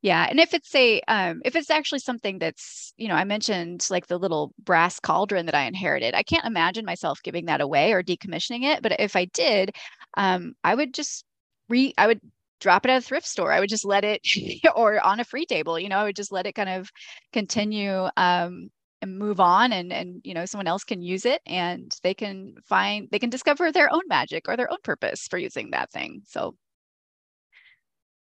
yeah 0.05 0.27
and 0.29 0.39
if 0.39 0.53
it's 0.53 0.73
a 0.75 1.01
um, 1.07 1.41
if 1.43 1.55
it's 1.55 1.71
actually 1.71 1.99
something 1.99 2.37
that's 2.37 2.93
you 2.95 3.07
know 3.07 3.15
i 3.15 3.23
mentioned 3.23 3.87
like 3.89 4.05
the 4.05 4.19
little 4.19 4.53
brass 4.63 4.99
cauldron 4.99 5.47
that 5.47 5.55
i 5.55 5.63
inherited 5.63 6.13
i 6.13 6.21
can't 6.21 6.45
imagine 6.45 6.85
myself 6.85 7.23
giving 7.23 7.45
that 7.45 7.59
away 7.59 7.91
or 7.91 8.03
decommissioning 8.03 8.63
it 8.63 8.83
but 8.83 8.95
if 8.99 9.15
i 9.15 9.25
did 9.25 9.75
um, 10.15 10.53
i 10.63 10.75
would 10.75 10.93
just 10.93 11.25
re 11.69 11.93
i 11.97 12.05
would 12.05 12.19
drop 12.59 12.85
it 12.85 12.91
at 12.91 12.97
a 12.97 13.01
thrift 13.01 13.27
store 13.27 13.51
i 13.51 13.59
would 13.59 13.69
just 13.69 13.85
let 13.85 14.03
it 14.03 14.21
or 14.75 14.99
on 15.05 15.19
a 15.19 15.25
free 15.25 15.45
table 15.45 15.79
you 15.79 15.89
know 15.89 15.97
i 15.97 16.03
would 16.03 16.15
just 16.15 16.31
let 16.31 16.45
it 16.47 16.53
kind 16.53 16.69
of 16.69 16.89
continue 17.33 18.07
um, 18.17 18.69
and 19.01 19.17
move 19.19 19.39
on 19.39 19.71
and 19.73 19.91
and 19.93 20.21
you 20.23 20.33
know 20.33 20.45
someone 20.45 20.67
else 20.67 20.83
can 20.83 21.01
use 21.01 21.25
it 21.25 21.41
and 21.45 21.95
they 22.03 22.13
can 22.13 22.55
find 22.65 23.07
they 23.11 23.19
can 23.19 23.29
discover 23.29 23.71
their 23.71 23.93
own 23.93 24.01
magic 24.07 24.47
or 24.47 24.55
their 24.57 24.71
own 24.71 24.79
purpose 24.83 25.27
for 25.27 25.37
using 25.37 25.71
that 25.71 25.91
thing 25.91 26.21
so 26.25 26.55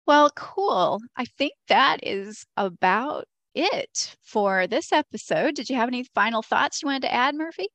well, 0.07 0.31
cool. 0.31 1.01
I 1.17 1.25
think 1.25 1.53
that 1.69 1.99
is 2.03 2.45
about 2.57 3.27
it 3.55 4.17
for 4.23 4.67
this 4.67 4.93
episode. 4.93 5.55
Did 5.55 5.69
you 5.71 5.77
have 5.77 5.89
any 5.89 6.05
final 6.05 6.43
thoughts 6.43 6.83
you 6.83 6.87
wanted 6.87 7.03
to 7.03 7.13
add, 7.13 7.35
Murphy? 7.35 7.69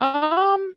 Um 0.00 0.74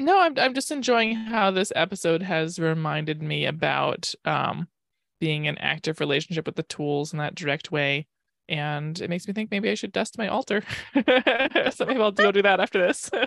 no, 0.00 0.20
I'm 0.20 0.38
I'm 0.38 0.54
just 0.54 0.70
enjoying 0.70 1.14
how 1.14 1.50
this 1.50 1.72
episode 1.76 2.22
has 2.22 2.58
reminded 2.58 3.22
me 3.22 3.46
about 3.46 4.12
um 4.24 4.68
being 5.20 5.46
an 5.46 5.58
active 5.58 6.00
relationship 6.00 6.46
with 6.46 6.56
the 6.56 6.62
tools 6.64 7.12
in 7.12 7.18
that 7.18 7.34
direct 7.34 7.70
way. 7.70 8.06
And 8.48 9.00
it 9.00 9.08
makes 9.10 9.28
me 9.28 9.34
think 9.34 9.50
maybe 9.50 9.70
I 9.70 9.74
should 9.74 9.92
dust 9.92 10.18
my 10.18 10.26
altar. 10.26 10.62
so 10.94 11.86
maybe 11.86 12.00
I'll 12.00 12.10
go 12.10 12.32
do 12.32 12.42
that 12.42 12.58
after 12.58 12.84
this. 12.84 13.10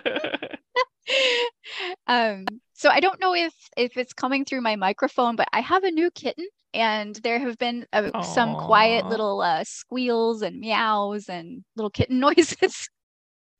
um, 2.06 2.44
so 2.72 2.90
I 2.90 3.00
don't 3.00 3.20
know 3.20 3.34
if 3.34 3.54
if 3.76 3.96
it's 3.96 4.12
coming 4.12 4.44
through 4.44 4.60
my 4.60 4.76
microphone, 4.76 5.36
but 5.36 5.48
I 5.52 5.60
have 5.60 5.84
a 5.84 5.90
new 5.90 6.10
kitten, 6.10 6.46
and 6.72 7.14
there 7.16 7.38
have 7.38 7.58
been 7.58 7.86
uh, 7.92 8.22
some 8.22 8.56
quiet 8.56 9.06
little 9.06 9.40
uh, 9.40 9.64
squeals 9.64 10.42
and 10.42 10.58
meows 10.60 11.28
and 11.28 11.64
little 11.76 11.90
kitten 11.90 12.20
noises. 12.20 12.88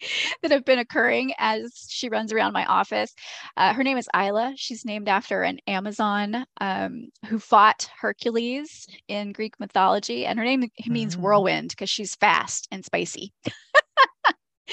that 0.42 0.50
have 0.50 0.64
been 0.64 0.78
occurring 0.78 1.32
as 1.38 1.86
she 1.88 2.08
runs 2.08 2.32
around 2.32 2.52
my 2.52 2.64
office. 2.64 3.14
Uh, 3.56 3.72
her 3.72 3.82
name 3.82 3.98
is 3.98 4.08
Aella. 4.14 4.54
She's 4.56 4.84
named 4.84 5.08
after 5.08 5.42
an 5.42 5.58
Amazon 5.66 6.44
um, 6.60 7.08
who 7.26 7.38
fought 7.38 7.88
Hercules 7.98 8.86
in 9.08 9.32
Greek 9.32 9.58
mythology, 9.58 10.26
and 10.26 10.38
her 10.38 10.44
name 10.44 10.64
means 10.86 11.16
mm. 11.16 11.20
whirlwind 11.20 11.70
because 11.70 11.90
she's 11.90 12.14
fast 12.14 12.68
and 12.70 12.84
spicy. 12.84 13.32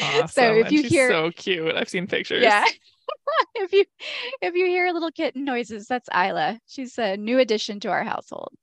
Awesome. 0.02 0.28
So 0.30 0.54
if 0.54 0.72
you 0.72 0.84
hear 0.84 1.10
so 1.10 1.32
cute, 1.32 1.76
I've 1.76 1.90
seen 1.90 2.08
pictures. 2.08 2.42
Yeah. 2.42 2.64
if 3.56 3.74
you 3.74 3.84
if 4.42 4.56
you 4.56 4.66
hear 4.66 4.92
little 4.92 5.12
kitten 5.12 5.44
noises, 5.44 5.86
that's 5.86 6.10
Aella. 6.10 6.60
She's 6.68 6.98
a 6.98 7.18
new 7.18 7.40
addition 7.40 7.80
to 7.82 7.90
our 7.90 8.04
household. 8.04 8.54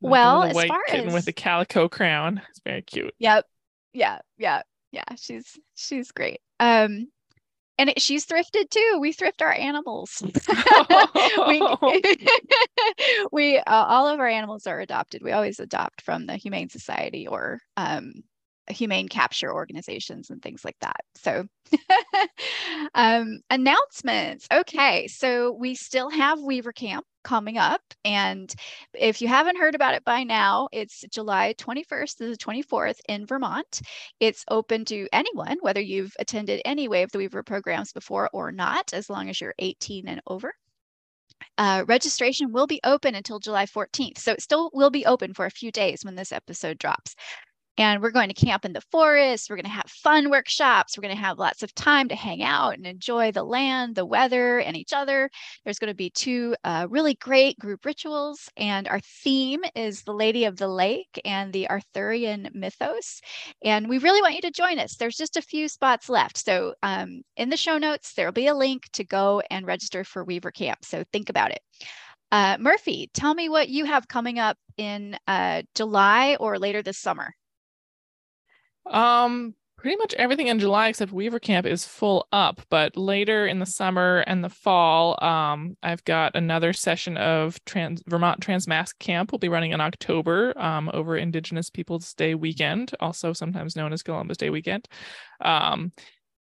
Well, 0.00 0.44
as 0.44 0.54
white 0.54 0.68
far 0.68 0.82
kitten 0.86 1.08
as 1.08 1.14
with 1.14 1.28
a 1.28 1.32
calico 1.32 1.88
crown, 1.88 2.40
it's 2.50 2.60
very 2.64 2.82
cute. 2.82 3.14
Yep. 3.18 3.44
Yeah. 3.92 4.18
Yeah. 4.38 4.62
Yeah. 4.96 5.14
She's 5.16 5.58
she's 5.74 6.10
great. 6.10 6.40
Um, 6.58 7.08
and 7.76 7.90
it, 7.90 8.00
she's 8.00 8.24
thrifted 8.24 8.70
too. 8.70 8.98
We 8.98 9.12
thrift 9.12 9.42
our 9.42 9.52
animals. 9.52 10.22
we 11.48 11.60
we 13.30 13.58
uh, 13.58 13.62
all 13.66 14.08
of 14.08 14.20
our 14.20 14.26
animals 14.26 14.66
are 14.66 14.80
adopted. 14.80 15.20
We 15.22 15.32
always 15.32 15.60
adopt 15.60 16.00
from 16.00 16.24
the 16.24 16.36
Humane 16.36 16.70
Society 16.70 17.28
or 17.28 17.60
um, 17.76 18.14
humane 18.68 19.08
capture 19.08 19.52
organizations 19.52 20.30
and 20.30 20.42
things 20.42 20.64
like 20.64 20.76
that. 20.80 21.00
So, 21.16 21.46
um, 22.94 23.40
announcements. 23.50 24.46
Okay, 24.52 25.06
so 25.08 25.52
we 25.52 25.74
still 25.74 26.10
have 26.10 26.40
Weaver 26.40 26.72
Camp 26.72 27.04
coming 27.26 27.58
up. 27.58 27.82
And 28.04 28.54
if 28.94 29.20
you 29.20 29.26
haven't 29.26 29.58
heard 29.58 29.74
about 29.74 29.94
it 29.94 30.04
by 30.04 30.22
now, 30.22 30.68
it's 30.72 31.04
July 31.10 31.54
21st 31.58 32.16
to 32.18 32.28
the 32.30 32.36
24th 32.36 32.98
in 33.08 33.26
Vermont. 33.26 33.82
It's 34.20 34.44
open 34.48 34.84
to 34.86 35.08
anyone, 35.12 35.58
whether 35.60 35.80
you've 35.80 36.14
attended 36.20 36.62
any 36.64 36.86
of 36.86 37.10
the 37.10 37.18
Weaver 37.18 37.42
programs 37.42 37.92
before 37.92 38.30
or 38.32 38.52
not, 38.52 38.94
as 38.94 39.10
long 39.10 39.28
as 39.28 39.40
you're 39.40 39.54
18 39.58 40.06
and 40.06 40.20
over. 40.28 40.52
Uh, 41.58 41.84
registration 41.88 42.52
will 42.52 42.66
be 42.66 42.80
open 42.84 43.14
until 43.14 43.40
July 43.40 43.66
14th. 43.66 44.18
So 44.18 44.32
it 44.32 44.42
still 44.42 44.70
will 44.72 44.90
be 44.90 45.04
open 45.04 45.34
for 45.34 45.46
a 45.46 45.50
few 45.50 45.72
days 45.72 46.04
when 46.04 46.14
this 46.14 46.32
episode 46.32 46.78
drops 46.78 47.16
and 47.78 48.02
we're 48.02 48.10
going 48.10 48.28
to 48.28 48.34
camp 48.34 48.64
in 48.64 48.72
the 48.72 48.80
forest. 48.80 49.48
We're 49.48 49.56
going 49.56 49.64
to 49.64 49.70
have 49.70 49.90
fun 49.90 50.30
workshops. 50.30 50.96
We're 50.96 51.02
going 51.02 51.14
to 51.14 51.20
have 51.20 51.38
lots 51.38 51.62
of 51.62 51.74
time 51.74 52.08
to 52.08 52.14
hang 52.14 52.42
out 52.42 52.76
and 52.76 52.86
enjoy 52.86 53.32
the 53.32 53.44
land, 53.44 53.94
the 53.94 54.06
weather, 54.06 54.58
and 54.58 54.76
each 54.76 54.92
other. 54.92 55.30
There's 55.64 55.78
going 55.78 55.90
to 55.90 55.94
be 55.94 56.10
two 56.10 56.56
uh, 56.64 56.86
really 56.88 57.14
great 57.14 57.58
group 57.58 57.84
rituals, 57.84 58.48
and 58.56 58.88
our 58.88 59.00
theme 59.00 59.62
is 59.74 60.02
the 60.02 60.14
Lady 60.14 60.44
of 60.44 60.56
the 60.56 60.68
Lake 60.68 61.20
and 61.24 61.52
the 61.52 61.68
Arthurian 61.68 62.48
mythos. 62.54 63.20
And 63.62 63.88
we 63.88 63.98
really 63.98 64.22
want 64.22 64.34
you 64.34 64.42
to 64.42 64.50
join 64.50 64.78
us. 64.78 64.96
There's 64.96 65.16
just 65.16 65.36
a 65.36 65.42
few 65.42 65.68
spots 65.68 66.08
left. 66.08 66.38
So 66.38 66.74
um, 66.82 67.22
in 67.36 67.50
the 67.50 67.56
show 67.56 67.78
notes, 67.78 68.14
there'll 68.14 68.32
be 68.32 68.46
a 68.46 68.54
link 68.54 68.84
to 68.92 69.04
go 69.04 69.42
and 69.50 69.66
register 69.66 70.04
for 70.04 70.24
Weaver 70.24 70.50
Camp. 70.50 70.78
So 70.84 71.04
think 71.12 71.28
about 71.28 71.50
it. 71.50 71.60
Uh, 72.32 72.56
Murphy, 72.58 73.08
tell 73.14 73.34
me 73.34 73.48
what 73.48 73.68
you 73.68 73.84
have 73.84 74.08
coming 74.08 74.38
up 74.38 74.56
in 74.76 75.16
uh, 75.26 75.62
July 75.74 76.36
or 76.40 76.58
later 76.58 76.82
this 76.82 76.98
summer. 76.98 77.32
Um, 78.90 79.54
pretty 79.76 79.96
much 79.98 80.14
everything 80.14 80.48
in 80.48 80.58
July 80.58 80.88
except 80.88 81.12
Weaver 81.12 81.38
Camp 81.38 81.66
is 81.66 81.84
full 81.84 82.26
up, 82.32 82.60
but 82.70 82.96
later 82.96 83.46
in 83.46 83.58
the 83.58 83.66
summer 83.66 84.24
and 84.26 84.42
the 84.42 84.48
fall, 84.48 85.22
um, 85.22 85.76
I've 85.82 86.02
got 86.04 86.34
another 86.34 86.72
session 86.72 87.16
of 87.16 87.62
Trans 87.66 88.02
Vermont 88.06 88.40
Transmasc 88.40 88.98
Camp. 88.98 89.30
We'll 89.30 89.38
be 89.38 89.48
running 89.48 89.72
in 89.72 89.80
October 89.80 90.52
um, 90.56 90.90
over 90.92 91.16
Indigenous 91.16 91.70
Peoples 91.70 92.14
Day 92.14 92.34
weekend, 92.34 92.94
also 93.00 93.32
sometimes 93.32 93.76
known 93.76 93.92
as 93.92 94.02
Columbus 94.02 94.38
Day 94.38 94.50
weekend. 94.50 94.88
Um, 95.40 95.92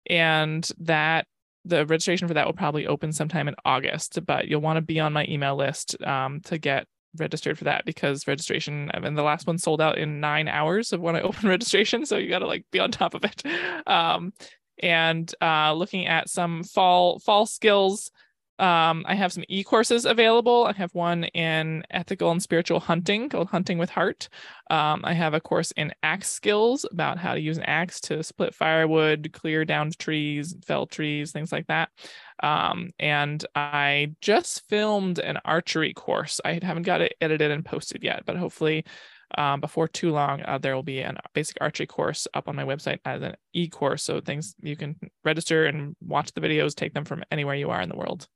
and 0.08 0.68
that 0.80 1.28
the 1.66 1.86
registration 1.86 2.28
for 2.28 2.36
that 2.36 2.46
will 2.46 2.54
probably 2.54 2.88
open 2.88 3.12
sometime 3.12 3.48
in 3.48 3.56
August, 3.66 4.24
but 4.26 4.48
you'll 4.48 4.62
want 4.62 4.78
to 4.78 4.82
be 4.82 5.00
on 5.00 5.14
my 5.14 5.26
email 5.28 5.56
list 5.56 6.02
um, 6.04 6.40
to 6.42 6.58
get 6.58 6.88
registered 7.18 7.58
for 7.58 7.66
that 7.66 7.86
because 7.86 8.28
registration 8.28 8.90
and 8.94 9.18
the 9.18 9.24
last 9.24 9.48
one 9.48 9.58
sold 9.58 9.82
out 9.82 9.98
in 9.98 10.20
nine 10.20 10.48
hours 10.48 10.94
of 10.94 11.02
when 11.02 11.16
I 11.16 11.22
opened 11.22 11.50
registration. 11.50 12.06
So 12.06 12.18
you 12.18 12.30
got 12.30 12.40
to 12.40 12.48
like 12.48 12.66
be 12.72 12.80
on 12.80 12.92
top 12.92 13.14
of 13.14 13.24
it. 13.24 13.44
Um, 13.88 14.34
and 14.82 15.34
uh, 15.42 15.74
looking 15.74 16.06
at 16.06 16.30
some 16.30 16.64
fall 16.64 17.20
fall 17.20 17.46
skills 17.46 18.12
um, 18.58 19.04
I 19.06 19.16
have 19.16 19.34
some 19.34 19.44
e-courses 19.50 20.06
available. 20.06 20.66
I 20.66 20.74
have 20.74 20.94
one 20.94 21.26
in 21.26 21.84
ethical 21.92 22.32
and 22.32 22.42
spiritual 22.42 22.80
hunting 22.80 23.28
called 23.28 23.50
Hunting 23.50 23.78
with 23.78 23.90
Heart. 23.90 24.30
Um, 24.70 25.02
I 25.04 25.14
have 25.14 25.34
a 25.34 25.42
course 25.42 25.72
in 25.72 25.94
axe 26.04 26.30
skills 26.30 26.86
about 26.90 27.18
how 27.18 27.34
to 27.34 27.42
use 27.42 27.58
an 27.58 27.66
axe 27.66 28.00
to 28.02 28.24
split 28.24 28.56
firewood, 28.56 29.32
clear 29.34 29.66
down 29.66 29.92
trees, 30.00 30.56
fell 30.66 30.86
trees, 30.86 31.34
things 31.34 31.52
like 31.52 31.68
that. 31.68 31.90
Um, 32.44 32.92
and 33.00 33.46
I 33.56 34.14
just 34.22 34.68
filmed 34.68 35.20
an 35.20 35.38
archery 35.46 35.94
course. 35.94 36.42
I 36.44 36.60
haven't 36.62 36.84
got 36.84 37.02
it 37.02 37.16
edited 37.22 37.52
and 37.52 37.66
posted 37.66 38.04
yet, 38.04 38.24
but 38.26 38.38
hopefully 38.38 38.86
um, 39.38 39.60
before 39.60 39.88
too 39.88 40.12
long, 40.12 40.42
uh, 40.44 40.58
there 40.58 40.76
will 40.76 40.84
be 40.84 41.00
a 41.00 41.14
basic 41.34 41.58
archery 41.60 41.88
course 41.88 42.28
up 42.34 42.48
on 42.48 42.56
my 42.56 42.64
website 42.64 43.00
as 43.06 43.22
an 43.22 43.36
e-course. 43.54 44.04
So 44.04 44.22
things 44.22 44.56
you 44.62 44.76
can 44.76 44.96
register 45.24 45.66
and 45.66 45.96
watch 46.02 46.32
the 46.34 46.42
videos, 46.42 46.76
take 46.76 46.94
them 46.94 47.06
from 47.06 47.24
anywhere 47.32 47.56
you 47.56 47.70
are 47.70 47.82
in 47.82 47.90
the 47.90 47.98
world. 47.98 48.28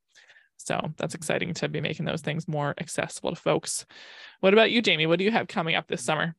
So 0.58 0.80
that's 0.98 1.16
exciting 1.16 1.54
to 1.56 1.70
be 1.70 1.80
making 1.80 2.06
those 2.06 2.22
things 2.22 2.48
more 2.48 2.76
accessible 2.80 3.30
to 3.30 3.36
folks. 3.36 3.86
What 4.42 4.54
about 4.54 4.72
you, 4.72 4.82
Jamie? 4.82 5.08
What 5.08 5.20
do 5.20 5.26
you 5.26 5.32
have 5.32 5.48
coming 5.48 5.76
up 5.76 5.88
this 5.88 6.04
summer? 6.04 6.36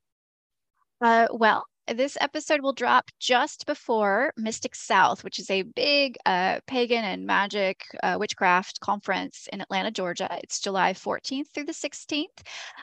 Uh, 1.00 1.28
well, 1.32 1.64
this 1.96 2.16
episode 2.20 2.60
will 2.60 2.72
drop 2.72 3.10
just 3.18 3.66
before 3.66 4.32
Mystic 4.36 4.74
South, 4.74 5.24
which 5.24 5.38
is 5.38 5.50
a 5.50 5.62
big 5.62 6.16
uh, 6.24 6.60
pagan 6.66 7.04
and 7.04 7.26
magic 7.26 7.82
uh, 8.02 8.16
witchcraft 8.18 8.80
conference 8.80 9.48
in 9.52 9.60
Atlanta, 9.60 9.90
Georgia. 9.90 10.28
It's 10.42 10.60
July 10.60 10.92
14th 10.92 11.48
through 11.52 11.64
the 11.64 11.72
16th. 11.72 12.26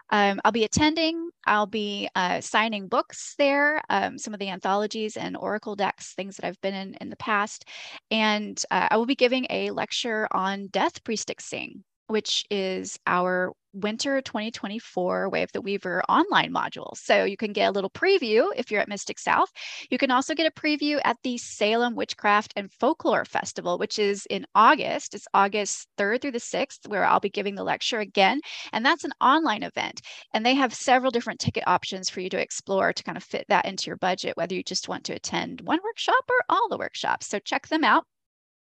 Um, 0.09 0.41
I'll 0.43 0.51
be 0.51 0.65
attending. 0.65 1.29
I'll 1.45 1.67
be 1.67 2.09
uh, 2.15 2.41
signing 2.41 2.87
books 2.87 3.35
there, 3.37 3.81
um, 3.89 4.17
some 4.17 4.33
of 4.33 4.39
the 4.39 4.49
anthologies 4.49 5.15
and 5.15 5.37
oracle 5.37 5.75
decks, 5.75 6.13
things 6.13 6.35
that 6.37 6.45
I've 6.45 6.61
been 6.61 6.73
in 6.73 6.95
in 6.95 7.09
the 7.09 7.15
past. 7.17 7.65
And 8.11 8.61
uh, 8.71 8.89
I 8.91 8.97
will 8.97 9.05
be 9.05 9.15
giving 9.15 9.47
a 9.49 9.71
lecture 9.71 10.27
on 10.31 10.67
death 10.67 11.03
priestessing, 11.03 11.83
which 12.07 12.45
is 12.49 12.99
our 13.07 13.53
winter 13.81 14.21
2024 14.21 15.29
Way 15.29 15.43
of 15.43 15.51
the 15.51 15.61
Weaver 15.61 16.03
online 16.09 16.51
module. 16.51 16.95
So 16.95 17.23
you 17.23 17.37
can 17.37 17.53
get 17.53 17.69
a 17.69 17.71
little 17.71 17.89
preview 17.89 18.49
if 18.55 18.71
you're 18.71 18.81
at 18.81 18.87
Mystic 18.87 19.19
South. 19.19 19.51
You 19.89 19.97
can 19.97 20.11
also 20.11 20.33
get 20.33 20.47
a 20.47 20.59
preview 20.59 20.99
at 21.03 21.17
the 21.23 21.37
Salem 21.37 21.95
Witchcraft 21.95 22.53
and 22.55 22.71
Folklore 22.71 23.25
Festival, 23.25 23.77
which 23.77 23.99
is 23.99 24.25
in 24.29 24.45
August. 24.55 25.13
It's 25.13 25.27
August 25.33 25.87
3rd 25.97 26.21
through 26.21 26.31
the 26.31 26.39
6th, 26.39 26.87
where 26.87 27.05
I'll 27.05 27.19
be 27.19 27.29
giving 27.29 27.55
the 27.55 27.63
lecture 27.63 27.99
again. 27.99 28.41
And 28.73 28.85
that's 28.85 29.03
an 29.03 29.13
online 29.21 29.63
event. 29.63 30.01
And 30.33 30.45
they 30.45 30.55
have 30.55 30.73
several 30.73 31.11
different 31.11 31.39
ticket 31.39 31.63
options 31.67 32.09
for 32.09 32.21
you 32.21 32.29
to 32.29 32.41
explore 32.41 32.93
to 32.93 33.03
kind 33.03 33.17
of 33.17 33.23
fit 33.23 33.45
that 33.49 33.65
into 33.65 33.87
your 33.87 33.97
budget, 33.97 34.37
whether 34.37 34.55
you 34.55 34.63
just 34.63 34.89
want 34.89 35.03
to 35.05 35.13
attend 35.13 35.61
one 35.61 35.79
workshop 35.83 36.23
or 36.29 36.43
all 36.49 36.67
the 36.69 36.77
workshops. 36.77 37.27
So 37.27 37.39
check 37.39 37.67
them 37.67 37.83
out. 37.83 38.05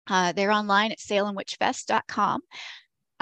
Uh, 0.07 0.33
they're 0.33 0.53
online 0.53 0.93
at 0.93 0.99
salemwitchfest.com. 0.99 2.41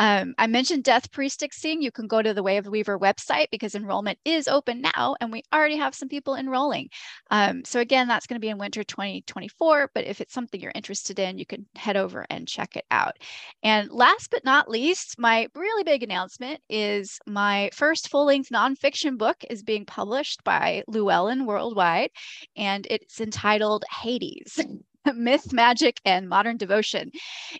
Um, 0.00 0.34
I 0.38 0.46
mentioned 0.46 0.84
death 0.84 1.10
priestessing. 1.10 1.82
You 1.82 1.92
can 1.92 2.06
go 2.06 2.22
to 2.22 2.32
the 2.32 2.42
Way 2.42 2.56
of 2.56 2.64
the 2.64 2.70
Weaver 2.70 2.98
website 2.98 3.48
because 3.50 3.74
enrollment 3.74 4.18
is 4.24 4.48
open 4.48 4.80
now, 4.80 5.14
and 5.20 5.30
we 5.30 5.42
already 5.52 5.76
have 5.76 5.94
some 5.94 6.08
people 6.08 6.36
enrolling. 6.36 6.88
Um, 7.30 7.66
so 7.66 7.80
again, 7.80 8.08
that's 8.08 8.26
going 8.26 8.36
to 8.36 8.40
be 8.40 8.48
in 8.48 8.56
winter 8.56 8.82
2024. 8.82 9.90
But 9.94 10.06
if 10.06 10.22
it's 10.22 10.32
something 10.32 10.58
you're 10.58 10.72
interested 10.74 11.18
in, 11.18 11.36
you 11.36 11.44
can 11.44 11.66
head 11.76 11.98
over 11.98 12.24
and 12.30 12.48
check 12.48 12.76
it 12.76 12.86
out. 12.90 13.18
And 13.62 13.90
last 13.90 14.30
but 14.30 14.42
not 14.42 14.70
least, 14.70 15.18
my 15.18 15.48
really 15.54 15.84
big 15.84 16.02
announcement 16.02 16.60
is 16.70 17.18
my 17.26 17.68
first 17.74 18.08
full-length 18.08 18.48
nonfiction 18.48 19.18
book 19.18 19.36
is 19.50 19.62
being 19.62 19.84
published 19.84 20.42
by 20.44 20.82
Llewellyn 20.88 21.44
Worldwide, 21.44 22.10
and 22.56 22.86
it's 22.88 23.20
entitled 23.20 23.84
Hades. 23.90 24.58
myth, 25.14 25.52
magic, 25.52 26.00
and 26.04 26.28
modern 26.28 26.56
devotion. 26.56 27.10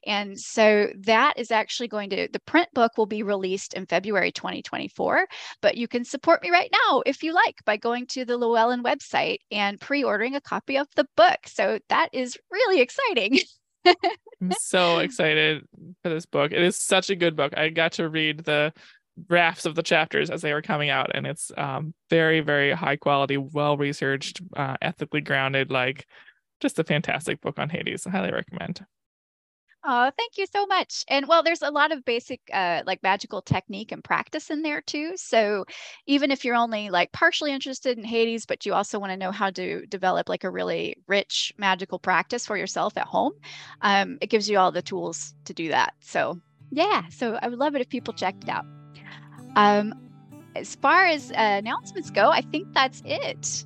And 0.07 0.39
so 0.39 0.89
that 1.01 1.35
is 1.39 1.51
actually 1.51 1.89
going 1.89 2.11
to, 2.11 2.29
the 2.33 2.41
print 2.41 2.69
book 2.75 2.93
will 2.97 3.07
be 3.07 3.23
released 3.23 3.75
in 3.75 3.87
February 3.87 4.33
2024, 4.33 5.27
but 5.61 5.77
you 5.77 5.89
can 5.89 6.05
support 6.05 6.43
me 6.43 6.51
right 6.51 6.71
now 6.73 7.03
if 7.07 7.23
you 7.23 7.33
like 7.33 7.57
by 7.65 7.77
going 7.77 8.07
to 8.09 8.25
the 8.25 8.37
Llewellyn 8.37 8.83
website 8.83 9.39
and 9.51 9.81
pre 9.81 10.05
ordering 10.05 10.35
a 10.35 10.41
copy 10.41 10.77
of 10.77 10.89
the 10.97 11.07
book. 11.17 11.39
So 11.47 11.79
that 11.89 12.09
is 12.13 12.39
really 12.51 12.81
exciting. 12.81 13.39
I'm 13.87 14.53
so 14.61 14.99
excited 14.99 15.65
for 16.03 16.11
this 16.11 16.27
book. 16.27 16.53
It 16.53 16.63
is 16.63 16.77
such 16.77 17.11
a 17.11 17.17
good 17.17 17.37
book. 17.37 17.57
I 17.57 17.69
got 17.71 17.93
to 17.93 18.09
read 18.09 18.45
the 18.45 18.73
drafts 19.29 19.67
of 19.67 19.75
the 19.75 19.83
chapters 19.83 20.31
as 20.31 20.41
they 20.43 20.53
were 20.55 20.63
coming 20.63 20.89
out 20.89 21.11
and 21.15 21.27
it's 21.27 21.53
um, 21.59 21.93
very 22.09 22.41
very 22.41 22.73
high 22.73 22.97
quality 22.97 23.37
well 23.37 23.77
researched 23.77 24.41
uh, 24.57 24.77
ethically 24.81 25.21
grounded 25.21 25.71
like 25.71 26.07
just 26.61 26.79
a 26.79 26.85
fantastic 26.85 27.41
book 27.41 27.59
on 27.59 27.71
Hades. 27.71 28.07
I 28.07 28.11
highly 28.11 28.33
recommend. 28.33 28.85
Oh, 29.83 30.11
thank 30.15 30.37
you 30.37 30.45
so 30.53 30.67
much. 30.67 31.05
And 31.09 31.27
well, 31.27 31.43
there's 31.43 31.63
a 31.63 31.71
lot 31.71 31.91
of 31.91 32.05
basic 32.05 32.41
uh, 32.53 32.83
like 32.85 33.03
magical 33.03 33.41
technique 33.41 33.93
and 33.93 34.05
practice 34.05 34.51
in 34.51 34.61
there 34.61 34.83
too. 34.83 35.13
So 35.17 35.65
even 36.07 36.31
if 36.31 36.45
you're 36.45 36.55
only 36.55 36.91
like 36.91 37.13
partially 37.13 37.51
interested 37.51 37.97
in 37.97 38.05
Hades, 38.05 38.45
but 38.45 38.67
you 38.67 38.75
also 38.75 38.99
want 38.99 39.13
to 39.13 39.17
know 39.17 39.33
how 39.33 39.51
to 39.51 39.87
develop 39.87 40.29
like 40.29 40.45
a 40.45 40.51
really 40.51 40.97
rich 41.07 41.55
magical 41.57 41.99
practice 41.99 42.45
for 42.45 42.59
yourself 42.59 42.99
at 42.99 43.07
home, 43.07 43.33
um, 43.81 44.19
it 44.21 44.29
gives 44.29 44.51
you 44.51 44.59
all 44.59 44.71
the 44.71 44.83
tools 44.83 45.35
to 45.47 45.55
do 45.55 45.69
that. 45.69 45.95
So 46.01 46.39
yeah, 46.71 47.09
so 47.09 47.39
I 47.41 47.49
would 47.49 47.59
love 47.59 47.75
it 47.75 47.81
if 47.81 47.89
people 47.89 48.13
checked 48.13 48.45
it 48.45 48.51
out. 48.51 48.67
Um, 49.57 49.95
as 50.55 50.75
far 50.75 51.07
as 51.07 51.31
uh, 51.31 51.35
announcements 51.37 52.11
go, 52.11 52.31
I 52.31 52.43
think 52.43 52.73
that's 52.75 53.03
it. 53.07 53.65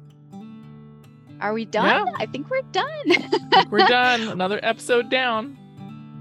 Are 1.40 1.52
we 1.52 1.64
done? 1.64 2.06
Yeah. 2.06 2.12
I 2.18 2.26
think 2.26 2.50
we're 2.50 2.62
done. 2.72 3.68
we're 3.70 3.86
done. 3.86 4.22
Another 4.28 4.60
episode 4.62 5.10
down. 5.10 5.58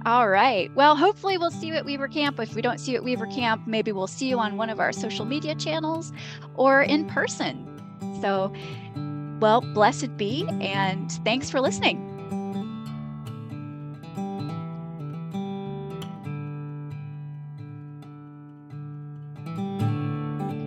All 0.05 0.27
right. 0.27 0.73
Well, 0.75 0.97
hopefully 0.97 1.37
we'll 1.37 1.51
see 1.51 1.67
you 1.67 1.75
at 1.75 1.85
Weaver 1.85 2.09
Camp. 2.09 2.39
If 2.39 2.55
we 2.55 2.61
don't 2.61 2.79
see 2.79 2.91
you 2.91 2.97
at 2.97 3.03
Weaver 3.03 3.27
Camp, 3.27 3.65
maybe 3.65 3.93
we'll 3.93 4.07
see 4.07 4.27
you 4.27 4.37
on 4.37 4.57
one 4.57 4.69
of 4.69 4.79
our 4.79 4.91
social 4.91 5.23
media 5.23 5.55
channels 5.55 6.11
or 6.55 6.81
in 6.81 7.05
person. 7.05 7.69
So, 8.21 8.51
well, 9.39 9.61
blessed 9.61 10.17
be, 10.17 10.45
and 10.59 11.09
thanks 11.23 11.49
for 11.49 11.61
listening. 11.61 12.09